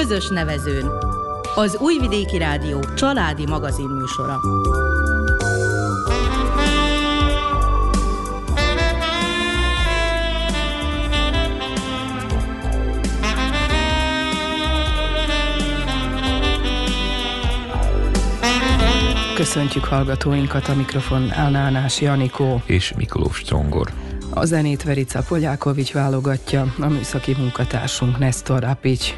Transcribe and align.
Közös 0.00 0.28
nevezőn. 0.28 0.90
Az 1.54 1.76
Újvidéki 1.76 2.38
Rádió 2.38 2.84
családi 2.96 3.46
magazin 3.46 3.88
műsora. 3.88 4.40
Köszöntjük 19.34 19.84
hallgatóinkat 19.84 20.68
a 20.68 20.74
mikrofon 20.74 21.32
Álnánás 21.32 22.00
Janikó 22.00 22.62
és 22.66 22.92
Mikulós 22.96 23.36
Strongor. 23.36 23.90
A 24.30 24.44
zenét 24.44 24.82
Verica 24.82 25.22
Polyákovics 25.28 25.92
válogatja, 25.92 26.74
a 26.80 26.86
műszaki 26.86 27.34
munkatársunk 27.38 28.18
Nestor 28.18 28.64
Apics. 28.64 29.14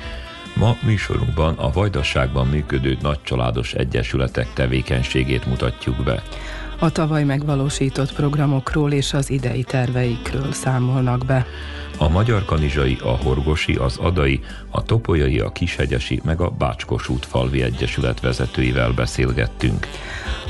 Ma 0.59 0.77
műsorunkban 0.83 1.55
a 1.55 1.71
Vajdaságban 1.71 2.47
működő 2.47 2.97
nagycsaládos 3.03 3.75
egyesületek 3.75 4.53
tevékenységét 4.53 5.47
mutatjuk 5.47 6.05
be. 6.05 6.23
A 6.79 6.91
tavaly 6.91 7.25
megvalósított 7.25 8.13
programokról 8.13 8.93
és 8.93 9.13
az 9.13 9.31
idei 9.31 9.63
terveikről 9.63 10.53
számolnak 10.53 11.25
be. 11.25 11.47
A 11.99 12.09
Magyar 12.09 12.45
Kanizsai, 12.45 12.99
a 13.03 13.09
Horgosi, 13.09 13.75
az 13.75 13.97
Adai, 13.97 14.41
a 14.71 14.83
Topolyai, 14.83 15.39
a 15.39 15.53
Kishegyesi, 15.53 16.21
meg 16.25 16.41
a 16.41 16.51
Bácskos 16.51 17.09
falvi 17.21 17.63
Egyesület 17.63 18.21
vezetőivel 18.21 18.93
beszélgettünk. 18.93 19.87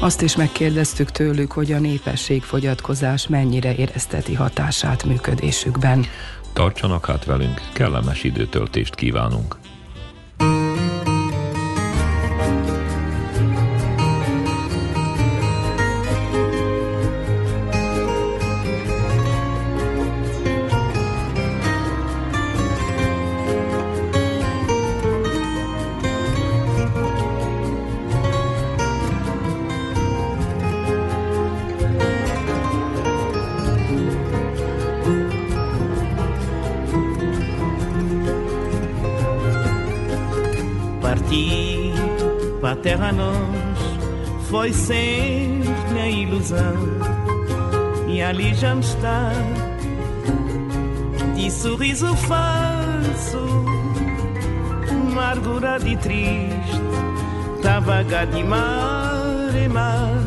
Azt 0.00 0.22
is 0.22 0.36
megkérdeztük 0.36 1.10
tőlük, 1.10 1.52
hogy 1.52 1.72
a 1.72 1.78
népességfogyatkozás 1.78 3.26
mennyire 3.26 3.74
érezteti 3.74 4.34
hatását 4.34 5.04
működésükben. 5.04 6.04
Tartsanak 6.52 7.06
hát 7.06 7.24
velünk, 7.24 7.60
kellemes 7.72 8.24
időtöltést 8.24 8.94
kívánunk! 8.94 9.56
Foi 44.48 44.72
sempre 44.72 46.00
a 46.00 46.08
ilusão. 46.08 46.74
E 48.08 48.22
ali 48.22 48.54
já 48.54 48.74
me 48.74 48.80
está. 48.80 49.32
De 51.34 51.50
sorriso 51.50 52.14
falso, 52.16 53.64
amargurado 54.90 55.86
e 55.86 55.96
triste, 55.96 56.82
tá 57.62 57.78
vaga 57.78 58.26
de 58.26 58.42
mar 58.42 59.54
em 59.54 59.68
mar, 59.68 60.24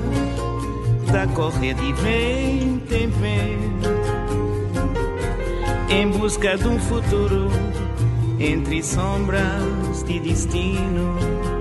tá 1.11 1.27
correr 1.33 1.73
de 1.73 1.93
vento 1.93 2.93
em 2.93 3.09
vento, 3.09 3.89
em 5.89 6.07
busca 6.17 6.57
de 6.57 6.67
um 6.67 6.79
futuro 6.79 7.49
entre 8.39 8.81
sombras 8.81 10.03
de 10.07 10.17
destino 10.21 11.60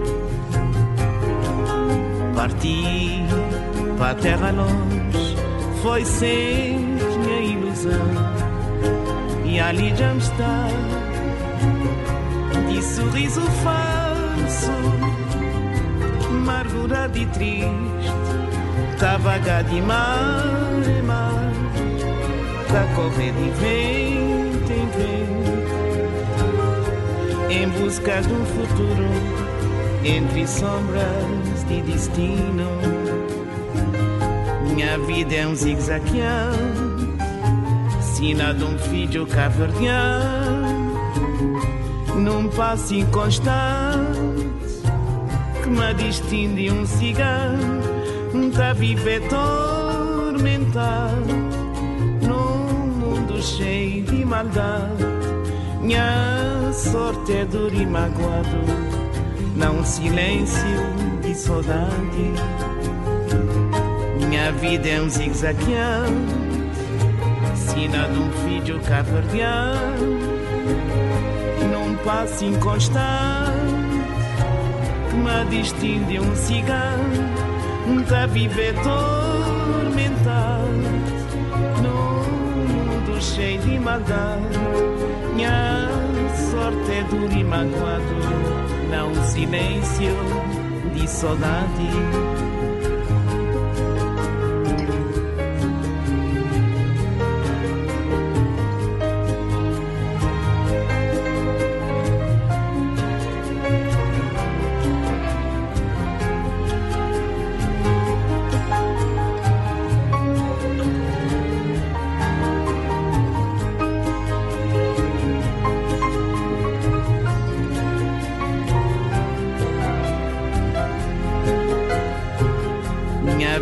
Parti 2.41 3.21
para 3.99 4.12
a 4.12 4.15
terra 4.15 4.51
longe, 4.51 5.37
foi 5.83 6.03
sempre 6.06 7.19
minha 7.19 7.41
ilusão. 7.43 8.09
E 9.45 9.61
ali 9.61 9.95
já 9.95 10.15
está, 10.15 10.69
de 12.67 12.83
sorriso 12.83 13.43
falso, 13.43 14.73
amargurado 16.31 17.19
e 17.19 17.27
triste, 17.27 18.11
tá 18.99 19.19
vaga 19.19 19.61
de 19.65 19.83
mar 19.83 20.43
em 20.99 21.03
mar, 21.03 21.53
tá 22.69 22.87
correr 22.95 23.33
de 23.33 23.50
vento 23.61 24.73
em 24.73 24.87
vento, 24.97 25.53
em 27.50 27.69
busca 27.69 28.23
de 28.23 28.33
um 28.33 28.47
futuro 28.47 29.11
entre 30.03 30.47
sombras 30.49 31.50
de 31.70 31.81
destino. 31.82 32.69
Minha 34.75 34.98
vida 34.98 35.34
é 35.36 35.47
um 35.47 35.54
zigue-zagueão, 35.54 36.50
sina 38.00 38.53
de 38.53 38.64
um 38.64 38.76
filho 38.78 39.25
caverdiano, 39.26 40.91
num 42.16 42.48
passo 42.48 42.94
inconstante 42.94 44.41
que 45.62 45.70
me 45.70 45.94
distingue 45.94 46.64
de 46.64 46.72
um 46.72 46.84
cigano, 46.84 48.50
tá 48.56 48.72
viver 48.72 49.22
tormentado 49.28 50.41
num 52.22 52.66
mundo 52.98 53.41
cheio 53.41 54.02
de 54.04 54.25
maldade. 54.25 55.04
Minha 55.81 56.72
sorte 56.72 57.32
é 57.32 57.44
dura 57.44 57.75
e 57.75 57.87
magoado 57.87 58.91
não 59.60 59.84
silêncio 59.84 60.90
de 61.31 61.37
saudade. 61.37 62.33
Minha 64.27 64.51
vida 64.53 64.89
é 64.89 65.01
um 65.01 65.09
zigue-zagueão, 65.09 66.07
sina 67.55 68.09
de 68.09 68.19
um 68.19 68.31
filho 68.33 68.81
caverdiano, 68.81 70.19
num 71.71 71.97
passo 72.05 72.45
inconstante, 72.45 73.01
que 75.11 75.17
me 75.17 75.45
distingue 75.51 76.05
de 76.05 76.21
um 76.21 76.35
cigano, 76.35 78.05
tá 78.09 78.27
viver 78.27 78.75
mundo 82.69 83.23
cheio 83.23 83.61
de 83.61 83.79
maldade. 83.79 84.59
Minha 85.35 85.89
sorte 86.51 86.93
é 86.93 87.05
dura 87.05 87.33
e 87.35 87.45
magoado 87.45 88.51
não 88.91 89.15
silêncio 89.23 90.59
di 90.93 91.07
soldati 91.07 92.30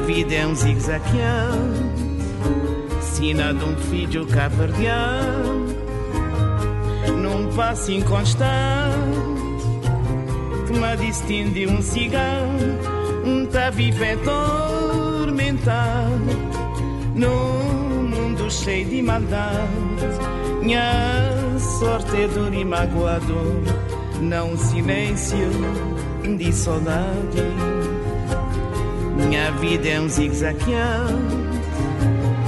de 0.09 0.25
saudade. 0.25 0.55
zigue-zagueão, 0.55 1.75
sina 3.03 3.53
de 3.53 3.65
um 3.65 3.77
filho 3.77 4.27
caverdiano, 4.27 5.67
num 7.23 7.53
passo 7.55 7.93
inconstante, 7.93 8.49
que 10.67 10.73
me 10.73 10.97
distingue 10.97 11.67
de 11.67 11.67
um 11.67 11.83
cigano, 11.83 12.79
um 13.25 13.45
tá 13.47 13.69
viver 13.71 14.19
tormentado, 14.21 15.69
num 17.15 18.09
mundo 18.09 18.51
cheio 18.51 18.89
de 18.89 19.03
maldade. 19.03 19.69
Minha 20.63 21.59
sorte 21.59 22.23
é 22.23 22.29
dura 22.29 22.57
e 22.57 22.65
magoado, 22.65 23.63
não 24.23 24.57
silêncio 24.57 25.51
de 26.37 26.53
saudade. 26.53 27.78
Minha 29.19 29.51
vida 29.53 29.89
é 29.89 30.01
um 30.01 30.09
zigue-zagueão, 30.09 31.19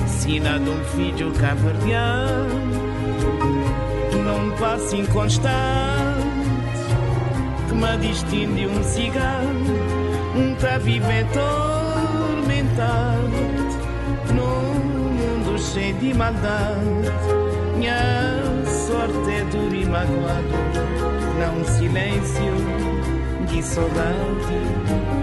sina 0.06 0.58
de 0.60 0.70
um 0.70 0.84
filho 0.84 1.32
caverdiano, 1.32 2.48
num 4.12 4.50
passo 4.56 4.94
inconstante, 4.94 5.50
que 7.68 7.74
me 7.74 7.96
distingue 7.98 8.66
um 8.68 8.82
cigano, 8.84 9.76
um 10.36 10.54
tá 10.54 10.78
viver 10.78 11.26
tormentado, 11.32 12.70
num 14.32 14.74
mundo 15.14 15.58
cheio 15.58 15.94
de 15.96 16.14
maldade. 16.14 17.10
Minha 17.76 17.98
sorte 18.86 19.30
é 19.32 19.44
duro 19.50 19.74
e 19.74 19.84
magoado, 19.86 20.54
não 21.40 21.64
silêncio 21.64 22.54
de 23.48 23.60
saudade. 23.60 25.19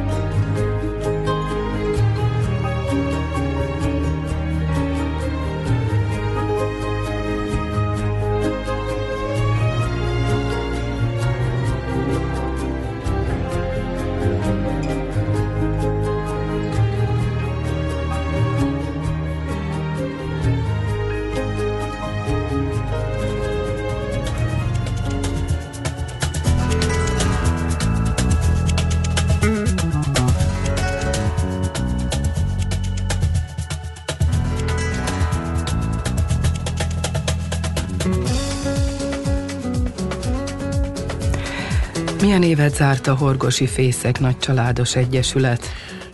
Évet 42.48 42.76
zárt 42.76 43.08
a 43.08 43.16
Horgosi 43.16 43.68
Fészek 43.68 44.20
Nagycsaládos 44.20 44.96
Egyesület? 44.96 45.66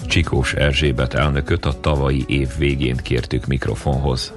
Csikós 0.08 0.54
Erzsébet 0.54 1.14
elnököt 1.14 1.66
a 1.66 1.80
tavalyi 1.80 2.24
év 2.28 2.48
végén 2.58 2.98
kértük 2.98 3.46
mikrofonhoz 3.46 4.34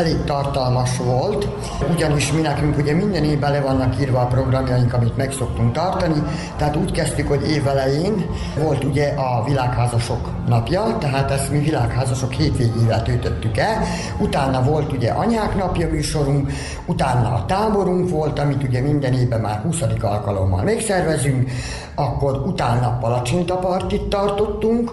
elég 0.00 0.24
tartalmas 0.24 0.96
volt, 0.96 1.48
ugyanis 1.94 2.32
mi 2.32 2.40
nekünk 2.40 2.78
ugye 2.78 2.94
minden 2.94 3.24
évben 3.24 3.52
le 3.52 3.60
vannak 3.60 4.00
írva 4.00 4.20
a 4.20 4.26
programjaink, 4.26 4.92
amit 4.92 5.16
meg 5.16 5.32
szoktunk 5.32 5.72
tartani, 5.72 6.22
tehát 6.56 6.76
úgy 6.76 6.90
kezdtük, 6.90 7.28
hogy 7.28 7.50
évelején 7.50 8.26
volt 8.58 8.84
ugye 8.84 9.08
a 9.08 9.44
világházasok 9.44 10.28
napja, 10.46 10.96
tehát 11.00 11.30
ezt 11.30 11.50
mi 11.50 11.58
világházasok 11.58 12.32
hétvégével 12.32 13.02
töltöttük 13.02 13.56
el, 13.56 13.82
utána 14.18 14.62
volt 14.62 14.92
ugye 14.92 15.10
anyák 15.10 15.56
napja 15.56 15.88
műsorunk, 15.88 16.52
utána 16.86 17.28
a 17.34 17.44
táborunk 17.46 18.10
volt, 18.10 18.38
amit 18.38 18.62
ugye 18.62 18.80
minden 18.80 19.12
évben 19.12 19.40
már 19.40 19.60
20. 19.62 19.80
alkalommal 20.00 20.62
megszervezünk, 20.62 21.50
akkor 21.94 22.42
utána 22.46 22.98
palacsintapartit 23.00 24.02
tartottunk, 24.02 24.92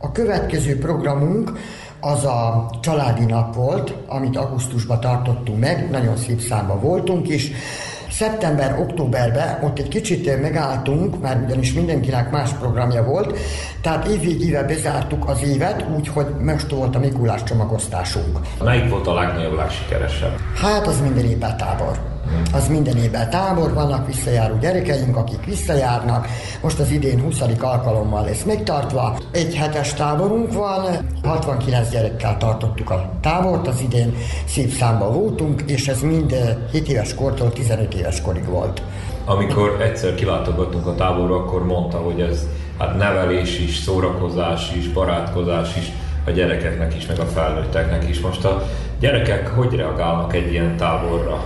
a 0.00 0.12
következő 0.12 0.78
programunk 0.78 1.52
az 2.00 2.24
a 2.24 2.70
családi 2.80 3.24
nap 3.24 3.54
volt, 3.54 3.94
amit 4.06 4.36
augusztusban 4.36 5.00
tartottunk 5.00 5.58
meg, 5.58 5.90
nagyon 5.90 6.16
szép 6.16 6.40
számba 6.40 6.80
voltunk 6.80 7.28
is. 7.28 7.50
Szeptember-októberben 8.10 9.58
ott 9.62 9.78
egy 9.78 9.88
kicsit 9.88 10.40
megálltunk, 10.40 11.20
mert 11.20 11.44
ugyanis 11.44 11.72
mindenkinek 11.72 12.30
más 12.30 12.50
programja 12.50 13.04
volt, 13.04 13.38
tehát 13.82 14.06
évvégével 14.06 14.64
bezártuk 14.64 15.28
az 15.28 15.42
évet, 15.42 15.86
úgyhogy 15.96 16.26
most 16.44 16.70
volt 16.70 16.96
a 16.96 16.98
Mikulás 16.98 17.42
csomagosztásunk. 17.42 18.38
Melyik 18.64 18.90
volt 18.90 19.06
a 19.06 19.14
legnagyobb, 19.14 19.56
legsikeresebb? 19.56 20.36
Hát 20.54 20.86
az 20.86 21.00
minden 21.00 21.24
évben 21.24 21.56
tábor 21.56 22.17
az 22.52 22.68
minden 22.68 22.96
évben 22.96 23.30
tábor, 23.30 23.74
vannak 23.74 24.06
visszajáró 24.06 24.56
gyerekeink, 24.60 25.16
akik 25.16 25.44
visszajárnak. 25.44 26.26
Most 26.62 26.78
az 26.78 26.90
idén 26.90 27.20
20. 27.20 27.40
alkalommal 27.60 28.24
lesz 28.24 28.42
megtartva. 28.42 29.18
Egy 29.32 29.54
hetes 29.54 29.94
táborunk 29.94 30.52
van, 30.52 30.84
69 31.22 31.90
gyerekkel 31.90 32.36
tartottuk 32.36 32.90
a 32.90 33.10
tábort, 33.20 33.66
az 33.66 33.80
idén 33.80 34.14
szép 34.46 34.70
számba 34.70 35.12
voltunk, 35.12 35.62
és 35.66 35.88
ez 35.88 36.00
mind 36.00 36.34
7 36.72 36.88
éves 36.88 37.14
kortól 37.14 37.52
15 37.52 37.94
éves 37.94 38.22
korig 38.22 38.44
volt. 38.44 38.82
Amikor 39.24 39.80
egyszer 39.82 40.14
kilátogattunk 40.14 40.86
a 40.86 40.94
táborba, 40.94 41.36
akkor 41.36 41.64
mondta, 41.66 41.96
hogy 41.96 42.20
ez 42.20 42.46
hát 42.78 42.96
nevelés 42.96 43.58
is, 43.58 43.76
szórakozás 43.76 44.72
is, 44.76 44.88
barátkozás 44.88 45.76
is, 45.76 45.92
a 46.28 46.30
gyerekeknek 46.30 46.96
is, 46.96 47.06
meg 47.06 47.18
a 47.18 47.24
felnőtteknek 47.24 48.08
is. 48.08 48.20
Most 48.20 48.44
a 48.44 48.62
gyerekek 49.00 49.48
hogy 49.48 49.74
reagálnak 49.74 50.34
egy 50.34 50.52
ilyen 50.52 50.76
táborra? 50.76 51.44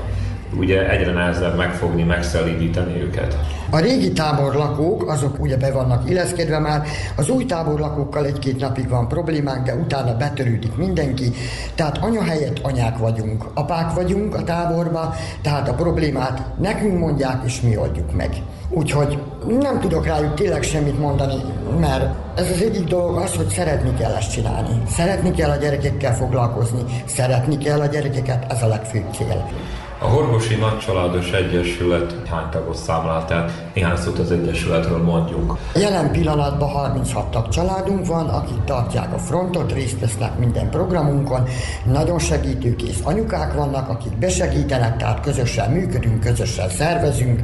Ugye 0.58 0.90
egyre 0.90 1.12
nehezebb 1.12 1.56
megfogni, 1.56 2.02
megszelídíteni 2.02 3.02
őket. 3.02 3.36
A 3.70 3.78
régi 3.78 4.12
táborlakók, 4.12 5.08
azok 5.08 5.40
ugye 5.40 5.56
be 5.56 5.72
vannak 5.72 6.10
illeszkedve 6.10 6.58
már, 6.58 6.82
az 7.16 7.28
új 7.28 7.44
táborlakókkal 7.44 8.24
egy-két 8.24 8.60
napig 8.60 8.88
van 8.88 9.08
problémánk, 9.08 9.66
de 9.66 9.74
utána 9.74 10.16
betörődik 10.16 10.76
mindenki, 10.76 11.32
tehát 11.74 11.98
anya 11.98 12.22
helyett 12.22 12.58
anyák 12.62 12.98
vagyunk, 12.98 13.44
apák 13.54 13.94
vagyunk 13.94 14.34
a 14.34 14.44
táborba, 14.44 15.14
tehát 15.42 15.68
a 15.68 15.74
problémát 15.74 16.42
nekünk 16.60 16.98
mondják, 16.98 17.42
és 17.44 17.60
mi 17.60 17.76
oldjuk 17.76 18.16
meg. 18.16 18.30
Úgyhogy 18.74 19.18
nem 19.60 19.80
tudok 19.80 20.06
rájuk 20.06 20.34
tényleg 20.34 20.62
semmit 20.62 20.98
mondani, 20.98 21.42
mert 21.80 22.04
ez 22.38 22.50
az 22.50 22.62
egyik 22.62 22.84
dolog 22.84 23.16
az, 23.16 23.34
hogy 23.34 23.48
szeretni 23.48 23.94
kell 23.94 24.12
ezt 24.12 24.32
csinálni. 24.32 24.82
Szeretni 24.88 25.30
kell 25.30 25.50
a 25.50 25.56
gyerekekkel 25.56 26.14
foglalkozni, 26.14 26.82
szeretni 27.06 27.58
kell 27.58 27.80
a 27.80 27.86
gyerekeket, 27.86 28.52
ez 28.52 28.62
a 28.62 28.66
legfőbb 28.66 29.12
cél. 29.14 29.48
A 30.02 30.06
Horgosi 30.06 30.54
Nagycsaládos 30.54 31.30
Egyesület 31.30 32.28
hány 32.28 32.48
tagot 32.50 32.76
számlál, 32.76 33.24
tehát 33.24 33.52
néhány 33.74 33.96
szót 33.96 34.18
az 34.18 34.30
Egyesületről 34.30 35.02
mondjuk. 35.02 35.58
Jelen 35.74 36.10
pillanatban 36.10 36.68
36 36.68 37.30
tag 37.30 37.48
családunk 37.48 38.06
van, 38.06 38.28
akik 38.28 38.64
tartják 38.64 39.14
a 39.14 39.18
frontot, 39.18 39.72
részt 39.72 40.00
vesznek 40.00 40.38
minden 40.38 40.70
programunkon, 40.70 41.42
nagyon 41.84 42.18
segítőkész 42.18 43.00
anyukák 43.02 43.54
vannak, 43.54 43.88
akik 43.88 44.18
besegítenek, 44.18 44.96
tehát 44.96 45.20
közösen 45.20 45.70
működünk, 45.70 46.20
közösen 46.20 46.68
szervezünk. 46.68 47.40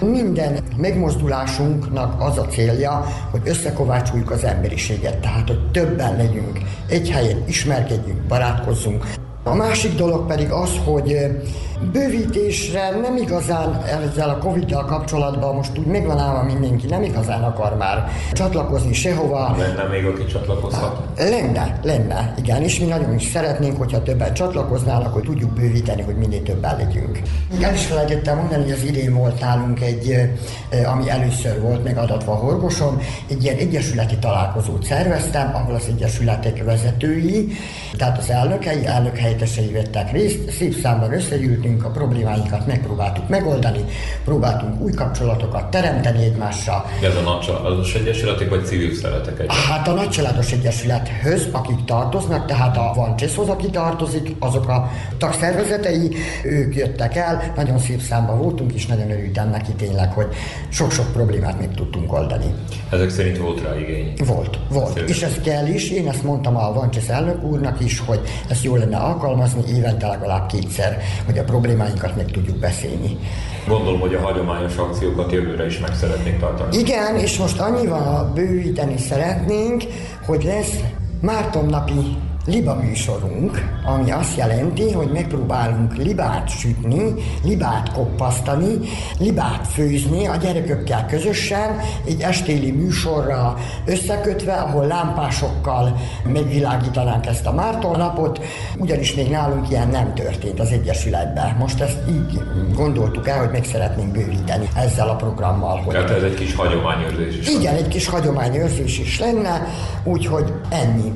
Minden 0.00 0.58
megmozdulásunknak 0.76 2.22
az 2.22 2.38
a 2.38 2.46
célja, 2.46 3.06
hogy 3.30 3.40
összekovácsoljuk 3.44 4.30
az 4.30 4.44
emberiséget, 4.44 5.16
tehát 5.16 5.48
hogy 5.48 5.70
többen 5.70 6.16
legyünk, 6.16 6.58
egy 6.88 7.10
helyen 7.10 7.42
ismerkedjünk, 7.46 8.20
barátkozzunk. 8.20 9.04
A 9.48 9.54
másik 9.54 9.94
dolog 9.94 10.26
pedig 10.26 10.50
az, 10.50 10.70
hogy 10.84 11.16
bővítésre 11.92 12.90
nem 12.90 13.16
igazán 13.16 13.82
ezzel 13.84 14.28
a 14.28 14.38
Covid-dal 14.38 14.84
kapcsolatban 14.84 15.54
most 15.54 15.78
úgy 15.78 15.86
megvan 15.86 16.18
állva 16.18 16.42
mindenki, 16.42 16.86
nem 16.86 17.02
igazán 17.02 17.42
akar 17.42 17.76
már 17.76 18.08
csatlakozni 18.32 18.92
sehova. 18.92 19.56
Lenne 19.58 19.82
még, 19.90 20.04
aki 20.04 20.24
csatlakozhat? 20.24 21.02
Lenne, 21.16 21.78
lenne, 21.82 22.34
igen, 22.38 22.62
és 22.62 22.78
mi 22.78 22.86
nagyon 22.86 23.14
is 23.14 23.24
szeretnénk, 23.24 23.76
hogyha 23.76 24.02
többen 24.02 24.34
csatlakoznának, 24.34 25.12
hogy 25.12 25.22
tudjuk 25.22 25.50
bővíteni, 25.50 26.02
hogy 26.02 26.16
minél 26.16 26.42
többen 26.42 26.76
legyünk. 26.76 27.20
El 27.60 27.74
is 27.74 27.86
felejtettem 27.86 28.36
mondani, 28.36 28.62
hogy 28.62 28.72
az 28.72 28.82
idén 28.82 29.14
volt 29.14 29.40
nálunk 29.40 29.80
egy, 29.80 30.30
ami 30.84 31.10
először 31.10 31.60
volt 31.60 31.84
megadatva 31.84 32.34
Horgoson, 32.34 33.00
egy 33.30 33.42
ilyen 33.42 33.56
egyesületi 33.56 34.16
találkozót 34.16 34.84
szerveztem, 34.84 35.50
ahol 35.54 35.74
az 35.74 35.86
egyesületek 35.88 36.64
vezetői, 36.64 37.48
tehát 37.96 38.18
az 38.18 38.30
elnökei, 38.30 38.86
elnökhelyettesei 38.86 39.72
vettek 39.72 40.12
részt, 40.12 40.50
szép 40.50 40.74
számban 40.74 41.12
összegyűltünk, 41.12 41.67
nekünk 41.68 41.84
a 41.84 41.90
problémáinkat 41.98 42.66
megpróbáltuk 42.66 43.28
megoldani, 43.28 43.84
próbáltunk 44.24 44.80
új 44.80 44.92
kapcsolatokat 44.92 45.70
teremteni 45.70 46.24
egymással. 46.24 46.84
Ez 47.02 47.16
a 47.16 47.20
nagycsaládos 47.20 47.94
egyesületek, 47.94 48.48
vagy 48.48 48.64
civil 48.64 48.94
szeretek 48.94 49.40
egy? 49.40 49.46
Hát 49.68 49.88
a 49.88 49.92
nagycsaládos 49.92 50.52
egyesülethöz, 50.52 51.48
akik 51.52 51.84
tartoznak, 51.84 52.46
tehát 52.46 52.76
a 52.76 52.92
Van 52.94 53.16
Cseszhoz, 53.16 53.48
aki 53.48 53.70
tartozik, 53.70 54.34
azok 54.38 54.68
a 54.68 54.90
tagszervezetei, 55.18 56.16
ők 56.44 56.76
jöttek 56.76 57.16
el, 57.16 57.52
nagyon 57.56 57.78
szép 57.78 58.00
számban 58.00 58.38
voltunk, 58.38 58.72
és 58.72 58.86
nagyon 58.86 59.10
örültem 59.10 59.50
neki 59.50 59.72
tényleg, 59.72 60.12
hogy 60.12 60.26
sok-sok 60.68 61.12
problémát 61.12 61.58
meg 61.58 61.74
tudtunk 61.74 62.12
oldani. 62.12 62.54
Ezek 62.90 63.10
szerint 63.10 63.38
volt 63.38 63.62
rá 63.62 63.78
igény? 63.78 64.12
Volt, 64.26 64.58
volt. 64.68 64.92
Szépen. 64.92 65.08
És 65.08 65.22
ez 65.22 65.40
kell 65.44 65.66
is, 65.66 65.90
én 65.90 66.08
ezt 66.08 66.22
mondtam 66.22 66.56
a 66.56 66.72
Van 66.72 66.90
Csesz 66.90 67.08
elnök 67.08 67.42
úrnak 67.42 67.80
is, 67.80 67.98
hogy 67.98 68.20
ezt 68.48 68.64
jó 68.64 68.76
lenne 68.76 68.96
alkalmazni 68.96 69.62
évente 69.76 70.06
legalább 70.06 70.46
kétszer, 70.46 70.98
hogy 71.26 71.38
a 71.38 71.44
problémáinkat 71.58 72.16
meg 72.16 72.30
tudjuk 72.30 72.56
beszélni. 72.56 73.18
Gondolom, 73.66 74.00
hogy 74.00 74.14
a 74.14 74.20
hagyományos 74.20 74.76
akciókat 74.76 75.32
jövőre 75.32 75.66
is 75.66 75.78
meg 75.78 75.94
szeretnénk 75.94 76.38
tartani. 76.38 76.76
Igen, 76.76 77.16
és 77.16 77.38
most 77.38 77.60
annyival 77.60 78.32
bővíteni 78.34 78.98
szeretnénk, 78.98 79.82
hogy 80.26 80.44
lesz 80.44 80.80
Márton 81.20 81.64
napi 81.66 82.16
liba 82.48 82.74
műsorunk, 82.74 83.78
ami 83.84 84.10
azt 84.10 84.36
jelenti, 84.36 84.92
hogy 84.92 85.10
megpróbálunk 85.12 85.96
libát 85.96 86.48
sütni, 86.48 87.14
libát 87.44 87.92
koppasztani, 87.92 88.78
libát 89.18 89.66
főzni 89.66 90.26
a 90.26 90.36
gyerekökkel 90.36 91.06
közösen, 91.06 91.80
egy 92.06 92.20
estéli 92.20 92.70
műsorra 92.70 93.56
összekötve, 93.84 94.52
ahol 94.52 94.86
lámpásokkal 94.86 95.96
megvilágítanánk 96.24 97.26
ezt 97.26 97.46
a 97.46 97.52
Márton 97.52 97.98
napot, 97.98 98.40
ugyanis 98.78 99.14
még 99.14 99.30
nálunk 99.30 99.70
ilyen 99.70 99.88
nem 99.88 100.14
történt 100.14 100.60
az 100.60 100.70
Egyesületben. 100.70 101.56
Most 101.58 101.80
ezt 101.80 101.98
így 102.08 102.40
gondoltuk 102.74 103.28
el, 103.28 103.38
hogy 103.38 103.50
meg 103.52 103.64
szeretnénk 103.64 104.12
bővíteni 104.12 104.68
ezzel 104.76 105.08
a 105.08 105.16
programmal. 105.16 105.76
Hogy 105.76 105.94
Tehát 105.94 106.10
ez 106.10 106.22
egy 106.22 106.34
kis 106.34 106.54
hagyományőrzés 106.54 107.38
is. 107.38 107.48
Igen, 107.48 107.74
egy 107.74 107.88
kis 107.88 108.06
hagyományőrzés 108.06 108.98
is 108.98 109.20
lenne, 109.20 109.66
úgyhogy 110.04 110.52
ennyi. 110.70 111.12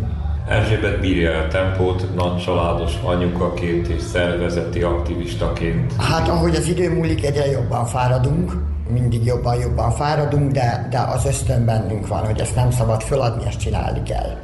Erzsébet 0.48 1.00
bírja 1.00 1.38
a 1.38 1.48
tempót, 1.48 2.14
nagy 2.14 2.36
családos 2.36 2.94
anyukaként 3.04 3.88
és 3.88 4.02
szervezeti 4.02 4.82
aktivistaként. 4.82 5.92
Hát 5.98 6.28
ahogy 6.28 6.54
az 6.54 6.68
idő 6.68 6.94
múlik, 6.94 7.24
egyre 7.24 7.46
jobban 7.46 7.86
fáradunk, 7.86 8.52
mindig 8.88 9.24
jobban-jobban 9.24 9.90
fáradunk, 9.90 10.52
de, 10.52 10.86
de 10.90 10.98
az 10.98 11.24
ösztön 11.26 11.64
bennünk 11.64 12.06
van, 12.06 12.26
hogy 12.26 12.40
ezt 12.40 12.54
nem 12.54 12.70
szabad 12.70 13.02
föladni, 13.02 13.46
ezt 13.46 13.60
csinálni 13.60 14.02
kell. 14.02 14.36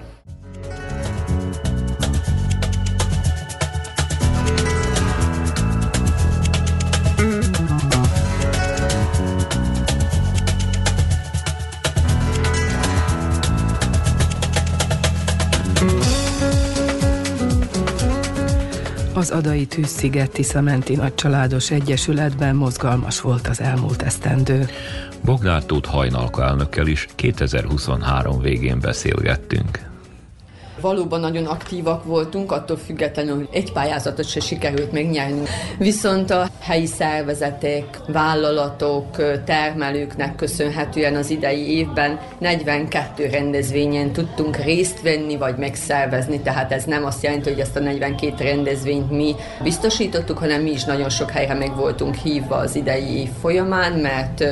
Az 19.19 19.31
Adai 19.31 19.67
Tűzsziget 19.67 20.31
Tiszamenti 20.31 20.95
Nagycsaládos 20.97 21.71
Egyesületben 21.71 22.57
mozgalmas 22.57 23.21
volt 23.21 23.47
az 23.47 23.61
elmúlt 23.61 24.03
esztendő. 24.03 24.69
Bognár 25.25 25.65
Tóth 25.65 25.89
hajnalka 25.89 26.43
elnökkel 26.43 26.87
is 26.87 27.09
2023 27.15 28.41
végén 28.41 28.81
beszélgettünk. 28.81 29.88
Valóban 30.81 31.21
nagyon 31.21 31.47
aktívak 31.47 32.05
voltunk, 32.05 32.53
attól 32.53 32.77
függetlenül, 32.77 33.37
hogy 33.37 33.49
egy 33.53 33.73
pályázatot 33.73 34.29
se 34.29 34.41
sikerült 34.41 34.93
megnyerni. 34.93 35.43
Viszont 35.79 36.31
a 36.31 36.49
helyi 36.61 36.87
szervezetek, 36.87 37.85
vállalatok, 38.07 39.17
termelőknek 39.45 40.35
köszönhetően 40.37 41.15
az 41.15 41.31
idei 41.31 41.77
évben 41.77 42.21
42 42.39 43.27
rendezvényen 43.27 44.13
tudtunk 44.13 44.57
részt 44.57 45.03
venni, 45.03 45.37
vagy 45.37 45.57
megszervezni, 45.57 46.41
tehát 46.41 46.73
ez 46.73 46.85
nem 46.85 47.05
azt 47.05 47.23
jelenti, 47.23 47.51
hogy 47.51 47.61
ezt 47.61 47.77
a 47.77 47.81
42 47.81 48.45
rendezvényt 48.45 49.11
mi 49.11 49.35
biztosítottuk, 49.63 50.39
hanem 50.39 50.63
mi 50.63 50.71
is 50.71 50.85
nagyon 50.85 51.09
sok 51.09 51.31
helyre 51.31 51.55
meg 51.55 51.77
voltunk 51.77 52.15
hívva 52.15 52.57
az 52.57 52.75
idei 52.75 53.21
év 53.21 53.29
folyamán, 53.41 53.93
mert 53.93 54.45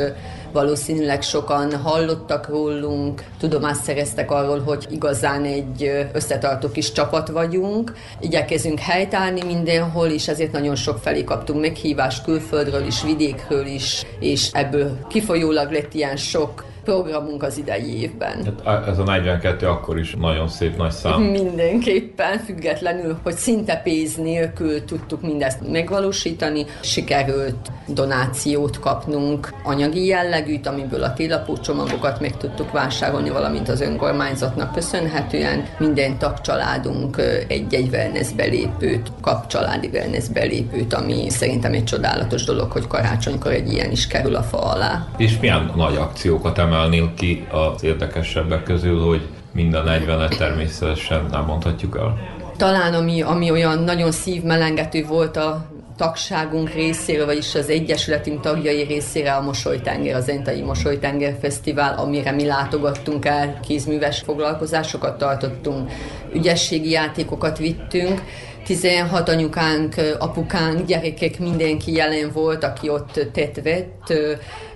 valószínűleg 0.57 1.23
sokan 1.23 1.77
hallottak 1.77 2.49
rólunk, 2.49 3.25
tudomást 3.39 3.83
szereztek 3.83 4.31
arról, 4.31 4.61
hogy 4.61 4.87
igazán 4.91 5.45
egy 5.45 6.07
összetartó 6.13 6.69
kis 6.69 6.93
csapat 6.93 7.29
vagyunk. 7.29 7.93
Igyekezünk 8.21 8.79
helytállni 8.79 9.43
mindenhol, 9.45 10.09
és 10.09 10.29
ezért 10.29 10.53
nagyon 10.53 10.75
sok 10.75 10.99
felé 10.99 11.25
kaptunk 11.25 11.61
meghívást 11.61 12.25
külföldről 12.25 12.87
is, 12.87 13.03
vidékről 13.03 13.67
is, 13.67 14.07
és 14.21 14.51
ebből 14.53 14.99
kifolyólag 15.09 15.71
lett 15.71 15.95
ilyen 15.95 16.17
sok 16.17 16.65
programunk 16.87 17.43
az 17.43 17.59
idei 17.59 18.00
évben. 18.00 18.55
Hát 18.64 18.88
ez 18.88 18.99
a 18.99 19.02
42 19.02 19.66
akkor 19.66 19.99
is 19.99 20.14
nagyon 20.19 20.49
szép 20.49 20.76
nagy 20.76 20.90
szám. 20.90 21.23
Mindenképpen, 21.40 22.38
függetlenül, 22.38 23.19
hogy 23.23 23.35
szinte 23.35 23.76
pénz 23.76 24.16
nélkül 24.16 24.85
tudtuk 24.85 25.23
mindezt 25.23 25.71
megvalósítani. 25.71 26.66
Sikerült 26.81 27.73
donációt 27.87 28.81
kapnunk, 28.81 29.55
anyagi 29.64 30.07
jellegűt, 30.07 30.66
amiből 30.66 31.02
a 31.02 31.12
télapó 31.12 31.57
csomagokat 31.57 32.21
meg 32.21 32.37
tudtuk 32.37 32.73
vásárolni, 32.73 33.31
valamint 33.31 33.69
az 33.69 33.81
önkormányzatnak 33.81 34.73
köszönhetően. 34.73 35.64
Minden 35.78 36.19
tagcsaládunk 36.19 37.16
egy-egy 37.49 37.88
wellness 37.93 38.33
belépőt 38.33 39.12
kap, 39.21 39.47
családi 39.47 39.90
wellness 39.93 40.28
belépőt, 40.28 40.95
ami 40.95 41.31
szerintem 41.31 41.73
egy 41.73 41.85
csodálatos 41.85 42.45
dolog, 42.45 42.71
hogy 42.71 42.87
karácsonykor 42.87 43.52
egy 43.52 43.73
ilyen 43.73 43.90
is 43.90 44.07
kerül 44.07 44.35
a 44.35 44.43
fa 44.43 44.59
alá. 44.59 45.07
És 45.16 45.38
milyen 45.38 45.73
nagy 45.76 45.97
akciókat 45.97 46.59
emel 46.59 46.75
emelnél 46.76 47.14
ki 47.14 47.47
az 47.50 47.85
érdekesebbek 47.85 48.62
közül, 48.62 49.00
hogy 49.00 49.21
mind 49.52 49.75
a 49.75 49.85
40-et 49.85 50.37
természetesen 50.37 51.26
nem 51.30 51.45
mondhatjuk 51.45 51.97
el? 51.97 52.18
Talán 52.56 52.95
ami, 52.95 53.23
ami 53.23 53.50
olyan 53.50 53.78
nagyon 53.78 54.12
szívmelengető 54.12 55.04
volt 55.04 55.37
a 55.37 55.66
tagságunk 55.97 56.73
részéről, 56.73 57.26
vagyis 57.26 57.54
az 57.54 57.68
Egyesületünk 57.68 58.40
tagjai 58.40 58.83
részére 58.83 59.33
a 59.35 59.42
Mosolytenger, 59.42 60.14
az 60.14 60.28
Entai 60.28 60.61
Mosolytenger 60.61 61.37
Fesztivál, 61.40 61.99
amire 61.99 62.30
mi 62.30 62.47
látogattunk 62.47 63.25
el, 63.25 63.61
kézműves 63.66 64.21
foglalkozásokat 64.21 65.18
tartottunk, 65.18 65.90
ügyességi 66.35 66.90
játékokat 66.90 67.59
vittünk, 67.59 68.23
16 68.67 69.29
anyukánk, 69.29 69.95
apukánk, 70.19 70.87
gyerekek, 70.87 71.39
mindenki 71.39 71.93
jelen 71.93 72.31
volt, 72.33 72.65
aki 72.65 72.89
ott 72.89 73.21
tett 73.33 73.61
vett. 73.63 74.13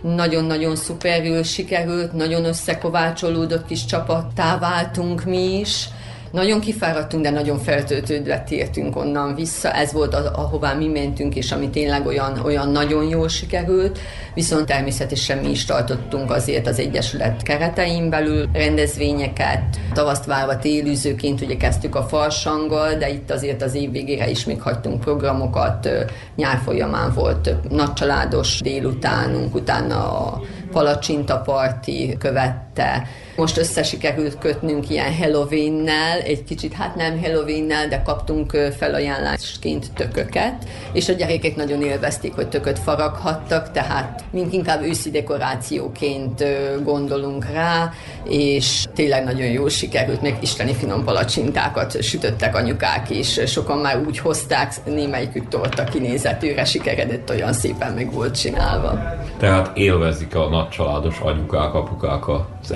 Nagyon-nagyon 0.01 0.77
szuperül 0.77 1.43
sikerült, 1.43 2.13
nagyon 2.13 2.45
összekovácsolódott 2.45 3.67
kis 3.67 3.85
csapattá 3.85 4.59
váltunk 4.59 5.25
mi 5.25 5.59
is 5.59 5.89
nagyon 6.31 6.61
kifáradtunk, 6.61 7.23
de 7.23 7.31
nagyon 7.31 7.59
feltöltődve 7.59 8.41
tértünk 8.41 8.97
onnan 8.97 9.35
vissza. 9.35 9.73
Ez 9.73 9.93
volt 9.93 10.15
az, 10.15 10.25
ahová 10.25 10.73
mi 10.73 10.87
mentünk, 10.87 11.35
és 11.35 11.53
ami 11.53 11.71
tényleg 11.71 12.07
olyan, 12.07 12.41
olyan 12.45 12.71
nagyon 12.71 13.09
jól 13.09 13.29
sikerült. 13.29 13.99
Viszont 14.35 14.67
természetesen 14.67 15.39
mi 15.39 15.51
is 15.51 15.65
tartottunk 15.65 16.31
azért 16.31 16.67
az 16.67 16.79
Egyesület 16.79 17.43
keretein 17.43 18.11
belül 18.11 18.49
rendezvényeket. 18.53 19.63
Tavaszt 19.93 20.25
várva 20.25 20.59
télűzőként 20.59 21.41
ugye 21.41 21.57
kezdtük 21.57 21.95
a 21.95 22.03
farsanggal, 22.03 22.95
de 22.95 23.09
itt 23.09 23.31
azért 23.31 23.63
az 23.63 23.75
év 23.75 23.91
végére 23.91 24.31
is 24.31 24.45
még 24.45 24.63
hagytunk 24.63 25.01
programokat. 25.01 25.89
Nyár 26.37 26.61
folyamán 26.65 27.13
volt 27.15 27.55
nagycsaládos 27.71 28.61
délutánunk, 28.61 29.55
utána 29.55 30.19
a 30.19 30.41
palacsinta 30.73 31.37
parti 31.39 32.17
követte. 32.19 33.07
Most 33.41 33.59
összesikerült 33.59 34.39
kötnünk 34.39 34.91
ilyen 34.91 35.15
Halloween-nel, 35.15 36.21
egy 36.21 36.45
kicsit, 36.45 36.73
hát 36.73 36.95
nem 36.95 37.23
Halloween-nel, 37.23 37.89
de 37.89 38.03
kaptunk 38.03 38.51
felajánlásként 38.79 39.93
tököket, 39.95 40.69
és 40.93 41.09
a 41.09 41.13
gyerekek 41.13 41.57
nagyon 41.57 41.83
élvezték, 41.83 42.35
hogy 42.35 42.49
tököt 42.49 42.79
faraghattak, 42.79 43.71
tehát 43.71 44.25
mink 44.31 44.53
inkább 44.53 44.83
őszi 44.83 45.11
dekorációként 45.11 46.45
gondolunk 46.85 47.47
rá, 47.53 47.91
és 48.25 48.85
tényleg 48.95 49.25
nagyon 49.25 49.47
jól 49.47 49.69
sikerült, 49.69 50.23
még 50.23 50.37
isteni 50.41 50.75
finom 50.75 51.05
palacsintákat 51.05 52.03
sütöttek 52.03 52.57
anyukák 52.57 53.11
is, 53.11 53.41
sokan 53.47 53.79
már 53.79 54.01
úgy 54.07 54.19
hozták, 54.19 54.73
némelyikük 54.85 55.49
torta 55.49 55.85
kinézetűre 55.85 56.65
sikeredett, 56.65 57.31
olyan 57.31 57.53
szépen 57.53 57.93
meg 57.93 58.13
volt 58.13 58.41
csinálva. 58.41 59.19
Tehát 59.39 59.77
élvezik 59.77 60.35
a 60.35 60.49
nagycsaládos 60.49 61.19
anyukák, 61.21 61.75
apukák 61.75 62.29
az 62.29 62.71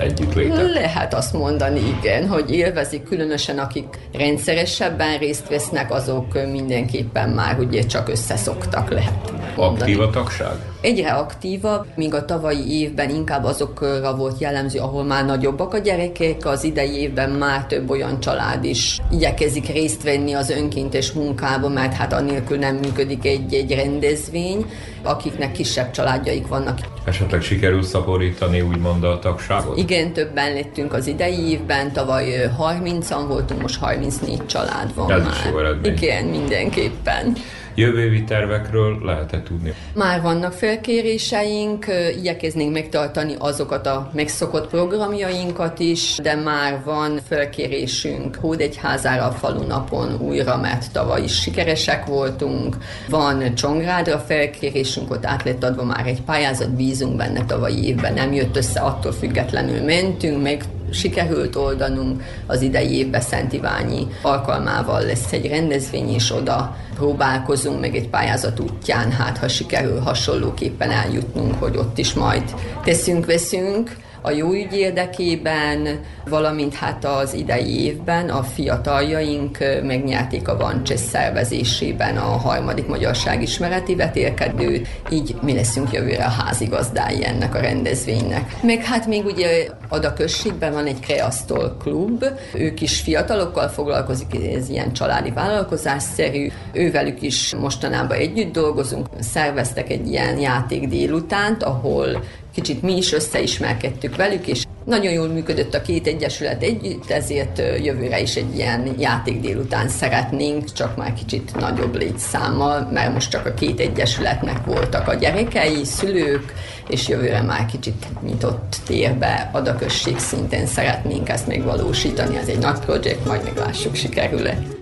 Lehet 0.63 1.13
azt 1.13 1.33
mondani, 1.33 1.79
igen, 1.99 2.27
hogy 2.27 2.51
élvezik, 2.51 3.03
különösen 3.03 3.59
akik 3.59 3.85
rendszeresebben 4.13 5.17
részt 5.17 5.49
vesznek, 5.49 5.91
azok 5.91 6.33
mindenképpen 6.51 7.29
már 7.29 7.59
ugye 7.59 7.83
csak 7.83 8.09
összeszoktak 8.09 8.89
lehet. 8.89 9.33
Aktív 9.55 9.99
a 9.99 10.09
tagság? 10.09 10.53
Egyre 10.81 11.11
aktívabb, 11.11 11.85
míg 11.95 12.13
a 12.13 12.25
tavalyi 12.25 12.81
évben 12.81 13.09
inkább 13.09 13.43
azokra 13.43 14.15
volt 14.15 14.39
jellemző, 14.39 14.79
ahol 14.79 15.03
már 15.03 15.25
nagyobbak 15.25 15.73
a 15.73 15.77
gyerekek, 15.77 16.45
az 16.45 16.63
idei 16.63 16.99
évben 16.99 17.29
már 17.29 17.65
több 17.65 17.89
olyan 17.89 18.19
család 18.19 18.63
is 18.63 18.99
igyekezik 19.11 19.67
részt 19.67 20.03
venni 20.03 20.33
az 20.33 20.49
önkéntes 20.49 21.11
munkába, 21.11 21.69
mert 21.69 21.93
hát 21.93 22.13
annélkül 22.13 22.57
nem 22.57 22.75
működik 22.75 23.25
egy-egy 23.25 23.75
rendezvény, 23.75 24.65
akiknek 25.03 25.51
kisebb 25.51 25.91
családjaik 25.91 26.47
vannak. 26.47 26.79
Esetleg 27.05 27.41
sikerül 27.41 27.83
szaporítani 27.83 28.61
úgymond 28.61 29.03
a 29.03 29.19
tagságot? 29.19 29.77
Igen, 29.77 30.13
többen 30.13 30.44
lettünk 30.53 30.93
az 30.93 31.07
idei 31.07 31.49
évben, 31.49 31.91
tavaly 31.91 32.51
30-an 32.59 33.23
voltunk, 33.27 33.61
most 33.61 33.79
34 33.79 34.45
család 34.45 34.93
van 34.95 35.11
Ez 35.11 35.21
már. 35.23 35.31
is 35.31 35.45
jó 35.51 35.59
eredmény. 35.59 35.93
Igen, 35.93 36.25
mindenképpen. 36.25 37.35
Jövő 37.77 37.99
évi 37.99 38.23
tervekről 38.23 38.99
lehet-e 39.03 39.43
tudni? 39.43 39.73
Már 39.93 40.21
vannak 40.21 40.53
felkéréseink, 40.53 41.85
igyekeznénk 42.17 42.73
megtartani 42.73 43.35
azokat 43.39 43.87
a 43.87 44.09
megszokott 44.13 44.69
programjainkat 44.69 45.79
is, 45.79 46.19
de 46.21 46.35
már 46.35 46.81
van 46.85 47.19
felkérésünk 47.27 48.35
Hódegyházára 48.35 49.25
a 49.25 49.31
falunapon 49.31 50.21
újra, 50.21 50.57
mert 50.57 50.91
tavaly 50.91 51.23
is 51.23 51.41
sikeresek 51.41 52.05
voltunk. 52.05 52.77
Van 53.09 53.55
Csongrádra 53.55 54.19
felkérésünk, 54.19 55.11
ott 55.11 55.25
át 55.25 55.43
lett 55.43 55.63
adva 55.63 55.83
már 55.83 56.07
egy 56.07 56.21
pályázat, 56.21 56.75
bízunk 56.75 57.15
benne 57.15 57.45
tavalyi 57.45 57.87
évben, 57.87 58.13
nem 58.13 58.33
jött 58.33 58.57
össze, 58.57 58.79
attól 58.79 59.11
függetlenül 59.11 59.83
mentünk, 59.83 60.41
meg 60.41 60.63
sikerült 60.91 61.55
oldanunk. 61.55 62.23
Az 62.45 62.61
idei 62.61 62.97
évben 62.97 63.21
Szent 63.21 63.53
Iványi 63.53 64.07
alkalmával 64.21 65.01
lesz 65.01 65.31
egy 65.31 65.47
rendezvény, 65.47 66.13
és 66.13 66.31
oda 66.31 66.75
próbálkozunk 66.95 67.79
meg 67.79 67.95
egy 67.95 68.09
pályázat 68.09 68.59
útján, 68.59 69.11
hát 69.11 69.37
ha 69.37 69.47
sikerül 69.47 69.99
hasonlóképpen 69.99 70.91
eljutnunk, 70.91 71.53
hogy 71.59 71.77
ott 71.77 71.97
is 71.97 72.13
majd 72.13 72.43
teszünk-veszünk 72.83 73.95
a 74.25 74.31
jó 74.31 74.51
ügy 74.51 74.73
érdekében, 74.73 75.99
valamint 76.29 76.73
hát 76.73 77.05
az 77.05 77.33
idei 77.33 77.83
évben 77.83 78.29
a 78.29 78.43
fiataljaink 78.43 79.57
megnyerték 79.83 80.47
a 80.47 80.57
Vancsesz 80.57 81.07
szervezésében 81.09 82.17
a 82.17 82.37
harmadik 82.37 82.87
magyarság 82.87 83.41
ismereti 83.41 83.95
vetélkedőt, 83.95 84.87
így 85.09 85.35
mi 85.41 85.53
leszünk 85.53 85.91
jövőre 85.91 86.25
a 86.25 86.29
házigazdái 86.29 87.25
ennek 87.25 87.55
a 87.55 87.59
rendezvénynek. 87.59 88.55
Meg 88.63 88.83
hát 88.83 89.07
még 89.07 89.25
ugye 89.25 89.67
Ada 89.89 90.13
községben 90.13 90.73
van 90.73 90.85
egy 90.85 90.99
Kreasztol 90.99 91.77
klub, 91.79 92.25
ők 92.53 92.81
is 92.81 93.01
fiatalokkal 93.01 93.67
foglalkozik, 93.67 94.55
ez 94.55 94.69
ilyen 94.69 94.93
családi 94.93 95.31
vállalkozásszerű, 95.31 96.47
ővelük 96.73 97.21
is 97.21 97.55
mostanában 97.55 98.17
együtt 98.17 98.51
dolgozunk, 98.51 99.07
szerveztek 99.19 99.89
egy 99.89 100.07
ilyen 100.07 100.39
játék 100.39 100.87
délutánt, 100.87 101.63
ahol 101.63 102.23
kicsit 102.55 102.81
mi 102.81 102.97
is 102.97 103.13
összeismerkedtük 103.13 104.15
velük, 104.15 104.47
és 104.47 104.65
nagyon 104.85 105.11
jól 105.11 105.27
működött 105.27 105.73
a 105.73 105.81
két 105.81 106.07
egyesület 106.07 106.63
együtt, 106.63 107.09
ezért 107.09 107.57
jövőre 107.83 108.19
is 108.19 108.35
egy 108.35 108.55
ilyen 108.55 108.95
játék 108.99 109.39
délután 109.39 109.89
szeretnénk, 109.89 110.73
csak 110.73 110.95
már 110.97 111.13
kicsit 111.13 111.55
nagyobb 111.55 111.95
létszámmal, 111.95 112.89
mert 112.91 113.13
most 113.13 113.29
csak 113.29 113.45
a 113.45 113.53
két 113.53 113.79
egyesületnek 113.79 114.65
voltak 114.65 115.07
a 115.07 115.13
gyerekei, 115.13 115.83
szülők, 115.83 116.53
és 116.87 117.07
jövőre 117.07 117.41
már 117.41 117.65
kicsit 117.65 118.05
nyitott 118.25 118.75
térbe, 118.85 119.49
adakösség 119.53 120.17
szinten 120.17 120.65
szeretnénk 120.65 121.29
ezt 121.29 121.47
megvalósítani. 121.47 122.37
Ez 122.37 122.47
egy 122.47 122.59
nagy 122.59 122.79
projekt, 122.79 123.25
majd 123.25 123.43
meglássuk, 123.43 123.95
sikerül-e. 123.95 124.74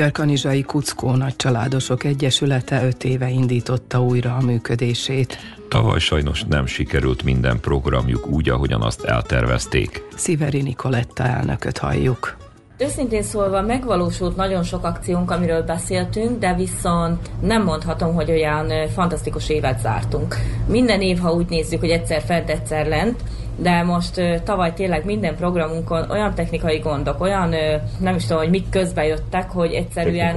Magyar 0.00 0.14
Kanizsai 0.14 0.62
Kuckó 0.62 1.14
Nagycsaládosok 1.14 2.04
Egyesülete 2.04 2.84
öt 2.84 3.04
éve 3.04 3.28
indította 3.28 4.02
újra 4.02 4.36
a 4.36 4.44
működését. 4.44 5.38
Tavaly 5.68 5.98
sajnos 5.98 6.44
nem 6.44 6.66
sikerült 6.66 7.22
minden 7.22 7.60
programjuk 7.60 8.26
úgy, 8.26 8.48
ahogyan 8.48 8.82
azt 8.82 9.04
eltervezték. 9.04 10.02
Sziveri 10.16 10.62
Nikoletta 10.62 11.24
elnököt 11.24 11.78
halljuk. 11.78 12.36
Őszintén 12.78 13.22
szólva 13.22 13.62
megvalósult 13.62 14.36
nagyon 14.36 14.62
sok 14.62 14.84
akciónk, 14.84 15.30
amiről 15.30 15.62
beszéltünk, 15.62 16.38
de 16.38 16.54
viszont 16.54 17.30
nem 17.40 17.62
mondhatom, 17.62 18.14
hogy 18.14 18.30
olyan 18.30 18.88
fantasztikus 18.88 19.48
évet 19.48 19.80
zártunk. 19.80 20.36
Minden 20.66 21.00
év, 21.00 21.18
ha 21.18 21.32
úgy 21.32 21.48
nézzük, 21.48 21.80
hogy 21.80 21.90
egyszer 21.90 22.22
fent, 22.22 22.50
egyszer 22.50 22.86
lent, 22.86 23.22
de 23.62 23.82
most 23.82 24.42
tavaly 24.44 24.72
tényleg 24.72 25.04
minden 25.04 25.36
programunkon 25.36 26.10
olyan 26.10 26.34
technikai 26.34 26.78
gondok, 26.78 27.20
olyan 27.20 27.54
nem 27.98 28.14
is 28.14 28.26
tudom, 28.26 28.42
hogy 28.42 28.50
mik 28.50 28.68
közbe 28.70 29.06
jöttek, 29.06 29.50
hogy 29.50 29.72
egyszerűen... 29.72 30.36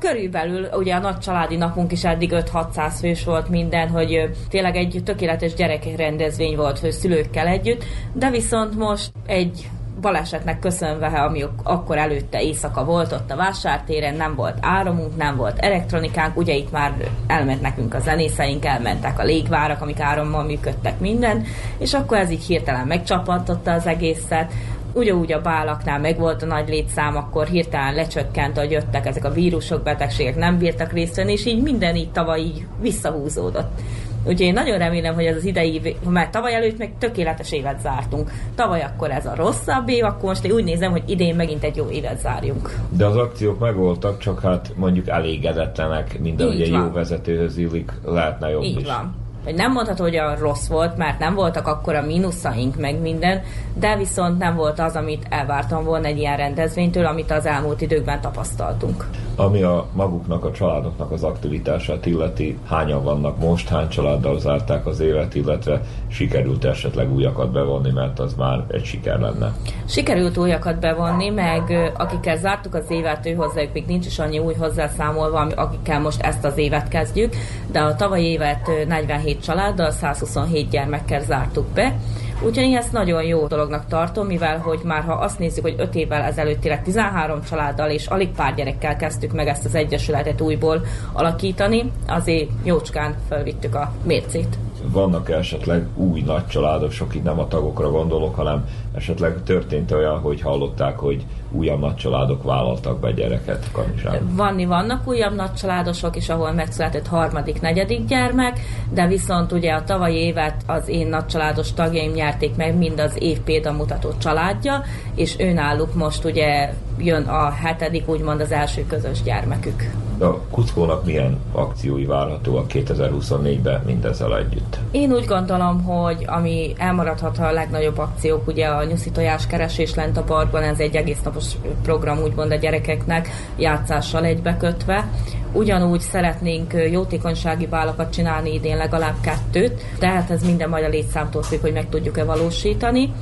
Körülbelül, 0.00 0.68
ugye 0.72 0.94
a 0.94 0.98
nagy 0.98 1.18
családi 1.18 1.56
napunk 1.56 1.92
is 1.92 2.04
eddig 2.04 2.32
5-600 2.34 2.92
fős 3.00 3.24
volt 3.24 3.48
minden, 3.48 3.88
hogy 3.88 4.30
tényleg 4.48 4.76
egy 4.76 5.00
tökéletes 5.04 5.54
gyerekrendezvény 5.54 6.56
volt 6.56 6.92
szülőkkel 6.92 7.46
együtt, 7.46 7.84
de 8.12 8.30
viszont 8.30 8.78
most 8.78 9.12
egy 9.26 9.68
balesetnek 10.00 10.58
köszönve, 10.58 11.06
ami 11.06 11.44
akkor 11.62 11.98
előtte 11.98 12.42
éjszaka 12.42 12.84
volt 12.84 13.12
ott 13.12 13.30
a 13.30 13.36
vásártéren, 13.36 14.14
nem 14.14 14.34
volt 14.34 14.58
áramunk, 14.60 15.16
nem 15.16 15.36
volt 15.36 15.58
elektronikánk, 15.58 16.36
ugye 16.36 16.54
itt 16.54 16.70
már 16.70 16.92
elment 17.26 17.60
nekünk 17.60 17.94
a 17.94 17.98
zenészeink, 17.98 18.64
elmentek 18.64 19.18
a 19.18 19.24
légvárak, 19.24 19.82
amik 19.82 20.00
árammal 20.00 20.44
működtek 20.44 21.00
minden, 21.00 21.44
és 21.78 21.94
akkor 21.94 22.16
ez 22.16 22.30
így 22.30 22.44
hirtelen 22.44 22.86
megcsapantotta 22.86 23.72
az 23.72 23.86
egészet, 23.86 24.52
ugyanúgy 24.92 25.32
a 25.32 25.40
bálaknál 25.40 25.98
meg 25.98 26.18
volt 26.18 26.42
a 26.42 26.46
nagy 26.46 26.68
létszám, 26.68 27.16
akkor 27.16 27.46
hirtelen 27.46 27.94
lecsökkent, 27.94 28.58
hogy 28.58 28.70
jöttek 28.70 29.06
ezek 29.06 29.24
a 29.24 29.32
vírusok, 29.32 29.82
betegségek, 29.82 30.36
nem 30.36 30.58
bírtak 30.58 30.92
részt 30.92 31.16
venni, 31.16 31.32
és 31.32 31.46
így 31.46 31.62
minden 31.62 31.96
így 31.96 32.12
tavaly 32.12 32.40
így 32.40 32.66
visszahúzódott. 32.80 33.80
Úgyhogy 34.22 34.40
én 34.40 34.52
nagyon 34.52 34.78
remélem, 34.78 35.14
hogy 35.14 35.24
ez 35.24 35.36
az 35.36 35.44
idei, 35.44 35.96
mert 36.08 36.30
tavaly 36.30 36.54
előtt 36.54 36.78
meg 36.78 36.92
tökéletes 36.98 37.52
évet 37.52 37.80
zártunk. 37.80 38.30
Tavaly 38.54 38.80
akkor 38.80 39.10
ez 39.10 39.26
a 39.26 39.34
rosszabb 39.34 39.88
év, 39.88 40.04
akkor 40.04 40.28
most 40.28 40.44
én 40.44 40.52
úgy 40.52 40.64
nézem, 40.64 40.90
hogy 40.90 41.02
idén 41.06 41.34
megint 41.34 41.64
egy 41.64 41.76
jó 41.76 41.90
évet 41.90 42.20
zárjunk. 42.20 42.74
De 42.88 43.06
az 43.06 43.16
akciók 43.16 43.58
megvoltak, 43.58 44.18
csak 44.18 44.40
hát 44.40 44.72
mondjuk 44.76 45.08
elégedetlenek, 45.08 46.20
minden 46.20 46.48
ugye 46.48 46.66
jó 46.66 46.90
vezetőhöz 46.92 47.56
illik, 47.56 47.92
lehetne 48.04 48.48
jobb 48.48 48.62
Így 48.62 48.80
is. 48.80 48.86
van 48.86 49.28
vagy 49.44 49.54
nem 49.54 49.72
mondható, 49.72 50.02
hogy 50.02 50.16
a 50.16 50.36
rossz 50.38 50.66
volt, 50.66 50.96
mert 50.96 51.18
nem 51.18 51.34
voltak 51.34 51.66
akkor 51.66 51.94
a 51.94 52.02
mínuszaink 52.02 52.76
meg 52.76 53.00
minden, 53.00 53.42
de 53.74 53.96
viszont 53.96 54.38
nem 54.38 54.56
volt 54.56 54.78
az, 54.78 54.96
amit 54.96 55.26
elvártam 55.28 55.84
volna 55.84 56.06
egy 56.06 56.18
ilyen 56.18 56.36
rendezvénytől, 56.36 57.06
amit 57.06 57.30
az 57.30 57.46
elmúlt 57.46 57.80
időkben 57.80 58.20
tapasztaltunk. 58.20 59.06
Ami 59.36 59.62
a 59.62 59.86
maguknak, 59.92 60.44
a 60.44 60.52
családoknak 60.52 61.10
az 61.10 61.22
aktivitását 61.22 62.06
illeti, 62.06 62.58
hányan 62.68 63.04
vannak 63.04 63.38
most, 63.38 63.68
hány 63.68 63.88
családdal 63.88 64.40
zárták 64.40 64.86
az 64.86 65.00
évet, 65.00 65.34
illetve 65.34 65.80
sikerült 66.08 66.64
esetleg 66.64 67.12
újakat 67.12 67.52
bevonni, 67.52 67.90
mert 67.90 68.18
az 68.18 68.34
már 68.34 68.64
egy 68.68 68.84
siker 68.84 69.18
lenne. 69.18 69.52
Sikerült 69.84 70.36
újakat 70.36 70.80
bevonni, 70.80 71.28
meg 71.28 71.92
akikkel 71.96 72.36
zártuk 72.36 72.74
az 72.74 72.90
évet, 72.90 73.26
ő 73.26 73.34
hozzájuk 73.34 73.72
még 73.72 73.84
nincs 73.86 74.06
is 74.06 74.18
annyi 74.18 74.38
új 74.38 74.54
hozzászámolva, 74.54 75.38
akikkel 75.54 76.00
most 76.00 76.20
ezt 76.20 76.44
az 76.44 76.58
évet 76.58 76.88
kezdjük, 76.88 77.34
de 77.72 77.80
a 77.80 77.94
tavalyi 77.94 78.24
évet 78.24 78.70
47 78.88 79.29
családdal, 79.38 79.90
127 79.90 80.68
gyermekkel 80.68 81.20
zártuk 81.20 81.66
be, 81.74 81.96
Úgyhogy 82.42 82.64
én 82.64 82.76
ezt 82.76 82.92
nagyon 82.92 83.22
jó 83.22 83.46
dolognak 83.46 83.86
tartom, 83.86 84.26
mivel 84.26 84.58
hogy 84.58 84.80
már 84.84 85.02
ha 85.02 85.12
azt 85.12 85.38
nézzük, 85.38 85.62
hogy 85.62 85.74
5 85.78 85.94
évvel 85.94 86.22
ezelőtt 86.22 86.60
tényleg 86.60 86.82
13 86.82 87.42
családdal 87.42 87.90
és 87.90 88.06
alig 88.06 88.30
pár 88.30 88.54
gyerekkel 88.54 88.96
kezdtük 88.96 89.32
meg 89.32 89.46
ezt 89.46 89.64
az 89.64 89.74
egyesületet 89.74 90.40
újból 90.40 90.80
alakítani, 91.12 91.90
azért 92.06 92.50
jócskán 92.64 93.14
felvittük 93.28 93.74
a 93.74 93.92
mércét. 94.04 94.58
Vannak 94.84 95.30
esetleg 95.30 95.86
új 95.96 96.20
nagy 96.20 96.46
családok, 96.46 96.92
sok 96.92 97.14
itt 97.14 97.22
nem 97.22 97.38
a 97.38 97.48
tagokra 97.48 97.90
gondolok, 97.90 98.34
hanem 98.34 98.64
esetleg 99.00 99.42
történt 99.44 99.90
olyan, 99.92 100.18
hogy 100.18 100.40
hallották, 100.40 100.98
hogy 100.98 101.24
újabb 101.50 101.80
nagy 101.80 101.94
családok 101.94 102.42
vállaltak 102.42 103.00
be 103.00 103.12
gyereket 103.12 103.70
Kanizsában? 103.72 104.34
Vanni 104.36 104.64
vannak 104.64 105.08
újabb 105.08 105.34
nagy 105.34 105.52
családosok 105.52 106.16
is, 106.16 106.28
ahol 106.28 106.52
megszületett 106.52 107.06
harmadik, 107.06 107.60
negyedik 107.60 108.04
gyermek, 108.04 108.60
de 108.92 109.06
viszont 109.06 109.52
ugye 109.52 109.72
a 109.72 109.84
tavalyi 109.84 110.16
évet 110.16 110.62
az 110.66 110.88
én 110.88 111.06
nagy 111.06 111.26
családos 111.26 111.72
tagjaim 111.72 112.12
nyerték 112.12 112.56
meg 112.56 112.76
mind 112.76 113.00
az 113.00 113.16
év 113.18 113.40
példamutató 113.40 114.08
családja, 114.18 114.82
és 115.14 115.38
önálluk 115.38 115.94
most 115.94 116.24
ugye 116.24 116.72
jön 116.98 117.22
a 117.22 117.50
hetedik, 117.50 118.08
úgymond 118.08 118.40
az 118.40 118.52
első 118.52 118.86
közös 118.86 119.22
gyermekük. 119.22 119.90
A 120.20 120.38
Kuckónak 120.50 121.04
milyen 121.04 121.38
akciói 121.52 122.04
várhatóak 122.04 122.66
2024-ben 122.68 123.82
mindezzel 123.86 124.36
együtt? 124.36 124.78
Én 124.90 125.12
úgy 125.12 125.24
gondolom, 125.24 125.82
hogy 125.82 126.24
ami 126.26 126.72
elmaradhat 126.78 127.38
a 127.38 127.50
legnagyobb 127.52 127.98
akciók, 127.98 128.46
ugye 128.46 128.66
a 128.66 128.82
nyuszi 128.90 129.10
tojás 129.10 129.46
keresés 129.46 129.94
lent 129.94 130.16
a 130.16 130.22
parkban, 130.22 130.62
ez 130.62 130.78
egy 130.78 130.96
egész 130.96 131.22
napos 131.24 131.44
program 131.82 132.18
úgymond 132.22 132.52
a 132.52 132.54
gyerekeknek 132.54 133.28
játszással 133.56 134.24
egybekötve. 134.24 135.08
Ugyanúgy 135.52 136.00
szeretnénk 136.00 136.74
jótékonysági 136.90 137.66
bálakat 137.66 138.12
csinálni 138.12 138.54
idén 138.54 138.76
legalább 138.76 139.20
kettőt, 139.20 139.84
tehát 139.98 140.30
ez 140.30 140.42
minden 140.42 140.68
majd 140.68 140.84
a 140.84 140.88
létszámtól 140.88 141.42
függ, 141.42 141.60
hogy 141.60 141.72
meg 141.72 141.88
tudjuk-e 141.88 142.24
valósítani 142.24 143.12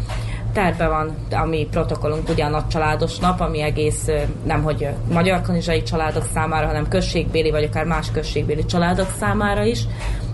terve 0.53 0.89
van 0.89 1.17
a 1.31 1.45
mi 1.45 1.67
protokollunk 1.71 2.29
ugye 2.29 2.45
a 2.45 2.49
nagy 2.49 2.67
családos 2.67 3.19
nap, 3.19 3.41
ami 3.41 3.61
egész 3.61 4.09
nem 4.45 4.63
hogy 4.63 4.89
magyar 5.13 5.41
kanizsai 5.41 5.83
családok 5.83 6.25
számára, 6.33 6.67
hanem 6.67 6.89
községbéli 6.89 7.51
vagy 7.51 7.65
akár 7.65 7.85
más 7.85 8.11
községbéli 8.11 8.65
családok 8.65 9.09
számára 9.19 9.65
is 9.65 9.81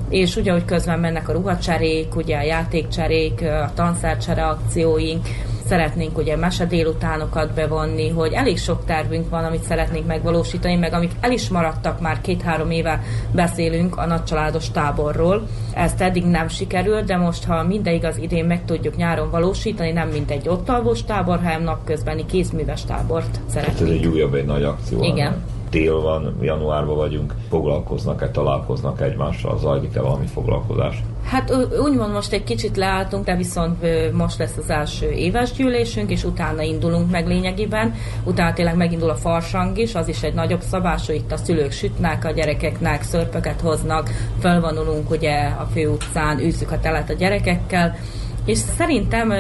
és 0.09 0.37
ugye, 0.37 0.53
hogy 0.53 0.65
közben 0.65 0.99
mennek 0.99 1.29
a 1.29 1.33
ruhacserék, 1.33 2.17
ugye 2.17 2.37
a 2.37 2.43
játékcserék, 2.43 3.43
a 3.43 3.71
tanszercsere 3.75 4.47
akcióink, 4.47 5.27
szeretnénk 5.67 6.19
ugye 6.19 6.37
mese 6.37 6.67
délutánokat 6.67 7.55
bevonni, 7.55 8.09
hogy 8.09 8.33
elég 8.33 8.59
sok 8.59 8.85
tervünk 8.85 9.29
van, 9.31 9.45
amit 9.45 9.63
szeretnénk 9.63 10.07
megvalósítani, 10.07 10.77
meg 10.77 10.93
amik 10.93 11.11
el 11.21 11.33
is 11.33 11.49
maradtak, 11.49 12.01
már 12.01 12.21
két-három 12.21 12.71
éve 12.71 13.03
beszélünk 13.33 13.97
a 13.97 14.07
nagycsaládos 14.07 14.71
táborról. 14.71 15.49
Ezt 15.75 16.01
eddig 16.01 16.25
nem 16.25 16.49
sikerült, 16.49 17.05
de 17.05 17.17
most, 17.17 17.45
ha 17.45 17.63
minden 17.63 17.95
igaz, 17.95 18.17
idén 18.17 18.45
meg 18.45 18.65
tudjuk 18.65 18.97
nyáron 18.97 19.31
valósítani, 19.31 19.93
nem 19.93 20.09
mint 20.09 20.31
egy 20.31 20.49
ott 20.49 20.69
alvós 20.69 21.05
tábor, 21.05 21.41
hanem 21.43 21.63
napközbeni 21.63 22.27
kézműves 22.27 22.85
tábort 22.85 23.41
szeretnénk. 23.47 23.79
Hát 23.79 23.89
ez 23.89 23.95
egy 23.95 24.07
újabb, 24.07 24.35
egy 24.35 24.47
nagy 24.47 24.63
akció. 24.63 25.03
Igen. 25.03 25.31
Nem? 25.31 25.54
Tél 25.75 26.01
van, 26.01 26.37
januárban 26.41 26.97
vagyunk, 26.97 27.35
foglalkoznak-e, 27.49 28.31
találkoznak 28.31 29.01
egymással, 29.01 29.59
zajlik-e 29.59 30.01
valami 30.01 30.27
foglalkozás? 30.27 31.03
Hát 31.25 31.55
úgymond 31.83 32.13
most 32.13 32.33
egy 32.33 32.45
kicsit 32.45 32.77
leálltunk, 32.77 33.25
de 33.25 33.37
viszont 33.37 33.87
most 34.13 34.39
lesz 34.39 34.57
az 34.57 34.71
első 34.71 35.11
éves 35.11 35.53
gyűlésünk, 35.53 36.11
és 36.11 36.25
utána 36.25 36.63
indulunk 36.63 37.11
meg 37.11 37.27
lényegében. 37.27 37.95
Utána 38.25 38.53
tényleg 38.53 38.77
megindul 38.77 39.11
a 39.11 39.15
farsang 39.15 39.79
is, 39.79 39.95
az 39.95 40.09
is 40.09 40.23
egy 40.23 40.35
nagyobb 40.35 40.61
szabás, 40.61 41.07
hogy 41.07 41.15
itt 41.15 41.33
a 41.33 41.37
szülők 41.37 41.71
sütnek, 41.71 42.25
a 42.25 42.31
gyerekeknek 42.31 43.03
szörpöket 43.03 43.61
hoznak, 43.61 44.11
fölvonulunk 44.41 45.11
ugye 45.11 45.37
a 45.47 45.69
főutcán, 45.73 46.39
űzzük 46.39 46.71
a 46.71 46.81
telet 46.81 47.11
a 47.11 47.15
gyerekekkel, 47.15 47.97
és 48.45 48.59
szerintem 48.59 49.33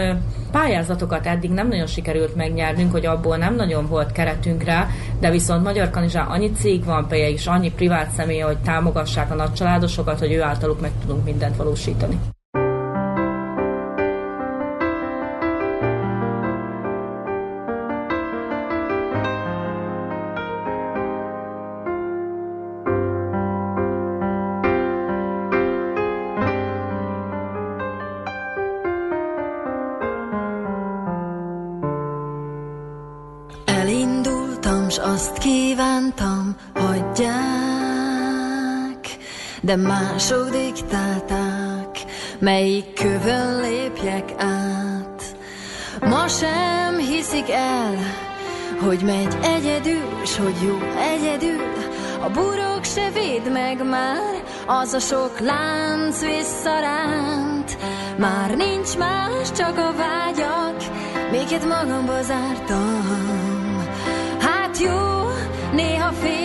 pályázatokat 0.55 1.27
eddig 1.27 1.51
nem 1.51 1.69
nagyon 1.69 1.87
sikerült 1.87 2.35
megnyernünk, 2.35 2.93
hogy 2.93 3.07
abból 3.07 3.37
nem 3.37 3.55
nagyon 3.55 3.87
volt 3.87 4.13
keretünk 4.13 4.63
rá, 4.63 4.89
de 5.21 5.31
viszont 5.31 5.65
Magyar 5.65 5.91
Kanizsán 5.91 6.27
annyi 6.27 6.51
cég 6.51 6.85
van 6.85 7.09
például, 7.09 7.33
és 7.33 7.47
annyi 7.47 7.71
privát 7.71 8.11
személy, 8.11 8.41
hogy 8.41 8.59
támogassák 8.59 9.31
a 9.31 9.35
nagycsaládosokat, 9.35 10.19
hogy 10.19 10.33
ő 10.33 10.43
általuk 10.43 10.81
meg 10.81 10.91
tudunk 11.01 11.25
mindent 11.25 11.57
valósítani. 11.57 12.19
De 39.65 39.77
mások 39.77 40.51
diktálták, 40.51 41.99
melyik 42.39 42.93
kövön 42.95 43.61
lépjek 43.61 44.33
át. 44.39 45.23
Ma 46.01 46.29
sem 46.29 46.99
hiszik 46.99 47.51
el, 47.51 47.97
hogy 48.81 49.01
megy 49.05 49.37
egyedül, 49.43 50.25
s 50.25 50.37
hogy 50.37 50.57
jó 50.63 50.79
egyedül, 51.15 51.61
a 52.25 52.31
burok 52.31 52.85
se 52.85 53.11
véd 53.11 53.53
meg 53.53 53.89
már, 53.89 54.43
az 54.67 54.93
a 54.93 54.99
sok 54.99 55.39
lánc 55.41 56.21
visszaránt. 56.21 57.77
Már 58.19 58.57
nincs 58.57 58.97
más, 58.97 59.53
csak 59.57 59.79
a 59.79 59.93
vágyak, 59.97 60.77
miket 61.31 61.65
magamba 61.69 62.23
zártam. 62.23 63.85
Hát 64.41 64.79
jó, 64.79 65.24
néha 65.75 66.13
félek, 66.13 66.44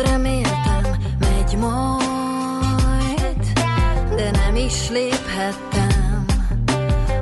reméltem, 0.00 0.82
megy 1.18 1.56
majd, 1.58 3.52
de 4.16 4.30
nem 4.30 4.56
is 4.56 4.88
léphettem, 4.88 6.24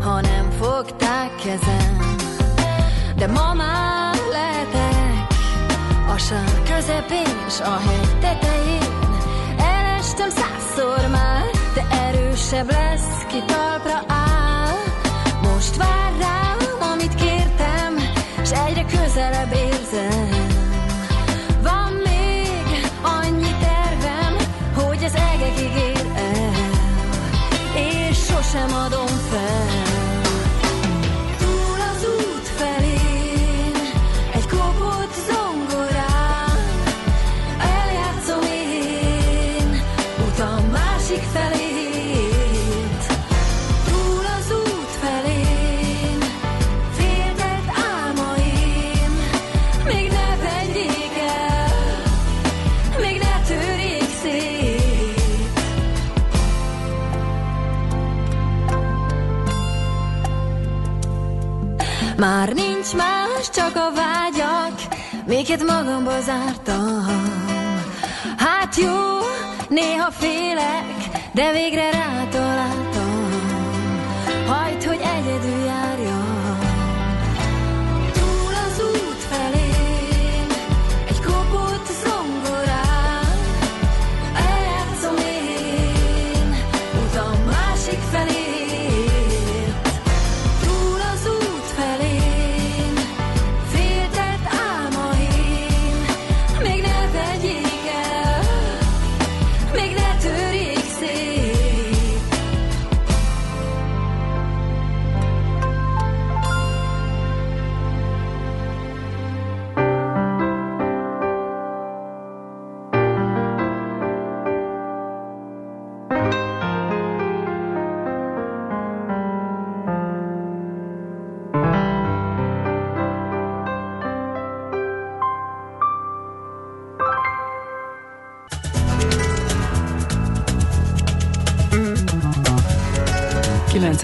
ha 0.02 0.20
nem 0.20 0.50
fogták 0.60 1.30
kezem. 1.44 2.16
De 3.16 3.26
ma 3.26 3.54
már 3.54 4.16
lehetek 4.30 5.26
a 6.08 6.18
sár 6.18 6.62
közepén, 6.74 7.48
s 7.48 7.60
a 7.60 7.78
hegy 7.86 8.18
tetején. 8.20 8.96
Elestem 9.58 10.28
százszor 10.30 11.10
már, 11.10 11.50
de 11.74 11.86
erősebb 11.96 12.70
lesz, 12.70 13.26
ki 13.28 13.42
talpra 13.46 14.02
áll. 14.06 14.76
Most 15.42 15.76
vár 15.76 16.12
rám, 16.18 16.90
amit 16.92 17.14
kértem, 17.14 17.98
s 18.44 18.52
egyre 18.52 18.84
közelebb 18.84 19.52
érzem. 19.52 20.38
Sosem 28.48 28.74
adom 28.74 29.06
fel. 29.06 29.88
Miket 65.28 65.62
magamba 65.62 66.20
zártam. 66.20 67.06
Hát 68.36 68.76
jó, 68.76 69.18
néha 69.68 70.10
félek, 70.10 70.84
de 71.32 71.52
végre 71.52 71.90
rátaláltam. 71.90 72.88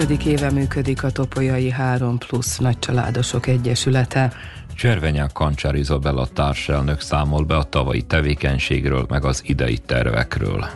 25. 0.05 0.27
éve 0.27 0.51
működik 0.51 1.05
a 1.05 1.11
Topolyai 1.11 1.71
3 1.71 2.19
plusz 2.19 2.59
nagycsaládosok 2.59 3.47
egyesülete. 3.47 4.33
Cservenyák 4.75 5.33
Kancsár 5.33 5.75
Izabella 5.75 6.27
társelnök 6.27 7.01
számol 7.01 7.45
be 7.45 7.57
a 7.57 7.63
tavalyi 7.63 8.03
tevékenységről, 8.03 9.07
meg 9.09 9.25
az 9.25 9.43
idei 9.47 9.79
tervekről. 9.79 10.67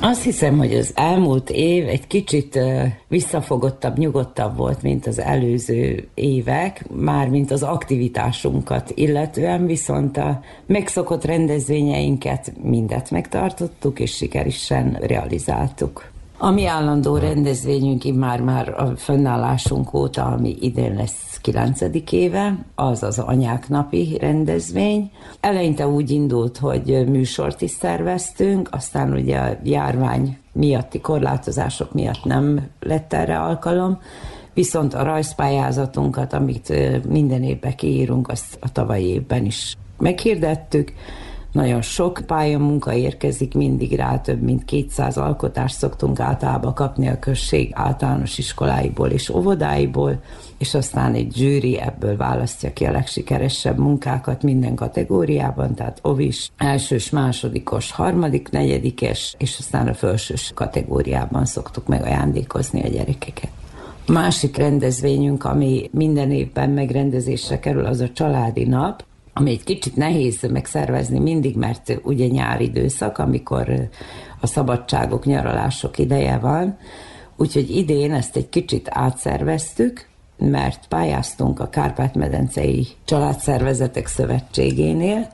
Azt 0.00 0.22
hiszem, 0.22 0.58
hogy 0.58 0.74
az 0.74 0.92
elmúlt 0.94 1.50
év 1.50 1.88
egy 1.88 2.06
kicsit 2.06 2.58
visszafogottabb, 3.08 3.98
nyugodtabb 3.98 4.56
volt, 4.56 4.82
mint 4.82 5.06
az 5.06 5.18
előző 5.18 6.08
évek, 6.14 6.84
már 6.90 7.28
mint 7.28 7.50
az 7.50 7.62
aktivitásunkat 7.62 8.92
illetően, 8.94 9.66
viszont 9.66 10.16
a 10.16 10.40
megszokott 10.66 11.24
rendezvényeinket 11.24 12.52
mindet 12.62 13.10
megtartottuk, 13.10 14.00
és 14.00 14.16
sikeresen 14.16 14.98
realizáltuk 15.00 16.12
mi 16.50 16.66
állandó 16.66 17.16
rendezvényünk 17.16 18.02
már 18.14 18.40
már 18.40 18.68
a 18.68 18.96
fönnállásunk 18.96 19.94
óta, 19.94 20.24
ami 20.24 20.56
idén 20.60 20.94
lesz 20.94 21.38
9. 21.42 21.80
éve, 22.10 22.64
az 22.74 23.02
az 23.02 23.18
anyák 23.18 23.68
napi 23.68 24.16
rendezvény. 24.20 25.10
Eleinte 25.40 25.86
úgy 25.88 26.10
indult, 26.10 26.58
hogy 26.58 27.04
műsort 27.08 27.62
is 27.62 27.70
szerveztünk, 27.70 28.68
aztán 28.72 29.12
ugye 29.12 29.38
a 29.38 29.56
járvány 29.62 30.38
miatti 30.52 31.00
korlátozások 31.00 31.92
miatt 31.92 32.24
nem 32.24 32.68
lett 32.80 33.12
erre 33.12 33.38
alkalom, 33.38 33.98
viszont 34.54 34.94
a 34.94 35.02
rajzpályázatunkat, 35.02 36.32
amit 36.32 36.72
minden 37.08 37.42
évben 37.42 37.74
kiírunk, 37.76 38.28
azt 38.28 38.56
a 38.60 38.72
tavalyi 38.72 39.06
évben 39.06 39.44
is 39.44 39.76
meghirdettük, 39.98 40.92
nagyon 41.54 41.82
sok 41.82 42.20
pályamunka 42.26 42.92
érkezik 42.92 43.54
mindig 43.54 43.96
rá, 43.96 44.18
több 44.18 44.42
mint 44.42 44.64
200 44.64 45.16
alkotást 45.16 45.76
szoktunk 45.76 46.20
általában 46.20 46.74
kapni 46.74 47.08
a 47.08 47.18
község 47.18 47.70
általános 47.72 48.38
iskoláiból 48.38 49.08
és 49.08 49.28
óvodáiból, 49.28 50.22
és 50.58 50.74
aztán 50.74 51.14
egy 51.14 51.32
zsűri 51.34 51.80
ebből 51.80 52.16
választja 52.16 52.72
ki 52.72 52.84
a 52.84 52.90
legsikeresebb 52.90 53.78
munkákat 53.78 54.42
minden 54.42 54.74
kategóriában, 54.74 55.74
tehát 55.74 55.98
ovis, 56.02 56.50
elsős, 56.56 57.10
másodikos, 57.10 57.92
harmadik, 57.92 58.50
negyedikes, 58.50 59.34
és 59.38 59.56
aztán 59.58 59.88
a 59.88 59.94
felsős 59.94 60.52
kategóriában 60.54 61.44
szoktuk 61.44 61.86
meg 61.86 62.02
ajándékozni 62.02 62.82
a 62.82 62.88
gyerekeket. 62.88 63.50
Másik 64.06 64.56
rendezvényünk, 64.56 65.44
ami 65.44 65.88
minden 65.92 66.30
évben 66.30 66.70
megrendezésre 66.70 67.58
kerül, 67.58 67.84
az 67.84 68.00
a 68.00 68.12
családi 68.12 68.64
nap, 68.64 69.04
ami 69.34 69.50
egy 69.50 69.64
kicsit 69.64 69.96
nehéz 69.96 70.42
megszervezni 70.50 71.18
mindig, 71.18 71.56
mert 71.56 72.00
ugye 72.02 72.26
nyári 72.26 72.64
időszak, 72.64 73.18
amikor 73.18 73.88
a 74.40 74.46
szabadságok, 74.46 75.24
nyaralások 75.24 75.98
ideje 75.98 76.38
van, 76.38 76.78
úgyhogy 77.36 77.76
idén 77.76 78.12
ezt 78.12 78.36
egy 78.36 78.48
kicsit 78.48 78.88
átszerveztük, 78.90 80.08
mert 80.36 80.86
pályáztunk 80.88 81.60
a 81.60 81.68
Kárpát-medencei 81.68 82.86
Családszervezetek 83.04 84.06
Szövetségénél, 84.06 85.28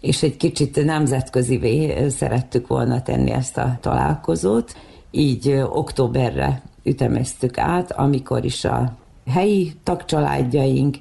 és 0.00 0.22
egy 0.22 0.36
kicsit 0.36 0.84
nemzetközivé 0.84 2.08
szerettük 2.08 2.66
volna 2.66 3.02
tenni 3.02 3.30
ezt 3.30 3.56
a 3.56 3.78
találkozót, 3.80 4.76
így 5.10 5.62
októberre 5.68 6.62
ütemeztük 6.82 7.58
át, 7.58 7.92
amikor 7.92 8.44
is 8.44 8.64
a 8.64 8.96
helyi 9.26 9.72
tagcsaládjaink, 9.82 10.96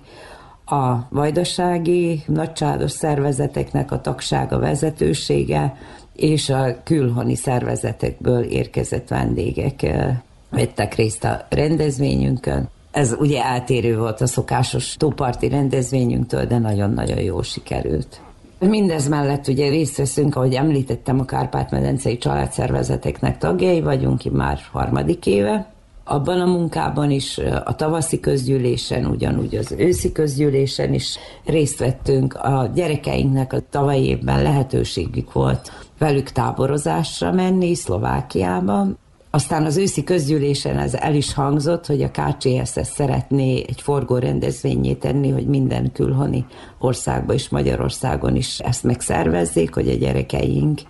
a 0.65 1.07
vajdasági 1.09 2.23
nagycsádos 2.27 2.91
szervezeteknek 2.91 3.91
a 3.91 4.01
tagsága 4.01 4.59
vezetősége 4.59 5.75
és 6.15 6.49
a 6.49 6.83
külhoni 6.83 7.35
szervezetekből 7.35 8.43
érkezett 8.43 9.07
vendégek 9.07 9.83
eh, 9.83 10.17
vettek 10.49 10.95
részt 10.95 11.23
a 11.23 11.45
rendezvényünkön. 11.49 12.69
Ez 12.91 13.15
ugye 13.19 13.43
eltérő 13.43 13.97
volt 13.97 14.21
a 14.21 14.27
szokásos 14.27 14.95
tóparti 14.97 15.47
rendezvényünktől, 15.47 16.45
de 16.45 16.57
nagyon-nagyon 16.57 17.19
jól 17.19 17.43
sikerült. 17.43 18.21
Mindez 18.59 19.07
mellett 19.07 19.47
ugye 19.47 19.69
részt 19.69 19.97
veszünk, 19.97 20.35
ahogy 20.35 20.53
említettem, 20.53 21.19
a 21.19 21.25
Kárpát-medencei 21.25 22.17
családszervezeteknek 22.17 23.37
tagjai 23.37 23.81
vagyunk, 23.81 24.23
már 24.31 24.59
harmadik 24.71 25.25
éve, 25.25 25.74
abban 26.07 26.41
a 26.41 26.45
munkában 26.45 27.11
is, 27.11 27.37
a 27.63 27.75
tavaszi 27.75 28.19
közgyűlésen, 28.19 29.05
ugyanúgy 29.05 29.55
az 29.55 29.75
őszi 29.77 30.11
közgyűlésen 30.11 30.93
is 30.93 31.17
részt 31.45 31.79
vettünk. 31.79 32.33
A 32.33 32.71
gyerekeinknek 32.73 33.53
a 33.53 33.61
tavalyi 33.69 34.05
évben 34.05 34.41
lehetőségük 34.41 35.33
volt 35.33 35.71
velük 35.97 36.29
táborozásra 36.29 37.31
menni 37.31 37.75
Szlovákiába, 37.75 38.87
aztán 39.35 39.65
az 39.65 39.77
őszi 39.77 40.03
közgyűlésen 40.03 40.77
ez 40.77 40.93
el 40.93 41.15
is 41.15 41.33
hangzott, 41.33 41.85
hogy 41.85 42.01
a 42.01 42.11
KCSS 42.11 42.87
szeretné 42.87 43.65
egy 43.67 43.81
forgó 43.81 44.17
rendezvényé 44.17 44.93
tenni, 44.93 45.29
hogy 45.29 45.47
minden 45.47 45.91
külhoni 45.91 46.45
országban 46.79 47.35
és 47.35 47.49
Magyarországon 47.49 48.35
is 48.35 48.59
ezt 48.59 48.83
megszervezzék, 48.83 49.73
hogy 49.73 49.89
a 49.89 49.95
gyerekeink 49.95 50.81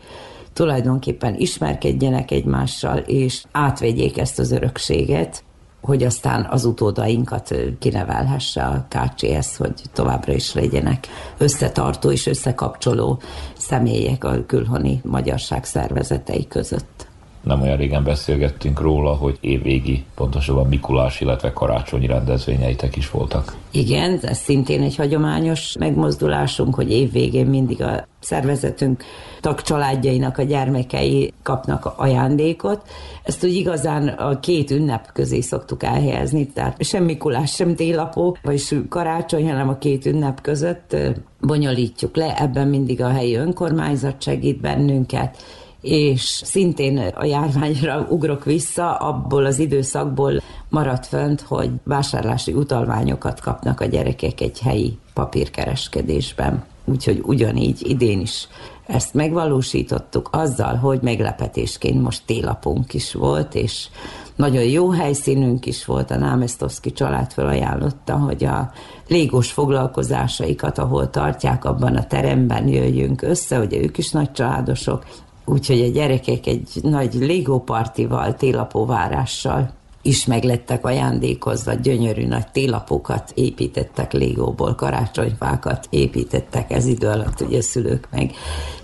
tulajdonképpen 0.56 1.36
ismerkedjenek 1.38 2.32
egymással, 2.32 2.98
és 2.98 3.44
átvegyék 3.52 4.18
ezt 4.18 4.40
az 4.40 4.52
örökséget, 4.52 5.44
hogy 5.82 6.04
aztán 6.04 6.48
az 6.50 6.66
utódainkat 6.66 7.56
kinevelhesse 7.80 8.64
a 8.64 8.88
KCS, 8.90 9.58
hogy 9.58 9.74
továbbra 9.94 10.34
is 10.34 10.54
legyenek 10.54 11.08
összetartó 11.38 12.12
és 12.12 12.26
összekapcsoló 12.26 13.22
személyek 13.58 14.24
a 14.24 14.46
külhoni 14.46 15.02
magyarság 15.04 15.66
szervezetei 15.66 16.48
között 16.48 17.05
nem 17.46 17.62
olyan 17.62 17.78
régen 17.78 18.04
beszélgettünk 18.04 18.80
róla, 18.80 19.14
hogy 19.14 19.38
évvégi, 19.42 20.04
pontosabban 20.16 20.68
Mikulás, 20.68 21.22
illetve 21.22 21.54
karácsonyi 21.54 22.08
rendezvényeitek 22.08 22.96
is 22.96 23.12
voltak. 23.12 23.56
Igen, 23.72 24.20
ez 24.22 24.38
szintén 24.38 24.82
egy 24.82 24.96
hagyományos 24.96 25.76
megmozdulásunk, 25.80 26.76
hogy 26.76 26.92
évvégén 26.92 27.46
mindig 27.46 27.82
a 27.82 28.08
szervezetünk 28.20 29.04
tagcsaládjainak 29.42 30.38
a 30.38 30.44
gyermekei 30.44 31.34
kapnak 31.44 31.94
ajándékot. 31.96 32.82
Ezt 33.24 33.44
úgy 33.44 33.54
igazán 33.54 34.08
a 34.08 34.40
két 34.40 34.72
ünnep 34.72 35.12
közé 35.14 35.42
szoktuk 35.42 35.84
elhelyezni, 35.84 36.48
tehát 36.48 36.84
sem 36.84 37.04
Mikulás, 37.04 37.54
sem 37.54 37.76
télapó, 37.76 38.38
vagy 38.44 38.64
karácsony, 38.90 39.48
hanem 39.48 39.70
a 39.70 39.78
két 39.78 40.06
ünnep 40.06 40.42
között 40.42 40.96
bonyolítjuk 41.42 42.16
le, 42.16 42.38
ebben 42.38 42.68
mindig 42.68 43.02
a 43.02 43.10
helyi 43.10 43.36
önkormányzat 43.36 44.22
segít 44.22 44.62
bennünket, 44.62 45.38
és 45.86 46.22
szintén 46.44 46.98
a 46.98 47.26
járványra 47.26 48.08
ugrok 48.10 48.44
vissza, 48.44 48.96
abból 48.96 49.46
az 49.46 49.60
időszakból 49.60 50.42
maradt 50.70 51.06
fönt, 51.06 51.42
hogy 51.42 51.70
vásárlási 51.84 52.54
utalványokat 52.54 53.40
kapnak 53.40 53.82
a 53.82 53.86
gyerekek 53.86 54.42
egy 54.42 54.60
helyi 54.60 54.98
papírkereskedésben. 55.14 56.64
Úgyhogy 56.86 57.22
ugyanígy 57.24 57.90
idén 57.90 58.20
is 58.20 58.48
ezt 58.88 59.14
megvalósítottuk 59.14 60.30
azzal, 60.32 60.76
hogy 60.76 61.00
meglepetésként 61.02 62.02
most 62.02 62.22
télapunk 62.26 62.94
is 62.94 63.14
volt, 63.14 63.56
és 63.56 63.88
nagyon 64.36 64.64
jó 64.64 64.90
helyszínünk 64.90 65.66
is 65.66 65.86
volt, 65.86 66.12
a 66.12 66.18
Námesztoszki 66.18 66.92
család 66.92 67.32
felajánlotta, 67.32 68.18
hogy 68.18 68.44
a 68.44 68.72
légós 69.08 69.52
foglalkozásaikat, 69.52 70.78
ahol 70.78 71.10
tartják, 71.10 71.66
abban 71.66 71.96
a 71.96 72.08
teremben 72.08 72.68
jöjjünk 72.68 73.22
össze, 73.22 73.58
hogy 73.58 73.74
ők 73.74 73.98
is 73.98 74.12
nagy 74.12 74.32
családosok, 74.32 75.06
Úgyhogy 75.46 75.82
a 75.82 75.88
gyerekek 75.92 76.48
egy 76.48 76.70
nagy 76.82 77.14
légópartival, 77.14 78.36
télapóvárással 78.36 79.74
is 80.06 80.26
meglettek 80.26 80.86
ajándékozva, 80.86 81.74
gyönyörű 81.74 82.28
nagy 82.28 82.48
télapokat 82.48 83.32
építettek 83.36 84.14
légóból, 84.14 84.76
karácsonyfákat 84.76 85.88
építettek, 85.90 86.72
ez 86.72 86.86
idő 86.86 87.08
alatt 87.08 87.42
ugye 87.42 87.62
szülők 87.62 88.08
meg 88.12 88.32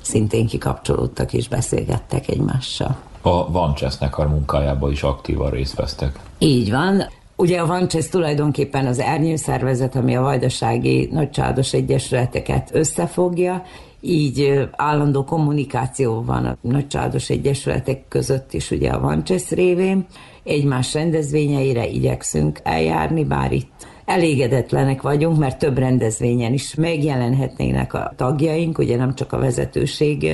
szintén 0.02 0.48
kikapcsolódtak 0.48 1.34
és 1.34 1.48
beszélgettek 1.48 2.28
egymással. 2.28 2.98
A 3.22 3.52
Vancsesznek 3.52 4.18
a 4.18 4.28
munkájába 4.28 4.92
is 4.92 5.04
aktívan 5.04 5.50
részt 5.50 5.76
vesztek. 5.76 6.20
Így 6.38 6.72
van. 6.72 7.04
Ugye 7.36 7.60
a 7.60 7.66
Vancsesz 7.66 8.10
tulajdonképpen 8.10 8.86
az 8.86 9.00
ernyő 9.00 9.36
szervezet, 9.36 9.96
ami 9.96 10.16
a 10.16 10.22
vajdasági 10.22 11.10
nagycsádos 11.12 11.74
egyesületeket 11.74 12.70
összefogja, 12.74 13.64
így 14.02 14.70
állandó 14.72 15.24
kommunikáció 15.24 16.24
van 16.24 16.46
a 16.46 16.58
nagycsádos 16.62 17.30
egyesületek 17.30 18.08
között 18.08 18.54
is, 18.54 18.72
ugye 18.72 18.90
a 18.90 19.00
Vancsesz 19.00 19.50
révén. 19.50 20.06
Egymás 20.44 20.94
rendezvényeire 20.94 21.88
igyekszünk 21.88 22.60
eljárni, 22.64 23.24
bár 23.24 23.52
itt 23.52 23.88
elégedetlenek 24.06 25.02
vagyunk, 25.02 25.38
mert 25.38 25.60
több 25.60 25.78
rendezvényen 25.78 26.54
is 26.54 26.76
megjelenhetnének 26.76 27.94
a 27.94 28.14
tagjaink, 28.16 28.78
ugye 28.78 28.98
nem 28.98 29.16
csak 29.16 29.34
a 29.34 29.40
vezetőség 29.40 30.32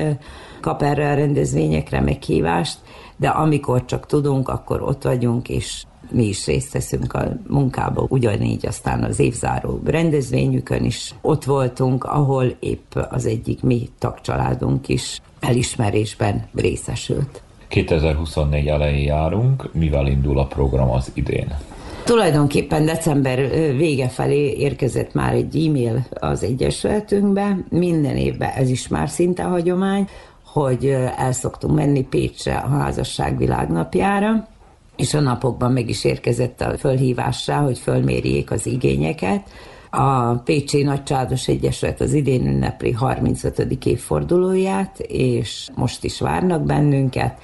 kap 0.61 0.81
erre 0.81 1.11
a 1.11 1.15
rendezvényekre 1.15 2.01
meghívást, 2.01 2.79
de 3.17 3.27
amikor 3.27 3.85
csak 3.85 4.05
tudunk, 4.05 4.49
akkor 4.49 4.81
ott 4.81 5.03
vagyunk, 5.03 5.49
és 5.49 5.83
mi 6.11 6.25
is 6.25 6.45
részt 6.45 6.73
veszünk 6.73 7.13
a 7.13 7.37
munkába, 7.47 8.05
ugyanígy 8.09 8.65
aztán 8.65 9.03
az 9.03 9.19
évzáró 9.19 9.81
rendezvényükön 9.85 10.83
is 10.83 11.15
ott 11.21 11.43
voltunk, 11.43 12.03
ahol 12.03 12.55
épp 12.59 12.95
az 13.09 13.25
egyik 13.25 13.61
mi 13.61 13.89
tagcsaládunk 13.99 14.87
is 14.87 15.21
elismerésben 15.39 16.47
részesült. 16.55 17.41
2024 17.67 18.67
elején 18.67 19.05
járunk, 19.05 19.73
mivel 19.73 20.07
indul 20.07 20.39
a 20.39 20.45
program 20.45 20.89
az 20.89 21.11
idén? 21.13 21.55
Tulajdonképpen 22.03 22.85
december 22.85 23.49
vége 23.75 24.07
felé 24.07 24.53
érkezett 24.57 25.13
már 25.13 25.33
egy 25.33 25.65
e-mail 25.67 26.07
az 26.09 26.43
Egyesületünkbe, 26.43 27.57
minden 27.69 28.17
évben 28.17 28.49
ez 28.49 28.69
is 28.69 28.87
már 28.87 29.09
szinte 29.09 29.43
hagyomány, 29.43 30.07
hogy 30.45 30.85
el 31.17 31.31
szoktunk 31.31 31.75
menni 31.75 32.03
Pécsre 32.03 32.55
a 32.55 32.67
házasság 32.67 33.37
világnapjára, 33.37 34.47
és 34.97 35.13
a 35.13 35.19
napokban 35.19 35.71
meg 35.71 35.89
is 35.89 36.03
érkezett 36.03 36.61
a 36.61 36.77
fölhívásra, 36.77 37.57
hogy 37.57 37.79
fölmérjék 37.79 38.51
az 38.51 38.65
igényeket. 38.65 39.49
A 39.89 40.33
Pécsi 40.33 40.83
Nagycsádos 40.83 41.47
Egyesület 41.47 42.01
az 42.01 42.13
idén 42.13 42.47
ünnepli 42.47 42.91
35. 42.91 43.85
évfordulóját, 43.85 44.99
és 45.07 45.67
most 45.75 46.03
is 46.03 46.19
várnak 46.19 46.61
bennünket. 46.61 47.39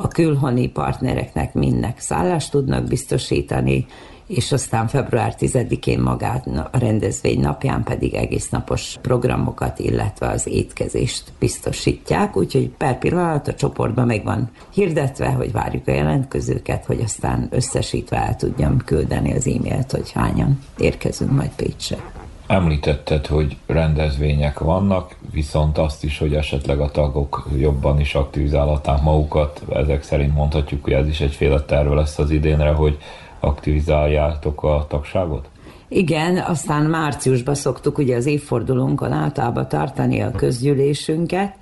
a 0.00 0.08
külhoni 0.08 0.68
partnereknek 0.68 1.54
mindnek 1.54 2.00
szállást 2.00 2.50
tudnak 2.50 2.84
biztosítani, 2.84 3.86
és 4.28 4.52
aztán 4.52 4.86
február 4.86 5.34
10-én 5.38 6.00
magát 6.00 6.46
a 6.46 6.78
rendezvény 6.78 7.40
napján 7.40 7.82
pedig 7.82 8.14
egész 8.14 8.48
napos 8.48 8.96
programokat, 9.02 9.78
illetve 9.78 10.28
az 10.28 10.46
étkezést 10.46 11.32
biztosítják, 11.38 12.36
úgyhogy 12.36 12.68
per 12.68 12.98
pillanat 12.98 13.48
a 13.48 13.54
csoportban 13.54 14.06
meg 14.06 14.24
van 14.24 14.50
hirdetve, 14.72 15.28
hogy 15.28 15.52
várjuk 15.52 15.88
a 15.88 15.92
jelentkezőket, 15.92 16.84
hogy 16.84 17.00
aztán 17.00 17.48
összesítve 17.50 18.16
el 18.16 18.36
tudjam 18.36 18.76
küldeni 18.84 19.32
az 19.32 19.46
e-mailt, 19.46 19.90
hogy 19.90 20.12
hányan 20.12 20.58
érkezünk 20.78 21.30
majd 21.30 21.50
Pécsre. 21.56 21.98
Említetted, 22.46 23.26
hogy 23.26 23.56
rendezvények 23.66 24.58
vannak, 24.58 25.16
viszont 25.32 25.78
azt 25.78 26.04
is, 26.04 26.18
hogy 26.18 26.34
esetleg 26.34 26.80
a 26.80 26.90
tagok 26.90 27.48
jobban 27.56 28.00
is 28.00 28.14
aktivizálhatnák 28.14 29.02
magukat. 29.02 29.62
Ezek 29.72 30.02
szerint 30.02 30.34
mondhatjuk, 30.34 30.84
hogy 30.84 30.92
ez 30.92 31.06
is 31.06 31.20
egyféle 31.20 31.60
terve 31.60 31.94
lesz 31.94 32.18
az 32.18 32.30
idénre, 32.30 32.70
hogy 32.70 32.98
aktivizáljátok 33.40 34.62
a 34.62 34.86
tagságot? 34.88 35.48
Igen, 35.88 36.36
aztán 36.36 36.84
márciusban 36.84 37.54
szoktuk 37.54 37.98
ugye 37.98 38.16
az 38.16 38.26
évfordulónkon 38.26 39.12
általában 39.12 39.68
tartani 39.68 40.20
a 40.20 40.30
közgyűlésünket, 40.30 41.54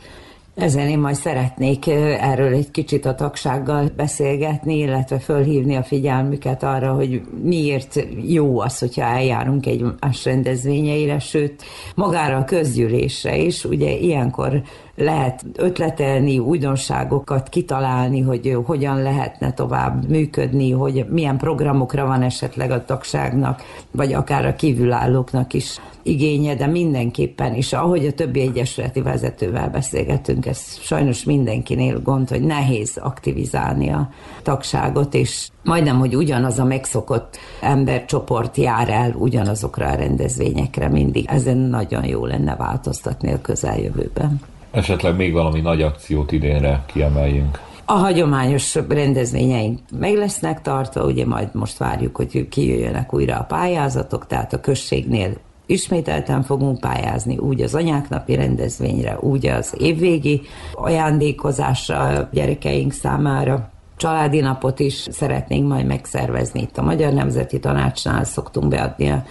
ezen 0.57 0.89
én 0.89 0.99
majd 0.99 1.15
szeretnék 1.15 1.87
erről 1.87 2.55
egy 2.55 2.71
kicsit 2.71 3.07
a 3.07 3.15
tagsággal 3.15 3.91
beszélgetni, 3.97 4.79
illetve 4.79 5.19
fölhívni 5.19 5.75
a 5.75 5.83
figyelmüket 5.83 6.63
arra, 6.63 6.93
hogy 6.93 7.23
miért 7.43 8.07
jó 8.27 8.61
az, 8.61 8.79
hogyha 8.79 9.03
eljárunk 9.03 9.67
egy 9.67 9.85
más 10.01 10.25
rendezvényeire, 10.25 11.19
sőt, 11.19 11.63
magára 11.95 12.37
a 12.37 12.45
közgyűlésre 12.45 13.37
is. 13.37 13.65
Ugye 13.65 13.91
ilyenkor 13.91 14.63
lehet 14.97 15.45
ötletelni, 15.55 16.39
újdonságokat 16.39 17.49
kitalálni, 17.49 18.21
hogy 18.21 18.59
hogyan 18.65 19.03
lehetne 19.03 19.53
tovább 19.53 20.09
működni, 20.09 20.71
hogy 20.71 21.07
milyen 21.09 21.37
programokra 21.37 22.07
van 22.07 22.23
esetleg 22.23 22.71
a 22.71 22.85
tagságnak, 22.85 23.63
vagy 23.91 24.13
akár 24.13 24.47
a 24.47 24.57
kívülállóknak 24.57 25.53
is 25.53 25.79
igénye, 26.03 26.55
de 26.55 26.67
mindenképpen, 26.67 27.55
és 27.55 27.73
ahogy 27.73 28.07
a 28.07 28.13
többi 28.13 28.41
egyesületi 28.41 29.01
vezetővel 29.01 29.69
beszélgetünk, 29.71 30.47
ez 30.47 30.79
sajnos 30.81 31.25
mindenkinél 31.25 32.01
gond, 32.03 32.29
hogy 32.29 32.43
nehéz 32.43 32.97
aktivizálni 32.97 33.89
a 33.89 34.11
tagságot, 34.43 35.15
és 35.15 35.49
majdnem, 35.65 35.99
hogy 35.99 36.17
ugyanaz 36.17 36.59
a 36.59 36.65
megszokott 36.65 37.37
embercsoport 37.61 38.57
jár 38.57 38.89
el 38.89 39.13
ugyanazokra 39.13 39.87
a 39.87 39.95
rendezvényekre 39.95 40.89
mindig. 40.89 41.27
Ezen 41.29 41.57
nagyon 41.57 42.05
jó 42.05 42.27
lenne 42.27 42.57
változtatni 42.57 43.33
a 43.33 43.41
közeljövőben. 43.41 44.41
Esetleg 44.77 45.17
még 45.17 45.33
valami 45.33 45.61
nagy 45.61 45.83
akciót 45.83 46.33
idénre 46.33 46.85
kiemeljünk. 46.87 47.61
A 47.85 47.93
hagyományos 47.93 48.75
rendezvényeink 48.89 49.79
meg 49.99 50.15
lesznek 50.15 50.63
tartva, 50.63 51.05
ugye 51.05 51.27
majd 51.27 51.49
most 51.53 51.79
várjuk, 51.79 52.17
hogy 52.17 52.49
kijöjjenek 52.49 53.15
újra 53.15 53.37
a 53.37 53.43
pályázatok, 53.43 54.27
tehát 54.27 54.53
a 54.53 54.61
községnél 54.61 55.31
ismételten 55.67 56.43
fogunk 56.43 56.81
pályázni, 56.81 57.37
úgy 57.37 57.61
az 57.61 57.75
anyáknapi 57.75 58.35
rendezvényre, 58.35 59.19
úgy 59.21 59.47
az 59.47 59.75
évvégi 59.79 60.41
ajándékozásra 60.75 61.99
a 61.99 62.29
gyerekeink 62.33 62.93
számára. 62.93 63.71
Családi 63.97 64.41
napot 64.41 64.81
is 64.81 65.07
szeretnénk 65.11 65.69
majd 65.69 65.87
megszervezni 65.87 66.61
itt 66.61 66.79
a 66.79 66.83
Magyar 66.83 67.13
Nemzeti 67.13 67.61
Tanácsnál, 67.61 68.25
szoktunk 68.25 68.69
beadni 68.69 69.09
a 69.09 69.25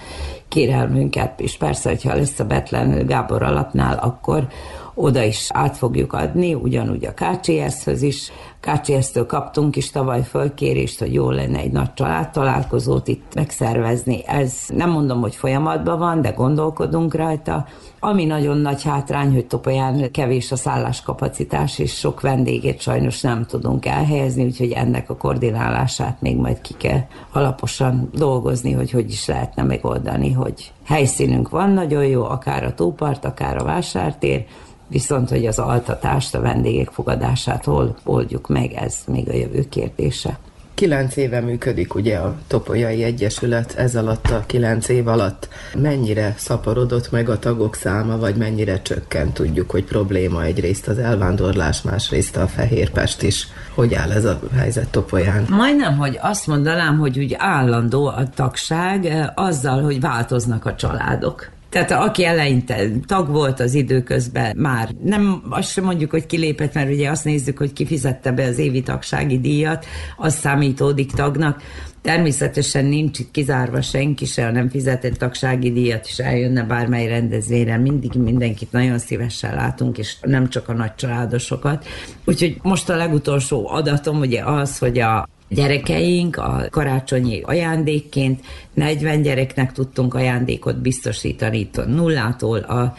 kérelmünket, 0.48 1.40
és 1.40 1.58
persze, 1.58 1.90
hogyha 1.90 2.16
lesz 2.16 2.40
a 2.40 2.46
Betlen 2.46 3.06
Gábor 3.06 3.44
alapnál, 3.44 3.98
akkor 3.98 4.48
oda 4.96 5.24
is 5.24 5.48
át 5.54 5.78
fogjuk 5.78 6.14
adni, 6.14 6.54
ugyanúgy 6.54 7.06
a 7.06 7.14
KCS-höz 7.14 8.02
is. 8.02 8.32
KCS-től 8.60 9.26
kaptunk 9.26 9.76
is 9.76 9.92
tavaly 9.92 10.24
fölkérést, 10.24 11.00
hogy 11.00 11.14
jó 11.14 11.30
lenne 11.30 11.60
egy 11.60 11.72
nagy 11.72 11.94
családtalálkozót 11.94 13.08
itt 13.08 13.34
megszervezni. 13.36 14.28
Ez 14.28 14.54
nem 14.68 14.90
mondom, 14.90 15.22
hogy 15.22 15.36
folyamatban 15.36 16.00
van, 16.00 16.22
de 16.22 16.30
gondolkodunk 16.30 17.16
rajta. 17.16 17.66
Ami 18.00 18.26
nagyon 18.26 18.58
nagy 18.58 18.84
hátrány, 18.84 19.34
hogy 19.34 19.46
Topolyán 19.46 20.12
kevés 20.12 20.52
a 20.52 20.56
szálláskapacitás, 20.56 21.80
és 21.80 21.94
sok 21.94 22.22
vendégét 22.22 22.82
sajnos 22.82 23.22
nem 23.22 23.46
tudunk 23.46 23.86
elhelyezni, 23.86 24.44
úgyhogy 24.44 24.72
ennek 24.72 25.10
a 25.10 25.16
koordinálását 25.16 26.22
még 26.22 26.38
majd 26.38 26.62
ki 26.62 26.74
kell 26.78 27.02
alaposan 27.32 28.10
dolgozni, 28.14 28.72
hogy 28.72 28.92
hogy 28.92 29.10
is 29.10 29.26
lehetne 29.26 29.64
megoldani, 29.64 30.32
hogy 30.32 30.72
helyszínünk 30.84 31.50
van 31.50 31.70
nagyon 31.70 32.06
jó, 32.06 32.24
akár 32.24 32.64
a 32.64 32.74
tópart, 32.74 33.26
akár 33.26 33.58
a 33.58 33.64
vásártér, 33.64 34.46
Viszont, 34.88 35.30
hogy 35.30 35.45
az 35.45 35.60
altatást, 35.60 36.36
a 36.36 36.41
vendégek 36.41 36.89
fogadását 36.89 37.65
hol 37.65 37.95
oldjuk 38.04 38.48
meg, 38.48 38.74
ez 38.74 38.95
még 39.08 39.30
a 39.30 39.34
jövő 39.34 39.69
kérdése. 39.69 40.39
Kilenc 40.76 41.15
éve 41.15 41.39
működik 41.39 41.95
ugye 41.95 42.17
a 42.17 42.36
Topolyai 42.48 43.04
Egyesület, 43.04 43.74
ez 43.78 43.95
alatt 43.95 44.30
a 44.30 44.43
kilenc 44.45 44.89
év 44.89 45.08
alatt 45.08 45.48
mennyire 45.78 46.34
szaporodott 46.38 47.12
meg 47.12 47.30
a 47.30 47.39
tagok 47.39 47.76
száma, 47.76 48.17
vagy 48.17 48.36
mennyire 48.36 48.82
csökkent? 48.82 49.34
Tudjuk, 49.34 49.71
hogy 49.71 49.84
probléma 49.84 50.43
egyrészt 50.43 50.88
az 50.88 50.98
elvándorlás, 50.98 51.82
másrészt 51.82 52.38
a 52.38 52.48
Fehérpest 52.48 53.21
is. 53.21 53.48
Hogy 53.74 53.93
áll 53.93 54.12
ez 54.12 54.26
a 54.26 54.39
helyzet 54.56 54.89
Topolyán? 54.89 55.45
Majdnem, 55.50 55.98
hogy 55.98 56.19
azt 56.21 56.48
mondanám, 56.48 56.98
hogy 56.98 57.19
úgy 57.19 57.36
állandó 57.38 58.06
a 58.06 58.30
tagság 58.36 59.06
eh, 59.06 59.28
azzal, 59.36 59.82
hogy 59.82 60.00
változnak 60.00 60.65
a 60.65 60.76
családok. 60.76 61.54
Tehát 61.76 61.92
aki 61.92 62.26
eleinte 62.26 62.88
tag 63.06 63.30
volt 63.30 63.60
az 63.60 63.74
időközben, 63.74 64.58
már 64.58 64.90
nem 65.04 65.44
azt 65.50 65.72
sem 65.72 65.84
mondjuk, 65.84 66.12
hogy 66.12 66.26
kilépett, 66.26 66.74
mert 66.74 66.92
ugye 66.92 67.10
azt 67.10 67.26
nézzük, 67.26 67.58
hogy 67.58 67.74
kifizette 67.74 68.32
be 68.32 68.44
az 68.44 68.58
évi 68.58 68.82
tagsági 68.82 69.40
díjat, 69.40 69.86
az 70.18 70.34
számítódik 70.34 71.12
tagnak. 71.12 71.62
Természetesen 72.02 72.86
nincs 72.86 73.20
itt 73.20 73.32
kizárva 73.32 73.82
senki 73.82 74.26
se, 74.26 74.44
ha 74.46 74.52
nem 74.52 74.70
fizetett 74.70 75.14
tagsági 75.14 75.72
díjat, 75.72 76.06
és 76.08 76.18
eljönne 76.18 76.64
bármely 76.64 77.08
rendezvényre, 77.08 77.78
mindig 77.78 78.12
mindenkit 78.14 78.72
nagyon 78.72 79.00
szívesen 79.00 79.56
látunk, 79.56 79.98
és 79.98 80.16
nem 80.22 80.50
csak 80.50 80.70
a 80.70 80.74
nagy 80.74 80.96
családosokat. 80.96 81.86
Úgyhogy 82.26 82.58
most 82.62 82.90
a 82.90 82.96
legutolsó 82.96 83.70
adatom 83.70 84.20
ugye 84.20 84.44
az, 84.44 84.78
hogy 84.78 85.00
a 85.00 85.28
gyerekeink 85.50 86.38
a 86.38 86.66
karácsonyi 86.72 87.42
ajándékként. 87.42 88.46
40 88.74 89.22
gyereknek 89.22 89.72
tudtunk 89.72 90.14
ajándékot 90.14 90.82
biztosítani 90.82 91.70
nullától 91.86 92.60
a 92.60 92.96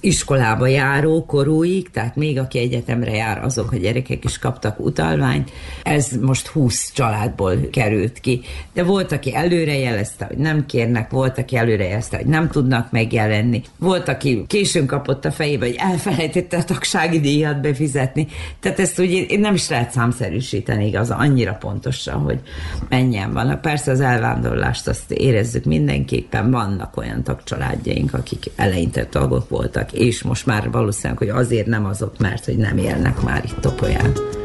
iskolába 0.00 0.66
járó 0.66 1.24
korúig, 1.24 1.90
tehát 1.90 2.16
még 2.16 2.38
aki 2.38 2.58
egyetemre 2.58 3.14
jár, 3.14 3.44
azok 3.44 3.72
a 3.72 3.76
gyerekek 3.76 4.24
is 4.24 4.38
kaptak 4.38 4.80
utalványt. 4.80 5.50
Ez 5.82 6.10
most 6.20 6.46
20 6.46 6.92
családból 6.92 7.56
került 7.70 8.20
ki. 8.20 8.40
De 8.74 8.82
volt, 8.82 9.12
aki 9.12 9.34
előre 9.34 9.78
jelezte, 9.78 10.24
hogy 10.24 10.36
nem 10.36 10.66
kérnek, 10.66 11.10
volt, 11.10 11.38
aki 11.38 11.56
előre 11.56 11.84
jelezte, 11.84 12.16
hogy 12.16 12.26
nem 12.26 12.48
tudnak 12.48 12.90
megjelenni. 12.90 13.62
Volt, 13.78 14.08
aki 14.08 14.44
későn 14.46 14.86
kapott 14.86 15.24
a 15.24 15.32
fejébe, 15.32 15.66
hogy 15.66 15.76
elfelejtette 15.78 16.56
a 16.56 16.64
tagsági 16.64 17.20
díjat 17.20 17.60
befizetni. 17.60 18.26
Tehát 18.60 18.80
ezt 18.80 18.98
ugye 18.98 19.38
nem 19.38 19.54
is 19.54 19.68
lehet 19.68 19.90
számszerűsíteni 19.90 20.86
igaz, 20.86 21.10
annyira 21.10 21.52
pontosan, 21.52 22.20
hogy 22.20 22.40
mennyien 22.88 23.32
vannak. 23.32 23.60
Persze 23.60 23.90
az 23.90 24.00
elvándorlást 24.00 24.88
azt 24.88 25.12
érezzük 25.12 25.64
mindenképpen, 25.64 26.50
vannak 26.50 26.96
olyan 26.96 27.22
tagcsaládjaink, 27.22 28.14
akik 28.14 28.50
eleinte 28.56 29.06
tagok 29.06 29.48
voltak, 29.48 29.89
és 29.92 30.22
most 30.22 30.46
már 30.46 30.70
valószínűleg, 30.70 31.18
hogy 31.18 31.28
azért 31.28 31.66
nem 31.66 31.84
azok, 31.84 32.18
mert 32.18 32.44
hogy 32.44 32.56
nem 32.56 32.76
élnek 32.76 33.22
már 33.22 33.44
itt 33.44 33.60
Topolyán. 33.60 34.39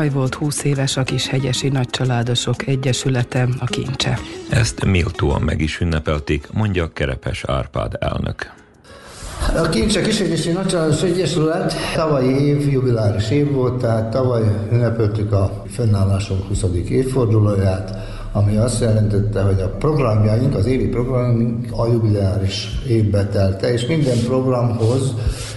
Tavaly 0.00 0.14
volt 0.14 0.34
20 0.34 0.64
éves 0.64 0.96
a 0.96 1.02
kis 1.02 1.28
hegyesi 1.28 1.68
nagycsaládosok 1.68 2.66
egyesülete, 2.66 3.48
a 3.58 3.64
kincse. 3.64 4.18
Ezt 4.50 4.84
méltóan 4.84 5.42
meg 5.42 5.60
is 5.60 5.80
ünnepelték, 5.80 6.52
mondja 6.52 6.92
Kerepes 6.92 7.44
Árpád 7.44 7.96
elnök. 7.98 8.52
A 9.56 9.68
Kincse 9.68 10.00
Kisegyesi 10.00 10.50
Nagycsaládos 10.52 11.02
Egyesület 11.02 11.74
tavalyi 11.94 12.46
év 12.46 12.72
jubiláris 12.72 13.30
év 13.30 13.50
volt, 13.50 13.80
tehát 13.80 14.10
tavaly 14.10 14.42
ünnepeltük 14.72 15.32
a 15.32 15.62
fennállásunk 15.68 16.46
20. 16.48 16.62
évfordulóját, 16.88 17.96
ami 18.32 18.56
azt 18.56 18.80
jelentette, 18.80 19.42
hogy 19.42 19.60
a 19.60 19.68
programjaink, 19.68 20.54
az 20.54 20.66
évi 20.66 20.88
programjaink 20.88 21.66
a 21.70 21.86
jubiláris 21.86 22.68
évbe 22.88 23.26
telte, 23.26 23.72
és 23.72 23.86
minden 23.86 24.18
programhoz 24.26 25.14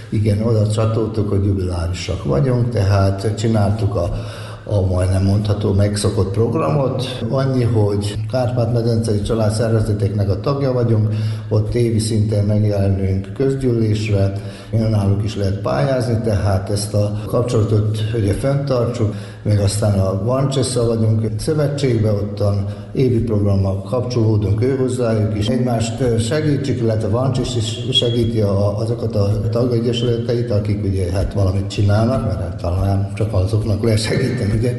igen, 0.08 0.42
oda 0.42 0.68
csatoltuk, 0.68 1.28
hogy 1.28 1.44
jubilárisak 1.44 2.24
vagyunk, 2.24 2.68
tehát 2.68 3.34
csináltuk 3.36 3.94
a 3.94 4.10
a 4.66 4.86
majdnem 4.86 5.24
mondható 5.24 5.72
megszokott 5.72 6.32
programot. 6.32 7.24
Annyi, 7.28 7.62
hogy 7.62 8.14
Kárpát-medencei 8.30 9.22
család 9.22 9.52
szervezeteknek 9.52 10.30
a 10.30 10.40
tagja 10.40 10.72
vagyunk, 10.72 11.14
ott 11.48 11.74
évi 11.74 11.98
szinten 11.98 12.44
megjelenünk 12.44 13.32
közgyűlésre, 13.32 14.32
náluk 14.78 15.24
is 15.24 15.36
lehet 15.36 15.58
pályázni, 15.58 16.18
tehát 16.24 16.70
ezt 16.70 16.94
a 16.94 17.20
kapcsolatot 17.26 17.98
ugye 18.14 18.32
fenntartsuk, 18.32 19.14
még 19.42 19.58
aztán 19.58 19.98
a 19.98 20.24
Vancsessa 20.24 20.86
vagyunk 20.86 21.30
szövetségbe, 21.38 22.12
ottan 22.12 22.66
évi 22.92 23.22
programmal 23.22 23.82
kapcsolódunk 23.82 24.62
ő 24.62 24.76
hozzájuk 24.76 25.38
is. 25.38 25.48
Egymást 25.48 26.20
segítsük, 26.20 26.80
illetve 26.80 27.08
Vancsis 27.08 27.56
is 27.56 27.96
segíti 27.98 28.40
a, 28.40 28.78
azokat 28.78 29.14
a 29.14 29.48
tagegyesületeit, 29.50 30.50
akik 30.50 30.84
ugye 30.84 31.12
hát 31.12 31.32
valamit 31.32 31.66
csinálnak, 31.66 32.26
mert 32.26 32.40
hát 32.40 32.56
talán 32.56 33.12
csak 33.14 33.32
azoknak 33.32 33.82
lehet 33.82 34.00
segíteni, 34.00 34.52
ugye, 34.58 34.76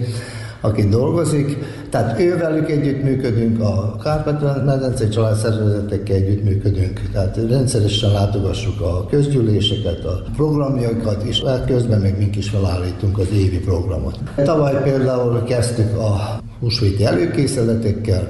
aki 0.61 0.87
dolgozik. 0.87 1.57
Tehát 1.89 2.19
ővelük 2.19 2.69
együttműködünk, 2.69 3.61
a 3.61 3.97
Kárpát-medencei 4.03 5.09
családszervezetekkel 5.09 6.15
együttműködünk, 6.15 7.01
tehát 7.11 7.39
rendszeresen 7.49 8.11
látogassuk 8.11 8.81
a 8.81 9.05
közgyűléseket, 9.09 10.05
a 10.05 10.23
programjaikat, 10.35 11.23
és 11.23 11.43
közben 11.67 11.99
még 11.99 12.15
mink 12.17 12.35
is 12.35 12.49
felállítunk 12.49 13.17
az 13.17 13.27
évi 13.33 13.59
programot. 13.59 14.19
Tavaly 14.35 14.83
például 14.83 15.43
kezdtük 15.43 15.97
a 15.97 16.39
húsvéti 16.59 17.05
előkészületekkel, 17.05 18.27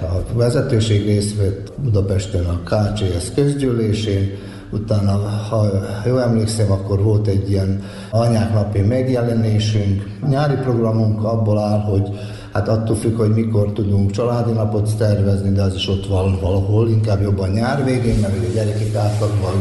a 0.00 0.36
vezetőség 0.36 1.06
részt 1.06 1.36
vett 1.36 1.72
Budapesten 1.82 2.44
a 2.44 2.60
KCS 2.64 3.34
közgyűlésén, 3.34 4.30
utána, 4.70 5.12
ha 5.50 5.66
jól 6.06 6.22
emlékszem, 6.22 6.72
akkor 6.72 7.02
volt 7.02 7.26
egy 7.26 7.50
ilyen 7.50 7.82
anyák 8.10 8.52
napi 8.52 8.80
megjelenésünk. 8.80 10.10
Nyári 10.28 10.54
programunk 10.54 11.24
abból 11.24 11.58
áll, 11.58 11.80
hogy 11.80 12.08
hát 12.52 12.68
attól 12.68 12.96
függ, 12.96 13.16
hogy 13.16 13.34
mikor 13.34 13.72
tudunk 13.72 14.10
családi 14.10 14.52
napot 14.52 14.96
tervezni, 14.96 15.50
de 15.52 15.62
az 15.62 15.74
is 15.74 15.88
ott 15.88 16.06
van 16.06 16.38
valahol, 16.40 16.88
inkább 16.88 17.22
jobban 17.22 17.50
nyár 17.50 17.84
végén, 17.84 18.18
mert 18.20 18.38
ugye 18.38 18.48
gyerekek 18.54 18.94
átlagban 18.94 19.52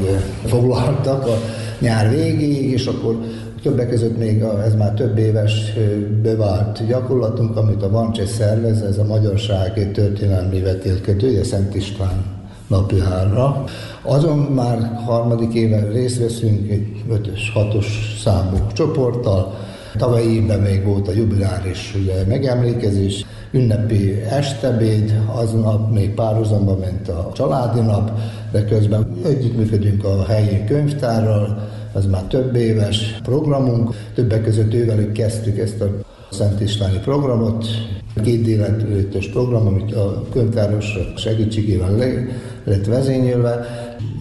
foglaltak 0.45 1.27
a 1.27 1.37
nyár 1.79 2.09
végéig, 2.09 2.71
és 2.71 2.85
akkor 2.85 3.17
Többek 3.65 3.89
között 3.89 4.17
még 4.17 4.43
a, 4.43 4.63
ez 4.63 4.75
már 4.75 4.93
több 4.93 5.17
éves 5.17 5.73
bevált 6.21 6.87
gyakorlatunk, 6.87 7.57
amit 7.57 7.83
a 7.83 7.89
Vancses 7.89 8.29
szervez, 8.29 8.81
ez 8.81 8.97
a 8.97 9.03
Magyarság 9.03 9.91
történelmi 9.91 10.61
vetélkedője, 10.61 11.43
Szent 11.43 11.75
István 11.75 12.34
napjára. 12.67 13.63
Azon 14.01 14.37
már 14.37 15.01
harmadik 15.05 15.53
éve 15.53 15.87
részt 15.91 16.19
veszünk 16.19 16.69
egy 16.69 17.03
5-ös, 17.09 17.41
6-os 17.55 17.85
számú 18.23 18.57
csoporttal. 18.73 19.53
Tavaly 19.97 20.23
évben 20.23 20.59
még 20.59 20.85
volt 20.85 21.07
a 21.07 21.11
jubiláris 21.11 21.93
ugye, 22.01 22.25
megemlékezés, 22.27 23.25
ünnepi 23.51 24.21
estebéd, 24.29 25.21
aznap 25.35 25.91
még 25.91 26.13
párhuzamba 26.13 26.77
ment 26.77 27.09
a 27.09 27.31
családi 27.33 27.79
nap, 27.79 28.11
de 28.51 28.65
közben 28.65 29.07
együttműködünk 29.25 30.03
a 30.03 30.25
helyi 30.25 30.63
könyvtárral, 30.67 31.69
az 31.95 32.05
már 32.05 32.23
több 32.23 32.55
éves 32.55 33.19
programunk, 33.23 33.93
többek 34.13 34.43
között 34.43 34.73
ővelük 34.73 35.11
kezdtük 35.11 35.57
ezt 35.57 35.81
a 35.81 35.87
Szent 36.31 36.61
Istváni 36.61 36.97
programot, 36.97 37.65
két 38.23 38.41
délelőttes 38.41 39.27
program, 39.27 39.67
amit 39.67 39.95
a 39.95 40.23
könyvtáros 40.31 40.97
segítségével 41.15 41.95
le, 41.95 42.07
lett 42.63 42.85
vezényelve. 42.85 43.65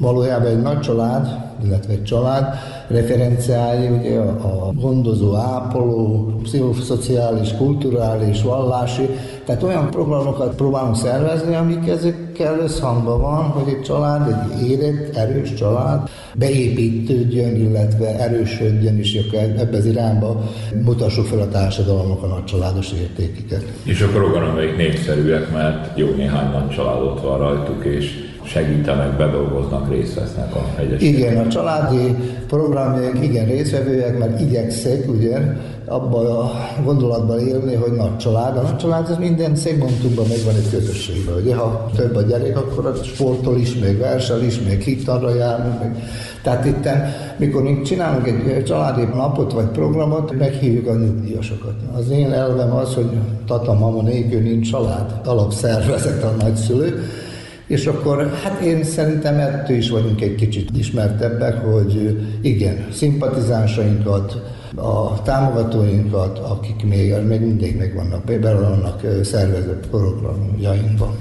Valójában 0.01 0.47
egy 0.47 0.63
nagy 0.63 0.81
család, 0.81 1.27
illetve 1.65 1.93
egy 1.93 2.05
család 2.05 2.55
referenciái, 2.89 3.89
ugye 3.89 4.19
a, 4.19 4.73
gondozó, 4.81 5.35
ápoló, 5.35 6.33
pszichoszociális, 6.43 7.53
kulturális, 7.57 8.43
vallási, 8.43 9.09
tehát 9.45 9.63
olyan 9.63 9.91
programokat 9.91 10.55
próbálunk 10.55 10.97
szervezni, 10.97 11.55
amik 11.55 11.87
ezekkel 12.35 12.59
összhangban 12.59 13.21
van, 13.21 13.43
hogy 13.45 13.69
egy 13.69 13.83
család, 13.83 14.29
egy 14.29 14.69
érett, 14.69 15.17
erős 15.17 15.55
család 15.55 16.09
beépítődjön, 16.35 17.57
illetve 17.57 18.19
erősödjön, 18.19 18.99
és 18.99 19.21
ebbe 19.59 19.77
az 19.77 19.87
irányba 19.87 20.43
mutassuk 20.85 21.27
fel 21.27 21.39
a 21.39 21.49
társadalomnak 21.49 22.23
a 22.23 22.27
nagy 22.27 22.45
családos 22.45 22.93
értékeket. 22.93 23.65
És 23.83 24.01
a 24.01 24.09
program, 24.09 24.49
amelyik 24.49 24.77
népszerűek, 24.77 25.53
mert 25.53 25.99
jó 25.99 26.07
néhány 26.17 26.51
nagy 26.51 26.69
családot 26.69 27.21
van 27.21 27.39
rajtuk, 27.39 27.85
és 27.85 28.11
segítenek, 28.45 29.17
bedolgoznak, 29.17 29.91
részt 29.91 30.15
vesznek 30.15 30.55
a 30.55 30.65
egyesületben. 30.79 31.21
Igen, 31.21 31.47
a 31.47 31.49
családi 31.49 32.15
programjaink 32.47 33.25
igen 33.25 33.47
részvevőek, 33.47 34.19
mert 34.19 34.41
igyekszek 34.41 35.09
ugye 35.09 35.39
abban 35.87 36.27
a 36.27 36.51
gondolatban 36.85 37.39
élni, 37.39 37.75
hogy 37.75 37.93
nagy 37.93 38.17
család. 38.17 38.57
A 38.57 38.63
nagy 38.63 38.77
család 38.77 39.11
az 39.11 39.17
minden 39.17 39.57
szegmentumban 39.57 40.27
megvan 40.29 40.55
egy 40.55 40.71
közösségben. 40.71 41.35
Ugye, 41.35 41.55
ha 41.55 41.91
több 41.97 42.17
a 42.17 42.23
gyerek, 42.23 42.57
akkor 42.57 42.87
a 42.87 42.95
sportol 42.95 43.57
is, 43.57 43.75
még 43.75 43.99
versel 43.99 44.43
is, 44.43 44.61
még 44.61 44.81
hittanra 44.81 45.35
jár, 45.35 45.79
meg 45.81 46.03
tehát 46.43 46.65
itt, 46.65 46.89
mikor 47.37 47.63
mi 47.63 47.83
csinálunk 47.83 48.27
egy 48.27 48.65
családi 48.65 49.05
napot 49.15 49.53
vagy 49.53 49.67
programot, 49.67 50.39
meghívjuk 50.39 50.87
a 50.87 50.95
nyugdíjasokat. 50.95 51.75
Az 51.97 52.11
én 52.11 52.33
elvem 52.33 52.73
az, 52.77 52.95
hogy 52.95 53.11
tata, 53.47 53.75
mama 53.75 54.03
nélkül 54.03 54.41
nincs 54.41 54.71
család, 54.71 55.21
alapszervezet 55.25 56.23
a 56.23 56.35
nagyszülő, 56.41 57.03
és 57.75 57.87
akkor 57.87 58.33
hát 58.43 58.61
én 58.61 58.85
szerintem 58.85 59.39
ettől 59.39 59.77
is 59.77 59.91
vagyunk 59.91 60.21
egy 60.21 60.35
kicsit 60.35 60.69
ismertebbek, 60.77 61.55
hogy 61.55 62.19
igen, 62.41 62.87
szimpatizánsainkat, 62.93 64.43
a 64.77 65.23
támogatóinkat, 65.23 66.39
akik 66.39 66.85
még, 66.85 67.15
még 67.29 67.41
mindig 67.41 67.77
meg 67.77 67.95
vannak, 67.95 68.25
bele 68.25 68.59
vannak 68.59 69.01
szervezett 69.23 69.87
programjainkban. 69.87 71.17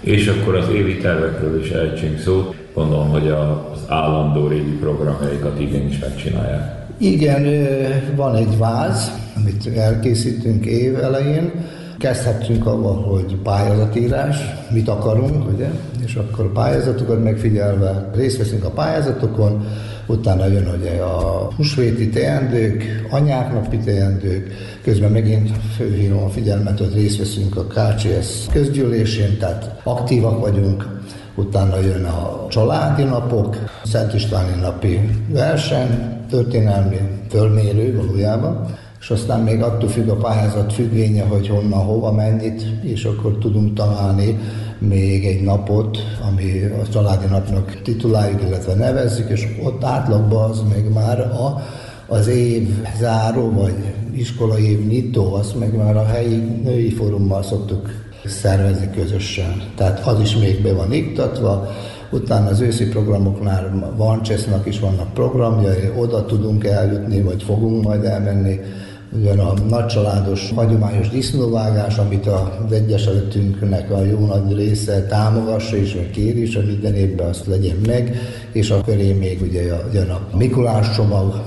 És 0.00 0.26
akkor 0.28 0.54
az 0.54 0.68
évi 0.68 0.96
tervekről 0.96 1.60
is 1.60 1.70
ejtsünk 1.70 2.18
szó. 2.18 2.54
Gondolom, 2.74 3.08
hogy 3.08 3.28
az 3.28 3.80
állandó 3.88 4.46
régi 4.46 4.76
programjaikat 4.80 5.60
igenis 5.60 5.98
megcsinálják. 5.98 6.86
Igen, 6.98 7.66
van 8.16 8.34
egy 8.34 8.58
váz, 8.58 9.10
amit 9.36 9.66
elkészítünk 9.76 10.66
év 10.66 10.98
elején, 10.98 11.52
Kezdhetünk 12.04 12.66
avval, 12.66 13.02
hogy 13.02 13.36
pályázatírás, 13.42 14.36
mit 14.70 14.88
akarunk, 14.88 15.52
ugye, 15.54 15.70
és 16.04 16.14
akkor 16.14 16.52
pályázatokat 16.52 17.22
megfigyelve 17.22 18.10
részt 18.14 18.38
veszünk 18.38 18.64
a 18.64 18.70
pályázatokon, 18.70 19.66
utána 20.06 20.46
jön 20.46 20.74
ugye 20.78 21.00
a 21.00 21.48
húsvéti 21.56 22.08
teendők, 22.08 23.06
anyák 23.10 23.52
napi 23.52 23.76
teendők, 23.76 24.52
közben 24.82 25.10
megint 25.10 25.50
főhívom 25.76 26.22
a 26.22 26.28
figyelmet, 26.28 26.78
hogy 26.78 26.94
részt 26.94 27.18
veszünk 27.18 27.56
a 27.56 27.66
KCS 27.66 28.46
közgyűlésén, 28.52 29.38
tehát 29.38 29.80
aktívak 29.84 30.40
vagyunk, 30.40 31.00
utána 31.34 31.80
jön 31.80 32.04
a 32.04 32.46
családi 32.48 33.02
napok, 33.02 33.56
Szent 33.84 34.14
Istváni 34.14 34.60
napi 34.60 35.00
verseny, 35.28 36.14
történelmi 36.30 36.98
fölmérő 37.30 37.96
valójában, 37.96 38.66
és 39.00 39.10
aztán 39.10 39.40
még 39.40 39.62
attól 39.62 39.88
függ 39.88 40.08
a 40.08 40.16
pályázat 40.16 40.72
függvénye, 40.72 41.24
hogy 41.24 41.48
honnan, 41.48 41.84
hova, 41.84 42.12
mennyit, 42.12 42.62
és 42.82 43.04
akkor 43.04 43.38
tudunk 43.38 43.74
találni 43.74 44.38
még 44.78 45.26
egy 45.26 45.42
napot, 45.42 45.98
ami 46.28 46.62
a 46.62 46.88
családi 46.88 47.26
napnak 47.26 47.80
tituláljuk, 47.82 48.42
illetve 48.42 48.74
nevezzük, 48.74 49.30
és 49.30 49.48
ott 49.62 49.84
átlagban 49.84 50.50
az 50.50 50.62
még 50.74 50.84
már 50.84 51.20
a, 51.20 51.62
az 52.06 52.26
év 52.28 52.68
záró, 52.98 53.50
vagy 53.50 53.74
iskolai 54.12 54.70
év 54.70 54.86
nyitó, 54.86 55.34
azt 55.34 55.58
meg 55.58 55.76
már 55.76 55.96
a 55.96 56.06
helyi 56.06 56.36
női 56.62 56.90
fórummal 56.90 57.42
szoktuk 57.42 57.90
szervezni 58.24 58.90
közösen. 58.90 59.62
Tehát 59.76 60.06
az 60.06 60.20
is 60.20 60.36
még 60.36 60.62
be 60.62 60.72
van 60.72 60.92
iktatva, 60.92 61.68
utána 62.10 62.48
az 62.48 62.60
őszi 62.60 62.88
programoknál 62.88 63.92
van 63.96 64.22
Csesznak 64.22 64.66
is 64.66 64.80
vannak 64.80 65.12
programjai, 65.12 65.90
oda 65.96 66.24
tudunk 66.24 66.64
eljutni, 66.64 67.22
vagy 67.22 67.42
fogunk 67.42 67.84
majd 67.84 68.04
elmenni, 68.04 68.60
Ugyan 69.20 69.38
a 69.38 69.52
nagycsaládos 69.68 70.52
hagyományos 70.54 71.08
disznóvágás, 71.08 71.98
amit 71.98 72.26
az 72.26 72.72
egyesületünknek 72.72 73.90
a 73.90 74.04
jó 74.04 74.26
nagy 74.26 74.56
része 74.56 75.06
támogassa 75.06 75.76
és 75.76 75.98
kér 76.12 76.36
is, 76.36 76.54
hogy 76.54 76.66
minden 76.66 76.94
évben 76.94 77.28
azt 77.28 77.46
legyen 77.46 77.76
meg, 77.86 78.16
és 78.52 78.70
a 78.70 78.80
köré 78.80 79.12
még 79.12 79.42
ugye 79.42 79.72
a, 79.72 80.20
a 80.32 80.36
Mikulás 80.36 80.94
csomag, 80.94 81.42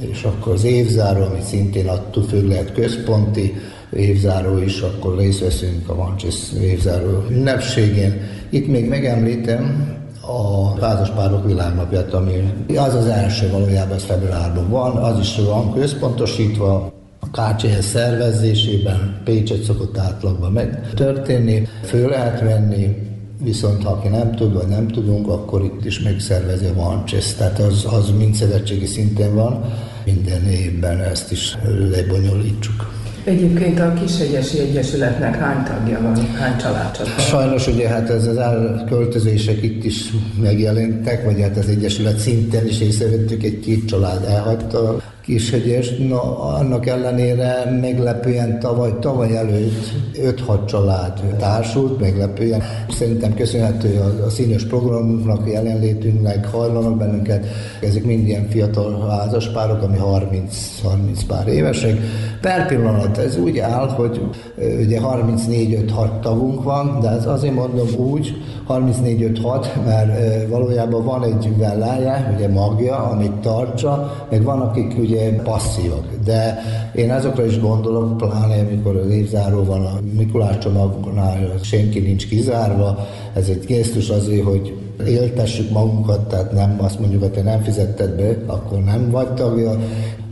és 0.00 0.22
akkor 0.22 0.52
az 0.52 0.64
évzáró, 0.64 1.22
ami 1.22 1.40
szintén 1.42 1.88
attól 1.88 2.22
függ 2.22 2.48
lehet 2.48 2.72
központi 2.72 3.54
évzáró 3.92 4.58
is, 4.58 4.80
akkor 4.80 5.16
részt 5.18 5.40
veszünk 5.40 5.88
a 5.88 5.94
Mancsis 5.94 6.52
évzáró 6.60 7.24
ünnepségén. 7.30 8.20
Itt 8.50 8.66
még 8.66 8.88
megemlítem, 8.88 9.96
a 10.20 10.80
házaspárok 10.80 11.46
világnapját, 11.46 12.14
ami 12.14 12.52
az 12.76 12.94
az 12.94 13.06
első 13.06 13.50
valójában, 13.50 13.96
ez 13.96 14.04
februárban 14.04 14.68
van, 14.68 14.96
az 14.96 15.18
is 15.18 15.36
van 15.36 15.72
központosítva, 15.72 16.96
a 17.32 17.40
KCS 17.40 17.84
szervezésében 17.84 19.20
Pécset 19.24 19.62
szokott 19.62 19.98
átlagban 19.98 20.52
megtörténni, 20.52 21.68
föl 21.84 22.08
lehet 22.08 22.40
venni, 22.40 22.96
viszont 23.42 23.82
ha 23.82 23.90
aki 23.90 24.08
nem 24.08 24.34
tud, 24.34 24.52
vagy 24.52 24.68
nem 24.68 24.88
tudunk, 24.88 25.28
akkor 25.28 25.64
itt 25.64 25.84
is 25.84 26.00
megszervezi 26.00 26.66
a 26.66 26.74
Vancsesz, 26.74 27.34
tehát 27.34 27.58
az, 27.58 27.86
az 27.90 28.10
mind 28.18 28.34
szövetségi 28.34 28.86
szinten 28.86 29.34
van, 29.34 29.64
minden 30.04 30.46
évben 30.46 31.00
ezt 31.00 31.32
is 31.32 31.56
lebonyolítsuk. 31.90 32.97
Egyébként 33.28 33.80
a 33.80 33.92
Kishegyesi 33.92 34.58
Egyesületnek 34.58 35.36
hány 35.36 35.64
tagja 35.64 36.00
van, 36.00 36.16
hány 36.16 36.56
családcsatlakozott? 36.56 37.28
Sajnos 37.28 37.66
ugye 37.66 37.88
hát 37.88 38.10
ez 38.10 38.26
az 38.26 38.36
elköltözések 38.36 39.62
itt 39.62 39.84
is 39.84 40.12
megjelentek, 40.42 41.24
vagy 41.24 41.40
hát 41.40 41.56
az 41.56 41.68
Egyesület 41.68 42.18
szinten 42.18 42.66
is 42.66 42.80
észrevettük, 42.80 43.42
egy-két 43.42 43.88
család 43.88 44.24
elhagyta 44.24 44.96
Kishegyes. 45.28 45.96
Na, 45.96 46.38
annak 46.38 46.86
ellenére 46.86 47.78
meglepően 47.80 48.58
tavaly, 48.58 48.92
tavaly 49.00 49.36
előtt 49.36 49.92
5-6 50.14 50.66
család 50.66 51.20
társult, 51.38 52.00
meglepően. 52.00 52.62
Szerintem 52.90 53.34
köszönhető 53.34 53.98
a, 54.00 54.24
a 54.24 54.30
színes 54.30 54.64
programunknak, 54.64 55.46
a 55.46 55.48
jelenlétünknek, 55.48 56.46
hajlanak 56.46 56.96
bennünket. 56.96 57.46
Ezek 57.80 58.04
mind 58.04 58.26
ilyen 58.26 58.48
fiatal 58.48 59.08
házaspárok, 59.08 59.82
ami 59.82 59.96
30-30 60.02 61.20
pár 61.26 61.48
évesek. 61.48 61.98
Per 62.40 62.66
pillanat 62.66 63.17
ez 63.18 63.38
úgy 63.38 63.58
áll, 63.58 63.88
hogy 63.88 64.20
ugye 64.56 65.00
34-5-6 65.02 66.20
tagunk 66.20 66.62
van, 66.62 66.98
de 67.00 67.08
ez 67.08 67.26
azért 67.26 67.54
mondom 67.54 67.86
úgy, 67.96 68.34
34-5-6, 68.68 69.66
mert 69.84 70.10
valójában 70.48 71.04
van 71.04 71.24
egy 71.24 71.56
vellája, 71.56 72.34
ugye 72.36 72.48
magja, 72.48 72.96
amit 72.96 73.32
tartsa, 73.32 74.26
meg 74.30 74.42
van, 74.42 74.60
akik 74.60 74.98
ugye 74.98 75.32
passzívak. 75.42 76.04
De 76.24 76.58
én 76.94 77.10
azokra 77.10 77.44
is 77.44 77.60
gondolok, 77.60 78.16
pláne 78.16 78.58
amikor 78.70 78.96
az 78.96 79.10
évzáró 79.10 79.64
van 79.64 79.84
a 79.84 79.98
Mikulás 80.16 80.58
csomagnál, 80.58 81.52
senki 81.62 81.98
nincs 81.98 82.28
kizárva, 82.28 82.98
ez 83.34 83.48
egy 83.48 83.64
gesztus 83.66 84.08
azért, 84.08 84.44
hogy 84.44 84.77
éltessük 85.06 85.70
magunkat, 85.70 86.28
tehát 86.28 86.52
nem 86.52 86.76
azt 86.78 87.00
mondjuk, 87.00 87.22
hogy 87.22 87.30
te 87.30 87.42
nem 87.42 87.62
fizetted 87.62 88.10
be, 88.10 88.52
akkor 88.52 88.78
nem 88.78 89.10
vagy 89.10 89.34
tagja. 89.34 89.78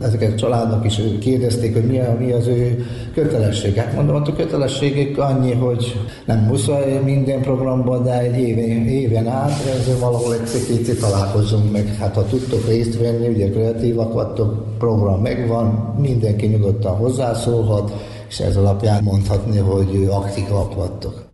Ezeket 0.01 0.33
a 0.33 0.35
családok 0.35 0.85
is 0.85 1.01
kérdezték, 1.19 1.73
hogy 1.73 1.85
mi, 1.85 1.99
a, 1.99 2.15
mi 2.19 2.31
az 2.31 2.47
ő 2.47 2.85
kötelesség. 3.13 3.75
Hát 3.75 3.95
mondom, 3.95 4.15
a 4.15 4.33
kötelességek 4.35 5.17
annyi, 5.17 5.53
hogy 5.53 5.99
nem 6.25 6.39
muszáj 6.39 7.01
minden 7.03 7.41
programban, 7.41 8.03
de 8.03 8.19
egy 8.19 8.39
éven, 8.39 8.87
éven 8.87 9.27
át 9.27 9.65
ezzel 9.79 9.99
valahol 9.99 10.33
egy 10.33 10.39
picit 10.39 10.99
találkozunk 10.99 11.71
meg. 11.71 11.95
Hát 11.99 12.15
ha 12.15 12.25
tudtok 12.25 12.67
részt 12.67 12.99
venni, 12.99 13.27
ugye 13.27 13.49
kreatívak 13.49 14.13
vagytok, 14.13 14.77
program 14.77 15.21
megvan, 15.21 15.95
mindenki 15.99 16.45
nyugodtan 16.45 16.95
hozzászólhat, 16.95 17.91
és 18.29 18.39
ez 18.39 18.55
alapján 18.55 19.03
mondhatni, 19.03 19.57
hogy 19.57 20.07
aktívak 20.11 20.75
vagytok. 20.75 21.26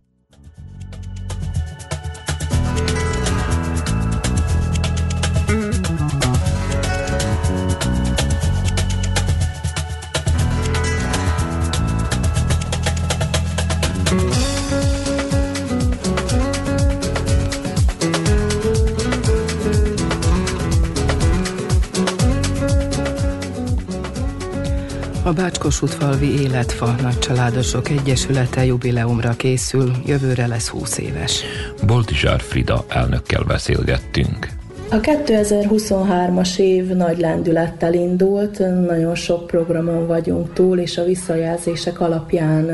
Bácskosútfalvi 25.64 26.42
Életfa 26.42 26.94
Nagycsaládosok 27.02 27.88
Egyesülete 27.88 28.64
jubileumra 28.64 29.32
készül, 29.36 29.90
jövőre 30.06 30.46
lesz 30.46 30.68
20 30.68 30.98
éves. 30.98 31.42
Boltizsár 31.86 32.40
Frida 32.40 32.84
elnökkel 32.88 33.42
beszélgettünk. 33.42 34.48
A 34.90 35.00
2023-as 35.00 36.58
év 36.58 36.86
nagy 36.86 37.18
lendülettel 37.18 37.94
indult, 37.94 38.58
nagyon 38.86 39.14
sok 39.14 39.46
programon 39.46 40.06
vagyunk 40.06 40.52
túl, 40.52 40.78
és 40.78 40.98
a 40.98 41.04
visszajelzések 41.04 42.00
alapján 42.00 42.66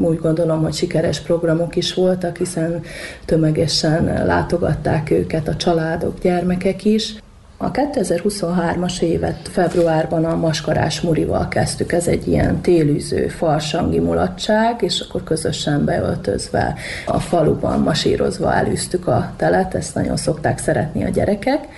úgy 0.00 0.18
gondolom, 0.18 0.62
hogy 0.62 0.74
sikeres 0.74 1.20
programok 1.20 1.76
is 1.76 1.94
voltak, 1.94 2.36
hiszen 2.36 2.82
tömegesen 3.24 4.26
látogatták 4.26 5.10
őket 5.10 5.48
a 5.48 5.56
családok, 5.56 6.18
gyermekek 6.20 6.84
is. 6.84 7.14
A 7.56 7.70
2023-as 7.70 9.00
évet 9.00 9.48
februárban 9.48 10.24
a 10.24 10.36
Maskarás 10.36 11.00
Murival 11.00 11.48
kezdtük, 11.48 11.92
ez 11.92 12.06
egy 12.06 12.28
ilyen 12.28 12.60
télűző 12.60 13.28
farsangi 13.28 13.98
mulatság, 13.98 14.82
és 14.82 15.00
akkor 15.00 15.24
közösen 15.24 15.84
beöltözve 15.84 16.74
a 17.06 17.20
faluban 17.20 17.80
masírozva 17.80 18.54
elűztük 18.54 19.06
a 19.06 19.32
telet, 19.36 19.74
ezt 19.74 19.94
nagyon 19.94 20.16
szokták 20.16 20.58
szeretni 20.58 21.04
a 21.04 21.08
gyerekek. 21.08 21.68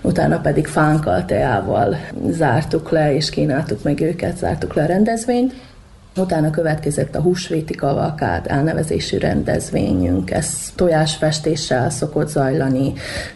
Utána 0.00 0.40
pedig 0.40 0.66
fánkkal, 0.66 1.24
teával 1.24 1.96
zártuk 2.30 2.90
le, 2.90 3.14
és 3.14 3.30
kínáltuk 3.30 3.82
meg 3.82 4.00
őket, 4.00 4.36
zártuk 4.36 4.74
le 4.74 4.82
a 4.82 4.86
rendezvényt. 4.86 5.54
Utána 6.16 6.50
következett 6.50 7.14
a 7.14 7.20
húsvéti 7.20 7.74
kavalkád 7.74 8.46
elnevezésű 8.48 9.18
rendezvényünk. 9.18 10.30
Ez 10.30 10.72
tojásfestéssel 10.74 11.90
szokott 11.90 12.28
zajlani. 12.28 12.92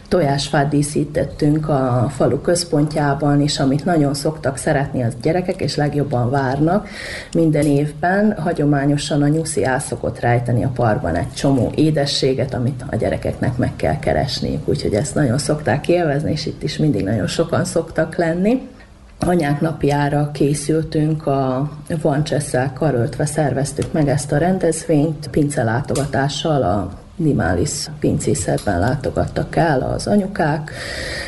Tojásfát 0.07 0.69
díszítettünk 0.69 1.69
a 1.69 2.11
falu 2.15 2.41
központjában, 2.41 3.41
és 3.41 3.59
amit 3.59 3.85
nagyon 3.85 4.13
szoktak 4.13 4.57
szeretni 4.57 5.03
az 5.03 5.13
gyerekek, 5.21 5.61
és 5.61 5.75
legjobban 5.75 6.29
várnak, 6.29 6.87
minden 7.33 7.65
évben 7.65 8.37
hagyományosan 8.37 9.21
a 9.21 9.27
nyuszi 9.27 9.63
el 9.63 9.79
szokott 9.79 10.19
rejteni 10.19 10.63
a 10.63 10.71
parkban 10.73 11.15
egy 11.15 11.33
csomó 11.33 11.71
édességet, 11.75 12.53
amit 12.53 12.83
a 12.89 12.95
gyerekeknek 12.95 13.57
meg 13.57 13.75
kell 13.75 13.99
keresniük. 13.99 14.67
Úgyhogy 14.67 14.93
ezt 14.93 15.15
nagyon 15.15 15.37
szokták 15.37 15.87
élvezni, 15.87 16.31
és 16.31 16.45
itt 16.45 16.63
is 16.63 16.77
mindig 16.77 17.03
nagyon 17.03 17.27
sokan 17.27 17.65
szoktak 17.65 18.15
lenni 18.15 18.61
anyák 19.19 19.61
napjára 19.61 20.31
készültünk, 20.33 21.27
a 21.27 21.71
Vancsesszel 22.01 22.73
karöltve 22.73 23.25
szerveztük 23.25 23.91
meg 23.91 24.07
ezt 24.07 24.31
a 24.31 24.37
rendezvényt, 24.37 25.27
pincelátogatással 25.27 26.63
a 26.63 26.91
Nimális 27.15 27.85
pincészetben 27.99 28.79
látogattak 28.79 29.55
el 29.55 29.81
az 29.81 30.07
anyukák. 30.07 30.71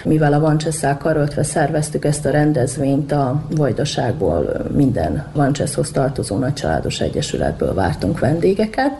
Mivel 0.03 0.33
a 0.33 0.39
Vancsesszel 0.39 0.97
karöltve 0.97 1.43
szerveztük 1.43 2.05
ezt 2.05 2.25
a 2.25 2.29
rendezvényt, 2.29 3.11
a 3.11 3.43
Vajdaságból 3.49 4.65
minden 4.73 5.25
Vancseszhoz 5.33 5.91
tartozó 5.91 6.37
nagycsaládos 6.37 6.99
egyesületből 6.99 7.73
vártunk 7.73 8.19
vendégeket. 8.19 8.91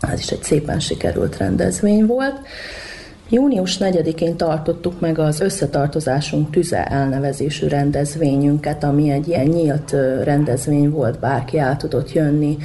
Ez 0.00 0.18
is 0.18 0.28
egy 0.28 0.42
szépen 0.42 0.80
sikerült 0.80 1.36
rendezvény 1.36 2.06
volt. 2.06 2.40
Június 3.32 3.78
4-én 3.80 4.36
tartottuk 4.36 5.00
meg 5.00 5.18
az 5.18 5.40
összetartozásunk 5.40 6.50
tüze 6.50 6.84
elnevezésű 6.84 7.66
rendezvényünket, 7.66 8.84
ami 8.84 9.10
egy 9.10 9.28
ilyen 9.28 9.46
nyílt 9.46 9.90
rendezvény 10.24 10.90
volt, 10.90 11.18
bárki 11.18 11.58
el 11.58 11.76
tudott 11.76 12.12
jönni. 12.12 12.56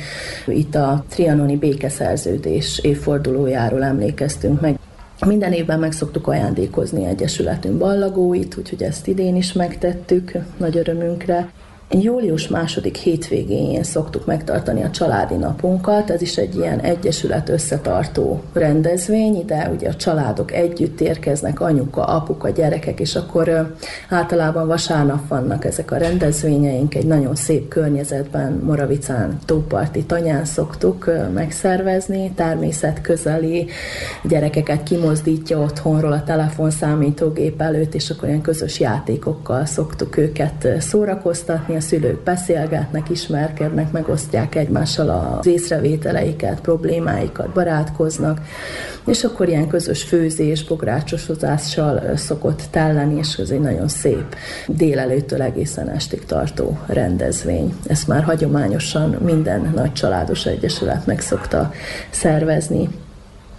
Itt 0.48 0.76
a 0.76 1.04
trianoni 1.10 1.58
békeszerződés 1.58 2.80
évfordulójáról 2.84 3.84
emlékeztünk 3.84 4.62
meg. 4.62 4.80
Minden 5.26 5.52
évben 5.52 5.80
meg 5.80 5.92
szoktuk 5.92 6.28
ajándékozni 6.28 7.06
Egyesületünk 7.06 7.78
ballagóit, 7.78 8.58
úgyhogy 8.58 8.84
ezt 8.84 9.08
idén 9.08 9.36
is 9.36 9.54
megtettük 9.54 10.32
nagy 10.58 10.78
örömünkre. 10.78 11.50
Július 11.90 12.48
második 12.48 12.96
hétvégén 12.96 13.84
szoktuk 13.84 14.26
megtartani 14.26 14.84
a 14.84 14.90
családi 14.90 15.36
napunkat, 15.36 16.10
ez 16.10 16.22
is 16.22 16.38
egy 16.38 16.56
ilyen 16.56 16.80
egyesület 16.80 17.50
összetartó 17.50 18.44
rendezvény, 18.54 19.36
ide 19.36 19.72
ugye 19.76 19.90
a 19.90 19.96
családok 19.96 20.52
együtt 20.52 21.02
érkeznek, 21.02 21.60
anyuka, 21.60 22.04
apuka, 22.04 22.50
gyerekek, 22.50 23.00
és 23.00 23.16
akkor 23.16 23.76
általában 24.10 24.68
vasárnap 24.68 25.28
vannak 25.28 25.66
ezek 25.66 25.92
a 25.92 25.98
rendezvényeink, 25.98 26.96
egy 26.96 27.06
nagyon 27.06 27.36
szép 27.36 27.68
környezetben, 27.68 28.62
Moravicán, 28.64 29.40
tóparti 29.46 30.04
tanyán 30.04 30.46
szoktuk 30.46 31.12
megszervezni, 31.34 32.32
természet 32.36 33.02
közeli, 33.02 33.68
gyerekeket 34.24 34.84
kimozdítja 34.84 35.60
otthonról 35.60 36.12
a 36.12 36.24
telefonszámítógép 36.24 37.62
előtt, 37.62 37.94
és 37.94 38.10
akkor 38.10 38.28
ilyen 38.28 38.42
közös 38.42 38.80
játékokkal 38.80 39.66
szoktuk 39.66 40.18
őket 40.18 40.68
szórakoztatni, 40.80 41.75
a 41.76 41.80
szülők 41.80 42.24
beszélgetnek, 42.24 43.10
ismerkednek, 43.10 43.92
megosztják 43.92 44.56
egymással 44.56 45.10
az 45.10 45.46
észrevételeiket, 45.46 46.62
problémáikat, 46.62 47.50
barátkoznak, 47.50 48.42
és 49.06 49.24
akkor 49.24 49.48
ilyen 49.48 49.68
közös 49.68 50.04
főzés, 50.04 50.64
bográcsosozással 50.64 52.16
szokott 52.16 52.62
telleni, 52.70 53.18
és 53.18 53.36
ez 53.36 53.50
egy 53.50 53.60
nagyon 53.60 53.88
szép 53.88 54.36
délelőttől 54.68 55.42
egészen 55.42 55.90
estig 55.90 56.26
tartó 56.26 56.80
rendezvény. 56.86 57.74
Ezt 57.88 58.08
már 58.08 58.24
hagyományosan 58.24 59.18
minden 59.24 59.72
nagy 59.76 59.94
családos 59.94 60.46
egyesület 60.46 61.06
meg 61.06 61.20
szokta 61.20 61.72
szervezni. 62.10 62.90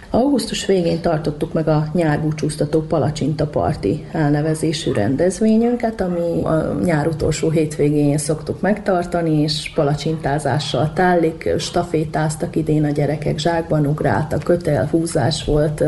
Augusztus 0.09 0.65
végén 0.65 1.01
tartottuk 1.01 1.53
meg 1.53 1.67
a 1.67 1.87
nyárbúcsúztató 1.93 2.81
palacsinta 2.81 3.47
parti 3.47 4.05
elnevezésű 4.11 4.91
rendezvényünket, 4.91 6.01
ami 6.01 6.43
a 6.43 6.79
nyár 6.83 7.07
utolsó 7.07 7.49
hétvégén 7.49 8.17
szoktuk 8.17 8.61
megtartani, 8.61 9.41
és 9.41 9.71
palacsintázással 9.75 10.91
tálik, 10.93 11.49
stafétáztak 11.57 12.55
idén 12.55 12.83
a 12.83 12.89
gyerekek, 12.89 13.39
zsákban 13.39 13.85
ugráltak, 13.85 14.43
kötelhúzás 14.43 15.43
volt, 15.43 15.83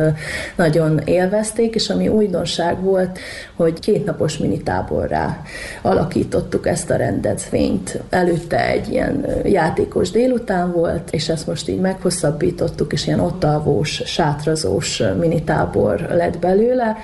nagyon 0.55 1.01
élvezték, 1.05 1.75
és 1.75 1.89
ami 1.89 2.07
újdonság 2.07 2.81
volt, 2.81 3.19
hogy 3.55 3.79
kétnapos 3.79 4.37
minitáborrá 4.37 5.41
alakítottuk 5.81 6.67
ezt 6.67 6.89
a 6.89 6.95
rendezvényt. 6.95 7.99
Előtte 8.09 8.67
egy 8.67 8.89
ilyen 8.91 9.25
játékos 9.43 10.11
délután 10.11 10.71
volt, 10.71 11.09
és 11.11 11.29
ezt 11.29 11.47
most 11.47 11.69
így 11.69 11.79
meghosszabbítottuk, 11.79 12.93
és 12.93 13.07
ilyen 13.07 13.19
ott 13.19 13.43
alvós 13.43 14.01
sátrazós 14.11 15.03
minitábor 15.19 15.99
lett 15.99 16.39
belőle, 16.39 16.97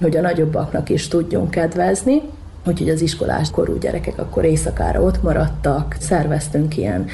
hogy 0.00 0.16
a 0.16 0.20
nagyobbaknak 0.20 0.88
is 0.88 1.08
tudjon 1.08 1.48
kedvezni. 1.48 2.22
Úgyhogy 2.66 2.88
az 2.88 3.00
iskolás 3.00 3.50
korú 3.50 3.78
gyerekek 3.78 4.18
akkor 4.18 4.44
éjszakára 4.44 5.02
ott 5.02 5.22
maradtak, 5.22 5.96
szerveztünk 6.00 6.76
ilyen 6.76 7.06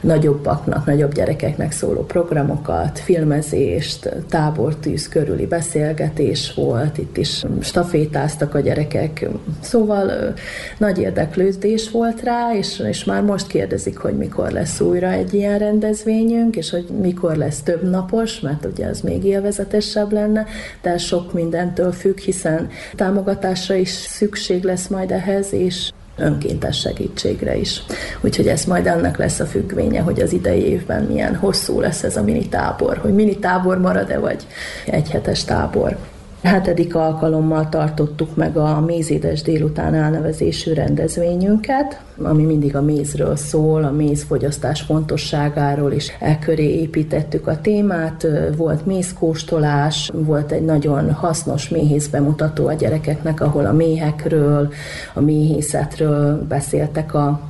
nagyobbaknak, 0.00 0.86
nagyobb 0.86 1.14
gyerekeknek 1.14 1.72
szóló 1.72 2.04
programokat, 2.04 2.98
filmezést, 2.98 4.16
tábortűz 4.28 5.08
körüli 5.08 5.46
beszélgetés 5.46 6.52
volt, 6.54 6.98
itt 6.98 7.16
is 7.16 7.44
stafétáztak 7.60 8.54
a 8.54 8.60
gyerekek, 8.60 9.28
szóval 9.60 10.34
nagy 10.78 10.98
érdeklődés 10.98 11.90
volt 11.90 12.22
rá, 12.22 12.54
és, 12.54 12.78
és 12.78 13.04
már 13.04 13.22
most 13.22 13.46
kérdezik, 13.46 13.98
hogy 13.98 14.16
mikor 14.16 14.50
lesz 14.50 14.80
újra 14.80 15.10
egy 15.10 15.34
ilyen 15.34 15.58
rendezvényünk, 15.58 16.56
és 16.56 16.70
hogy 16.70 16.86
mikor 17.00 17.36
lesz 17.36 17.60
több 17.60 17.90
napos, 17.90 18.40
mert 18.40 18.64
ugye 18.64 18.86
az 18.86 19.00
még 19.00 19.24
élvezetesebb 19.24 20.12
lenne, 20.12 20.46
de 20.82 20.98
sok 20.98 21.32
mindentől 21.32 21.92
függ, 21.92 22.18
hiszen 22.18 22.68
támogatásra 22.96 23.74
is 23.74 23.90
szükség 23.90 24.62
lesz 24.62 24.88
majd 24.90 25.10
ehhez, 25.10 25.52
és 25.52 25.90
önkéntes 26.16 26.78
segítségre 26.78 27.56
is. 27.56 27.82
Úgyhogy 28.20 28.48
ez 28.48 28.64
majd 28.64 28.86
annak 28.86 29.16
lesz 29.16 29.40
a 29.40 29.46
függvénye, 29.46 30.00
hogy 30.00 30.20
az 30.20 30.32
idei 30.32 30.64
évben 30.64 31.02
milyen 31.02 31.36
hosszú 31.36 31.80
lesz 31.80 32.02
ez 32.02 32.16
a 32.16 32.22
mini 32.22 32.48
tábor, 32.48 32.96
hogy 32.96 33.14
mini 33.14 33.38
tábor 33.38 33.78
marad-e, 33.78 34.18
vagy 34.18 34.46
egy 34.86 35.10
hetes 35.10 35.44
tábor. 35.44 35.96
Hetedik 36.42 36.94
alkalommal 36.94 37.68
tartottuk 37.68 38.36
meg 38.36 38.56
a 38.56 38.80
Mézédes 38.80 39.42
délután 39.42 39.94
elnevezésű 39.94 40.72
rendezvényünket, 40.72 42.00
ami 42.22 42.44
mindig 42.44 42.76
a 42.76 42.82
mézről 42.82 43.36
szól, 43.36 43.84
a 43.84 43.90
mézfogyasztás 43.90 44.80
fontosságáról, 44.80 45.92
és 45.92 46.12
e 46.20 46.38
köré 46.38 46.80
építettük 46.80 47.46
a 47.46 47.60
témát. 47.60 48.26
Volt 48.56 48.86
mézkóstolás, 48.86 50.10
volt 50.14 50.52
egy 50.52 50.64
nagyon 50.64 51.12
hasznos 51.12 51.68
méhész 51.68 52.06
bemutató 52.06 52.66
a 52.66 52.72
gyerekeknek, 52.72 53.40
ahol 53.40 53.66
a 53.66 53.72
méhekről, 53.72 54.72
a 55.14 55.20
méhészetről 55.20 56.46
beszéltek 56.48 57.14
a 57.14 57.40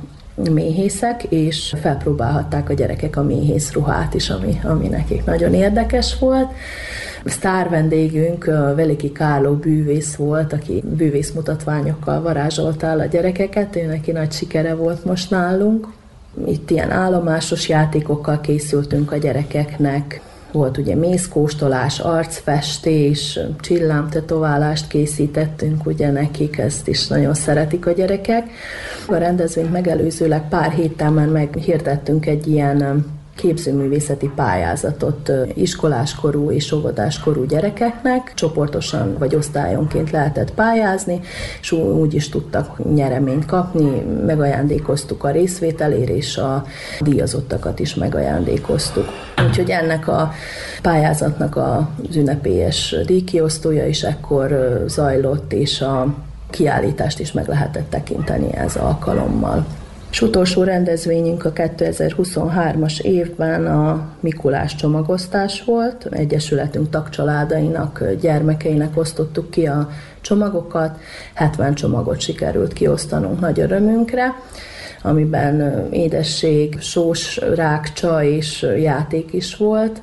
méhészek, 0.53 1.23
és 1.23 1.73
felpróbálhatták 1.81 2.69
a 2.69 2.73
gyerekek 2.73 3.17
a 3.17 3.23
méhész 3.23 3.71
ruhát 3.71 4.13
is, 4.13 4.29
ami, 4.29 4.59
ami 4.63 4.87
nekik 4.87 5.25
nagyon 5.25 5.53
érdekes 5.53 6.19
volt. 6.19 6.51
Sztár 7.25 7.69
vendégünk 7.69 8.45
Veliki 8.75 9.11
Kárló 9.11 9.53
bűvész 9.53 10.15
volt, 10.15 10.53
aki 10.53 10.83
bűvész 10.95 11.31
mutatványokkal 11.31 12.21
varázsolta 12.21 12.91
a 12.91 13.05
gyerekeket, 13.05 13.75
ő 13.75 13.85
neki 13.85 14.11
nagy 14.11 14.31
sikere 14.31 14.75
volt 14.75 15.05
most 15.05 15.29
nálunk. 15.29 15.87
Itt 16.45 16.69
ilyen 16.69 16.91
állomásos 16.91 17.69
játékokkal 17.69 18.41
készültünk 18.41 19.11
a 19.11 19.17
gyerekeknek, 19.17 20.21
volt 20.51 20.77
ugye 20.77 20.95
mézkóstolás, 20.95 21.99
arcfestés, 21.99 23.39
csillámtetoválást 23.59 24.87
készítettünk 24.87 25.85
ugye 25.85 26.11
nekik, 26.11 26.57
ezt 26.57 26.87
is 26.87 27.07
nagyon 27.07 27.33
szeretik 27.33 27.85
a 27.85 27.91
gyerekek. 27.91 28.49
A 29.07 29.15
rendezvényt 29.15 29.71
megelőzőleg 29.71 30.47
pár 30.49 30.71
héttel 30.71 31.11
már 31.11 31.27
meghirdettünk 31.27 32.25
egy 32.25 32.47
ilyen 32.47 33.05
képzőművészeti 33.35 34.31
pályázatot 34.35 35.31
iskoláskorú 35.53 36.51
és 36.51 36.71
óvodáskorú 36.71 37.45
gyerekeknek, 37.45 38.31
csoportosan 38.35 39.15
vagy 39.19 39.35
osztályonként 39.35 40.11
lehetett 40.11 40.53
pályázni, 40.53 41.19
és 41.61 41.71
úgy 41.71 42.13
is 42.13 42.29
tudtak 42.29 42.93
nyereményt 42.93 43.45
kapni, 43.45 43.99
megajándékoztuk 44.25 45.23
a 45.23 45.31
részvételért, 45.31 46.09
és 46.09 46.37
a 46.37 46.65
díjazottakat 46.99 47.79
is 47.79 47.95
megajándékoztuk. 47.95 49.05
Úgyhogy 49.47 49.69
ennek 49.69 50.07
a 50.07 50.31
pályázatnak 50.81 51.55
az 51.57 52.15
ünnepélyes 52.15 52.95
díjkiosztója 53.05 53.87
is 53.87 54.03
ekkor 54.03 54.81
zajlott, 54.87 55.53
és 55.53 55.81
a 55.81 56.13
kiállítást 56.49 57.19
is 57.19 57.31
meg 57.31 57.47
lehetett 57.47 57.89
tekinteni 57.89 58.53
ez 58.53 58.75
alkalommal. 58.75 59.65
És 60.11 60.21
utolsó 60.21 60.63
rendezvényünk 60.63 61.45
a 61.45 61.53
2023-as 61.53 63.01
évben 63.01 63.65
a 63.65 64.07
Mikulás 64.19 64.75
csomagosztás 64.75 65.63
volt. 65.63 66.07
Egyesületünk 66.09 66.89
tagcsaládainak, 66.89 68.03
gyermekeinek 68.21 68.97
osztottuk 68.97 69.51
ki 69.51 69.67
a 69.67 69.89
csomagokat. 70.21 70.99
70 71.33 71.73
csomagot 71.73 72.19
sikerült 72.19 72.73
kiosztanunk 72.73 73.39
nagy 73.39 73.59
örömünkre 73.59 74.33
amiben 75.01 75.87
édesség, 75.91 76.79
sós, 76.79 77.37
rákcsa 77.55 78.23
és 78.23 78.67
játék 78.79 79.33
is 79.33 79.55
volt 79.55 80.01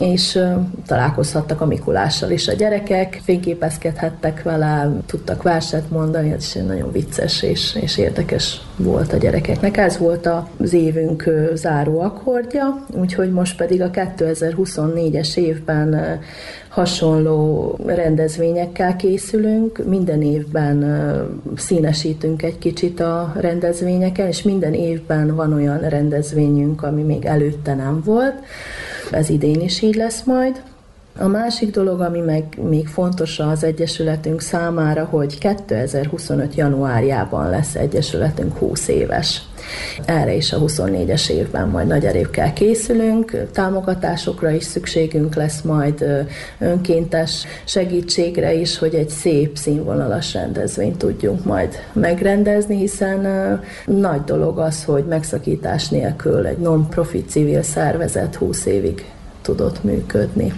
és 0.00 0.38
találkozhattak 0.86 1.60
a 1.60 1.66
Mikulással 1.66 2.30
is 2.30 2.48
a 2.48 2.52
gyerekek, 2.52 3.20
fényképezkedhettek 3.24 4.42
vele, 4.42 4.90
tudtak 5.06 5.42
verset 5.42 5.90
mondani, 5.90 6.32
ez 6.32 6.44
is 6.44 6.62
nagyon 6.62 6.92
vicces 6.92 7.42
és, 7.42 7.78
és 7.80 7.98
érdekes 7.98 8.60
volt 8.76 9.12
a 9.12 9.16
gyerekeknek. 9.16 9.76
Ez 9.76 9.98
volt 9.98 10.28
az 10.56 10.72
évünk 10.72 11.30
záró 11.54 12.00
akkordja, 12.00 12.86
úgyhogy 13.00 13.30
most 13.30 13.56
pedig 13.56 13.82
a 13.82 13.90
2024-es 13.90 15.36
évben 15.36 16.20
hasonló 16.74 17.76
rendezvényekkel 17.86 18.96
készülünk, 18.96 19.84
minden 19.86 20.22
évben 20.22 20.84
színesítünk 21.56 22.42
egy 22.42 22.58
kicsit 22.58 23.00
a 23.00 23.32
rendezvényeken, 23.36 24.26
és 24.26 24.42
minden 24.42 24.74
évben 24.74 25.34
van 25.34 25.52
olyan 25.52 25.78
rendezvényünk, 25.78 26.82
ami 26.82 27.02
még 27.02 27.24
előtte 27.24 27.74
nem 27.74 28.02
volt. 28.04 28.34
Ez 29.10 29.28
idén 29.28 29.60
is 29.60 29.82
így 29.82 29.94
lesz 29.94 30.22
majd. 30.22 30.62
A 31.18 31.26
másik 31.26 31.70
dolog, 31.70 32.00
ami 32.00 32.20
meg 32.20 32.44
még 32.68 32.86
fontos 32.86 33.38
az 33.38 33.64
Egyesületünk 33.64 34.40
számára, 34.40 35.04
hogy 35.04 35.38
2025. 35.38 36.54
januárjában 36.54 37.50
lesz 37.50 37.74
Egyesületünk 37.74 38.56
20 38.56 38.88
éves. 38.88 39.42
Erre 40.04 40.34
is 40.34 40.52
a 40.52 40.58
24-es 40.58 41.30
évben 41.30 41.68
majd 41.68 41.86
nagy 41.86 42.04
erőkkel 42.04 42.52
készülünk, 42.52 43.46
támogatásokra 43.52 44.50
is 44.50 44.64
szükségünk 44.64 45.34
lesz 45.34 45.60
majd 45.60 46.04
önkéntes 46.58 47.46
segítségre 47.64 48.54
is, 48.54 48.78
hogy 48.78 48.94
egy 48.94 49.08
szép 49.08 49.56
színvonalas 49.56 50.32
rendezvényt 50.32 50.96
tudjunk 50.96 51.44
majd 51.44 51.74
megrendezni, 51.92 52.76
hiszen 52.76 53.60
nagy 53.86 54.24
dolog 54.24 54.58
az, 54.58 54.84
hogy 54.84 55.04
megszakítás 55.04 55.88
nélkül 55.88 56.46
egy 56.46 56.58
non-profit 56.58 57.30
civil 57.30 57.62
szervezet 57.62 58.34
20 58.34 58.66
évig 58.66 59.04
tudott 59.42 59.84
működni. 59.84 60.52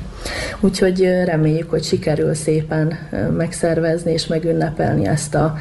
Úgyhogy 0.61 1.01
reméljük, 1.25 1.71
hogy 1.71 1.83
sikerül 1.83 2.35
szépen 2.35 2.99
megszervezni 3.37 4.13
és 4.13 4.27
megünnepelni 4.27 5.07
ezt 5.07 5.35
a 5.35 5.57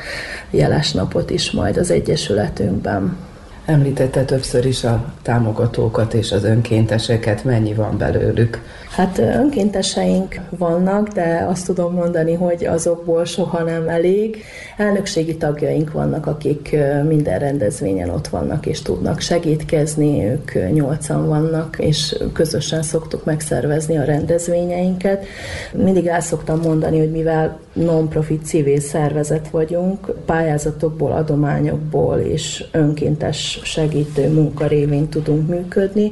jeles 0.50 0.92
napot 0.92 1.30
is 1.30 1.52
majd 1.52 1.78
az 1.78 1.92
Egyesületünkben. 1.92 3.18
Említette 3.66 4.24
többször 4.24 4.66
is 4.66 4.84
a 4.84 5.14
támogatókat 5.22 6.14
és 6.14 6.32
az 6.32 6.44
önkénteseket, 6.44 7.44
mennyi 7.44 7.74
van 7.74 7.98
belőlük? 7.98 8.62
Hát 8.96 9.18
önkénteseink 9.18 10.36
vannak, 10.50 11.08
de 11.08 11.46
azt 11.50 11.66
tudom 11.66 11.94
mondani, 11.94 12.34
hogy 12.34 12.66
azokból 12.66 13.26
soha 13.26 13.64
nem 13.64 13.88
elég. 13.88 14.44
Elnökségi 14.78 15.38
tagjaink 15.38 15.92
vannak, 15.92 16.26
akik 16.28 16.76
minden 17.08 17.40
rendezvényen 17.40 18.10
ott 18.10 18.28
vannak 18.28 18.66
és 18.66 18.82
tudnak 18.82 19.20
segítkezni, 19.20 20.26
ők 20.26 20.72
nyolcan 20.74 21.28
vannak, 21.28 21.76
és 21.80 22.16
közösen 22.34 22.82
szoktuk 22.82 23.26
megszervezni 23.26 23.98
a 23.98 24.04
rendezvényeinket. 24.04 25.26
Mindig 25.74 26.06
el 26.06 26.22
szoktam 26.22 26.60
mondani, 26.60 27.00
hogy 27.00 27.12
mivel 27.12 27.60
non-profit 27.74 28.46
civil 28.46 28.80
szervezet 28.80 29.50
vagyunk, 29.50 30.16
pályázatokból, 30.26 31.12
adományokból 31.12 32.18
és 32.18 32.66
önkéntes 32.72 33.60
segítő 33.64 34.30
munka 34.34 34.68
révén 34.68 35.10
tudunk 35.10 35.48
működni, 35.48 36.12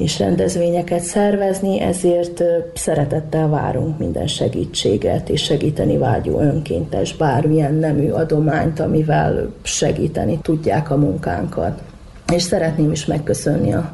és 0.00 0.18
rendezvényeket 0.18 1.00
szervezni, 1.02 1.80
ezért 1.80 2.42
szeretettel 2.74 3.48
várunk 3.48 3.98
minden 3.98 4.26
segítséget, 4.26 5.28
és 5.28 5.42
segíteni 5.42 5.98
vágyó 5.98 6.38
önkéntes 6.38 7.16
bármilyen 7.16 7.74
nemű 7.74 8.10
adományt, 8.10 8.80
amivel 8.80 9.52
segíteni 9.62 10.38
tudják 10.42 10.90
a 10.90 10.96
munkánkat. 10.96 11.82
és 12.32 12.42
szeretném 12.42 12.90
is 12.92 13.06
megköszönni 13.06 13.72
a, 13.72 13.92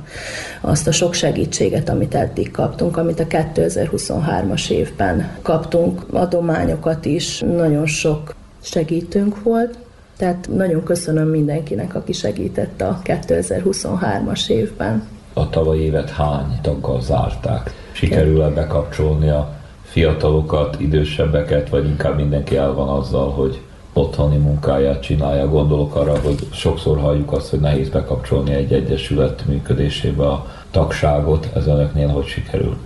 azt 0.61 0.87
a 0.87 0.93
sok 0.93 1.15
segítséget, 1.15 1.89
amit 1.89 2.15
eddig 2.15 2.51
kaptunk, 2.51 2.97
amit 2.97 3.21
a 3.21 3.27
2023-as 3.27 4.71
évben 4.71 5.31
kaptunk, 5.43 6.07
adományokat 6.13 7.05
is, 7.05 7.41
nagyon 7.41 7.87
sok 7.87 8.35
segítőnk 8.63 9.43
volt, 9.43 9.79
tehát 10.17 10.49
nagyon 10.55 10.83
köszönöm 10.83 11.29
mindenkinek, 11.29 11.95
aki 11.95 12.13
segített 12.13 12.81
a 12.81 13.01
2023-as 13.05 14.49
évben. 14.49 15.16
A 15.39 15.49
tavalyi 15.49 15.83
évet 15.83 16.11
hány 16.11 16.59
taggal 16.63 17.03
zárták? 17.03 17.75
Sikerül-e 17.93 18.49
bekapcsolni 18.49 19.29
a 19.29 19.55
fiatalokat, 19.83 20.81
idősebbeket, 20.81 21.69
vagy 21.69 21.87
inkább 21.87 22.17
mindenki 22.17 22.57
el 22.57 22.73
van 22.73 22.89
azzal, 22.89 23.31
hogy 23.31 23.61
otthoni 23.93 24.37
munkáját 24.37 25.03
csinálja. 25.03 25.49
Gondolok 25.49 25.95
arra, 25.95 26.19
hogy 26.19 26.49
sokszor 26.53 26.99
halljuk 26.99 27.33
azt, 27.33 27.51
hogy 27.51 27.61
nehéz 27.61 27.89
bekapcsolni 27.89 28.53
egy 28.53 28.73
egyesület 28.73 29.45
működésébe 29.47 30.27
a 30.27 30.47
tagságot. 30.71 31.49
Ez 31.55 31.67
önöknél 31.67 32.09
hogy 32.09 32.27
sikerül? 32.27 32.77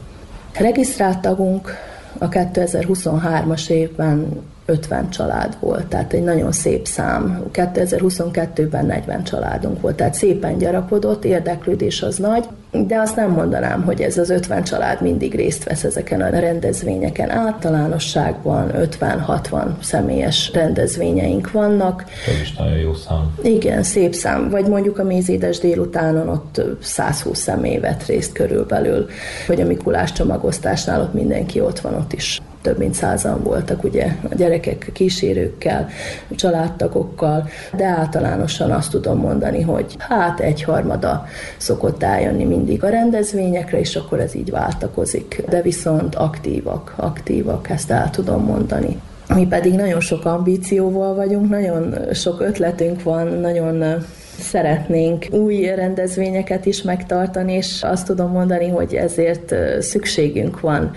Regisztrált 0.58 1.20
tagunk 1.20 1.74
a 2.18 2.28
2023-as 2.28 3.68
évben 3.68 4.42
50 4.70 5.10
család 5.10 5.56
volt, 5.60 5.86
tehát 5.86 6.12
egy 6.12 6.22
nagyon 6.22 6.52
szép 6.52 6.86
szám. 6.86 7.44
2022-ben 7.52 8.86
40 8.86 9.24
családunk 9.24 9.80
volt, 9.80 9.96
tehát 9.96 10.14
szépen 10.14 10.58
gyarapodott, 10.58 11.24
érdeklődés 11.24 12.02
az 12.02 12.16
nagy, 12.16 12.44
de 12.70 12.98
azt 12.98 13.16
nem 13.16 13.30
mondanám, 13.30 13.82
hogy 13.82 14.00
ez 14.00 14.18
az 14.18 14.30
50 14.30 14.64
család 14.64 15.02
mindig 15.02 15.34
részt 15.34 15.64
vesz 15.64 15.84
ezeken 15.84 16.20
a 16.20 16.28
rendezvényeken. 16.28 17.30
Általánosságban 17.30 18.70
50-60 19.00 19.66
személyes 19.82 20.50
rendezvényeink 20.52 21.50
vannak. 21.50 22.04
Ez 22.28 22.40
is 22.40 22.56
nagyon 22.56 22.78
jó 22.78 22.94
szám. 22.94 23.34
Igen, 23.42 23.82
szép 23.82 24.14
szám. 24.14 24.50
Vagy 24.50 24.66
mondjuk 24.66 24.98
a 24.98 25.04
mézédes 25.04 25.58
délutánon 25.58 26.28
ott 26.28 26.60
120 26.82 27.38
személy 27.38 27.78
vett 27.78 28.06
részt 28.06 28.32
körülbelül, 28.32 29.06
hogy 29.46 29.60
a 29.60 29.66
Mikulás 29.66 30.12
csomagosztásnál 30.12 31.00
ott 31.00 31.14
mindenki 31.14 31.60
ott 31.60 31.80
van, 31.80 31.94
ott 31.94 32.12
is 32.12 32.40
több 32.62 32.78
mint 32.78 32.94
százan 32.94 33.42
voltak 33.42 33.84
ugye 33.84 34.06
a 34.30 34.34
gyerekek 34.34 34.90
kísérőkkel, 34.92 35.88
családtagokkal, 36.30 37.48
de 37.76 37.84
általánosan 37.84 38.70
azt 38.70 38.90
tudom 38.90 39.18
mondani, 39.18 39.60
hogy 39.62 39.96
hát 39.98 40.40
egyharmada 40.40 41.26
szokott 41.56 42.02
eljönni 42.02 42.44
mindig 42.44 42.84
a 42.84 42.88
rendezvényekre, 42.88 43.78
és 43.78 43.96
akkor 43.96 44.20
ez 44.20 44.34
így 44.34 44.50
váltakozik. 44.50 45.42
De 45.48 45.62
viszont 45.62 46.14
aktívak, 46.14 46.94
aktívak, 46.96 47.70
ezt 47.70 47.90
el 47.90 48.10
tudom 48.10 48.44
mondani. 48.44 49.00
Mi 49.34 49.46
pedig 49.46 49.74
nagyon 49.74 50.00
sok 50.00 50.24
ambícióval 50.24 51.14
vagyunk, 51.14 51.48
nagyon 51.48 51.94
sok 52.12 52.40
ötletünk 52.40 53.02
van, 53.02 53.26
nagyon 53.26 54.04
szeretnénk 54.40 55.26
új 55.30 55.64
rendezvényeket 55.64 56.66
is 56.66 56.82
megtartani, 56.82 57.52
és 57.52 57.82
azt 57.82 58.06
tudom 58.06 58.30
mondani, 58.30 58.68
hogy 58.68 58.94
ezért 58.94 59.54
szükségünk 59.80 60.60
van 60.60 60.90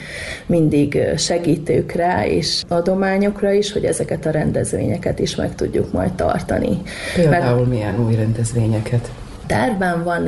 mindig 0.45 0.97
segítőkre 1.17 2.27
és 2.27 2.63
adományokra 2.67 3.51
is, 3.51 3.71
hogy 3.71 3.85
ezeket 3.85 4.25
a 4.25 4.31
rendezvényeket 4.31 5.19
is 5.19 5.35
meg 5.35 5.55
tudjuk 5.55 5.91
majd 5.91 6.13
tartani. 6.13 6.81
Például 7.15 7.55
Mert 7.55 7.69
milyen 7.69 8.05
új 8.05 8.15
rendezvényeket? 8.15 9.11
Tervben 9.47 10.03
van, 10.03 10.27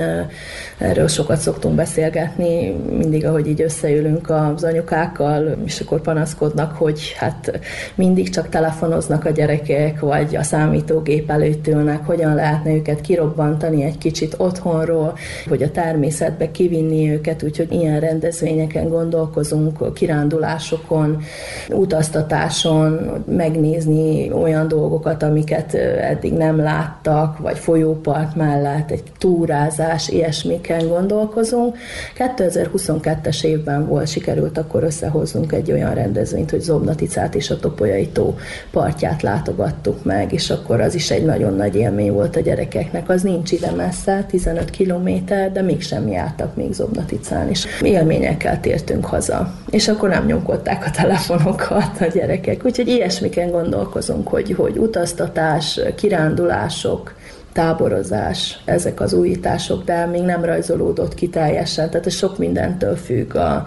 erről 0.77 1.07
sokat 1.07 1.37
szoktunk 1.37 1.75
beszélgetni, 1.75 2.75
mindig, 2.97 3.25
ahogy 3.25 3.47
így 3.47 3.61
összeülünk 3.61 4.29
az 4.29 4.63
anyukákkal, 4.63 5.57
és 5.65 5.79
akkor 5.79 6.01
panaszkodnak, 6.01 6.75
hogy 6.75 7.13
hát 7.17 7.59
mindig 7.95 8.29
csak 8.29 8.49
telefonoznak 8.49 9.25
a 9.25 9.29
gyerekek, 9.29 9.99
vagy 9.99 10.35
a 10.35 10.43
számítógép 10.43 11.29
előtt 11.29 11.67
ülnek, 11.67 12.05
hogyan 12.05 12.35
lehetne 12.35 12.73
őket 12.73 13.01
kirobbantani 13.01 13.83
egy 13.83 13.97
kicsit 13.97 14.35
otthonról, 14.37 15.17
hogy 15.49 15.63
a 15.63 15.71
természetbe 15.71 16.51
kivinni 16.51 17.11
őket, 17.11 17.43
úgyhogy 17.43 17.71
ilyen 17.71 17.99
rendezvényeken 17.99 18.89
gondolkozunk, 18.89 19.93
kirándulásokon, 19.93 21.21
utaztatáson, 21.69 23.23
megnézni 23.27 24.31
olyan 24.31 24.67
dolgokat, 24.67 25.23
amiket 25.23 25.73
eddig 25.99 26.33
nem 26.33 26.57
láttak, 26.57 27.37
vagy 27.37 27.57
folyópart 27.57 28.35
mellett, 28.35 28.91
egy 28.91 29.03
túrázás, 29.17 30.09
ilyesmiken 30.09 30.87
gondolkozunk. 30.87 31.77
2022-es 32.17 33.43
évben 33.43 33.87
volt, 33.87 34.07
sikerült 34.07 34.57
akkor 34.57 34.83
összehoznunk 34.83 35.51
egy 35.51 35.71
olyan 35.71 35.93
rendezvényt, 35.93 36.49
hogy 36.49 36.61
Zobnaticát 36.61 37.35
és 37.35 37.49
a 37.49 37.59
Topolyai 37.59 38.07
tó 38.07 38.35
partját 38.71 39.21
látogattuk 39.21 40.03
meg, 40.03 40.33
és 40.33 40.49
akkor 40.49 40.81
az 40.81 40.95
is 40.95 41.11
egy 41.11 41.25
nagyon 41.25 41.53
nagy 41.53 41.75
élmény 41.75 42.11
volt 42.11 42.35
a 42.35 42.39
gyerekeknek. 42.39 43.09
Az 43.09 43.21
nincs 43.21 43.51
ide 43.51 43.71
messze, 43.71 44.25
15 44.29 44.69
kilométer, 44.69 45.51
de 45.51 45.61
mégsem 45.61 46.07
jártak 46.07 46.55
még 46.55 46.73
Zobnaticán, 46.73 47.49
és 47.49 47.65
élményekkel 47.81 48.59
tértünk 48.59 49.05
haza. 49.05 49.53
És 49.69 49.87
akkor 49.87 50.09
nem 50.09 50.25
nyomkodták 50.25 50.85
a 50.85 50.91
telefonokat 50.91 52.01
a 52.01 52.05
gyerekek. 52.05 52.65
Úgyhogy 52.65 52.87
ilyesmiken 52.87 53.51
gondolkozunk, 53.51 54.27
hogy, 54.27 54.53
hogy 54.53 54.77
utaztatás, 54.77 55.79
kirándulások, 55.95 57.13
táborozás, 57.55 58.59
ezek 58.65 58.99
az 58.99 59.13
újítások, 59.13 59.83
de 59.83 60.05
még 60.05 60.21
nem 60.21 60.45
rajzolódott 60.45 61.13
ki 61.13 61.29
teljesen, 61.29 61.89
tehát 61.89 62.05
ez 62.05 62.13
sok 62.13 62.37
mindentől 62.37 62.95
függ 62.95 63.35
a 63.35 63.65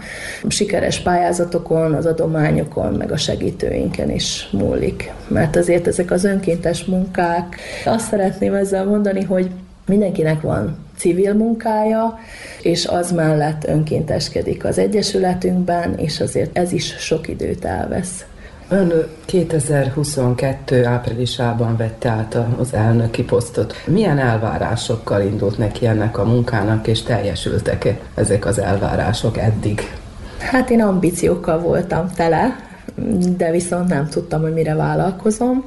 sikeres 0.48 1.00
pályázatokon, 1.00 1.94
az 1.94 2.06
adományokon, 2.06 2.92
meg 2.92 3.12
a 3.12 3.16
segítőinken 3.16 4.10
is 4.10 4.48
múlik. 4.52 5.12
Mert 5.28 5.56
azért 5.56 5.86
ezek 5.86 6.10
az 6.10 6.24
önkéntes 6.24 6.84
munkák, 6.84 7.56
azt 7.84 8.08
szeretném 8.08 8.54
ezzel 8.54 8.84
mondani, 8.84 9.24
hogy 9.24 9.50
mindenkinek 9.86 10.40
van 10.40 10.76
civil 10.96 11.34
munkája, 11.34 12.18
és 12.62 12.86
az 12.86 13.12
mellett 13.12 13.66
önkénteskedik 13.66 14.64
az 14.64 14.78
Egyesületünkben, 14.78 15.94
és 15.98 16.20
azért 16.20 16.58
ez 16.58 16.72
is 16.72 16.94
sok 16.98 17.28
időt 17.28 17.64
elvesz. 17.64 18.24
Ön 18.70 18.92
2022. 19.24 20.84
áprilisában 20.84 21.76
vette 21.76 22.08
át 22.08 22.38
az 22.58 22.74
elnöki 22.74 23.24
posztot. 23.24 23.74
Milyen 23.86 24.18
elvárásokkal 24.18 25.22
indult 25.22 25.58
neki 25.58 25.86
ennek 25.86 26.18
a 26.18 26.24
munkának, 26.24 26.86
és 26.86 27.02
teljesültek-e 27.02 27.98
ezek 28.14 28.46
az 28.46 28.58
elvárások 28.58 29.38
eddig? 29.38 29.80
Hát 30.38 30.70
én 30.70 30.82
ambíciókkal 30.82 31.58
voltam 31.58 32.08
tele, 32.16 32.67
de 33.36 33.50
viszont 33.50 33.88
nem 33.88 34.08
tudtam, 34.08 34.42
hogy 34.42 34.52
mire 34.52 34.74
vállalkozom. 34.74 35.64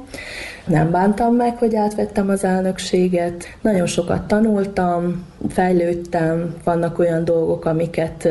Nem 0.66 0.90
bántam 0.90 1.34
meg, 1.34 1.56
hogy 1.56 1.74
átvettem 1.74 2.28
az 2.28 2.44
elnökséget. 2.44 3.44
Nagyon 3.60 3.86
sokat 3.86 4.22
tanultam, 4.22 5.24
fejlődtem, 5.48 6.54
vannak 6.64 6.98
olyan 6.98 7.24
dolgok, 7.24 7.64
amiket 7.64 8.28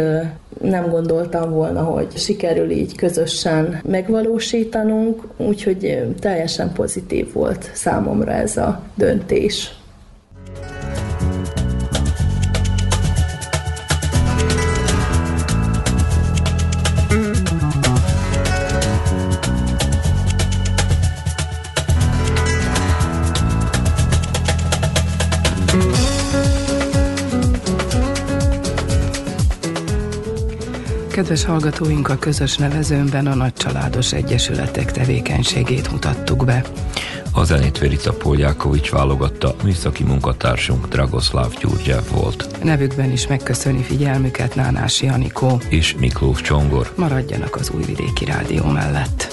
nem 0.61 0.89
gondoltam 0.89 1.51
volna, 1.51 1.83
hogy 1.83 2.17
sikerül 2.17 2.69
így 2.69 2.95
közösen 2.95 3.79
megvalósítanunk, 3.83 5.27
úgyhogy 5.37 6.13
teljesen 6.19 6.71
pozitív 6.73 7.33
volt 7.33 7.69
számomra 7.73 8.31
ez 8.31 8.57
a 8.57 8.81
döntés. 8.95 9.80
Kedves 31.21 31.45
hallgatóink, 31.45 32.09
a 32.09 32.17
közös 32.17 32.57
nevezőnben 32.57 33.27
a 33.27 33.35
nagycsaládos 33.35 34.13
egyesületek 34.13 34.91
tevékenységét 34.91 35.91
mutattuk 35.91 36.45
be. 36.45 36.63
A 37.31 37.43
zenét 37.43 37.79
Verica 37.79 38.13
Poljákovics 38.13 38.89
válogatta, 38.89 39.55
műszaki 39.63 40.03
munkatársunk 40.03 40.87
Dragoszláv 40.87 41.53
Gyurgyev 41.59 42.03
volt. 42.11 42.63
Nevükben 42.63 43.11
is 43.11 43.27
megköszöni 43.27 43.81
figyelmüket 43.81 44.55
Nánási 44.55 45.07
Anikó 45.07 45.61
és 45.69 45.95
Miklós 45.99 46.41
Csongor. 46.41 46.93
Maradjanak 46.95 47.55
az 47.55 47.71
Újvidéki 47.75 48.25
Rádió 48.25 48.65
mellett. 48.65 49.30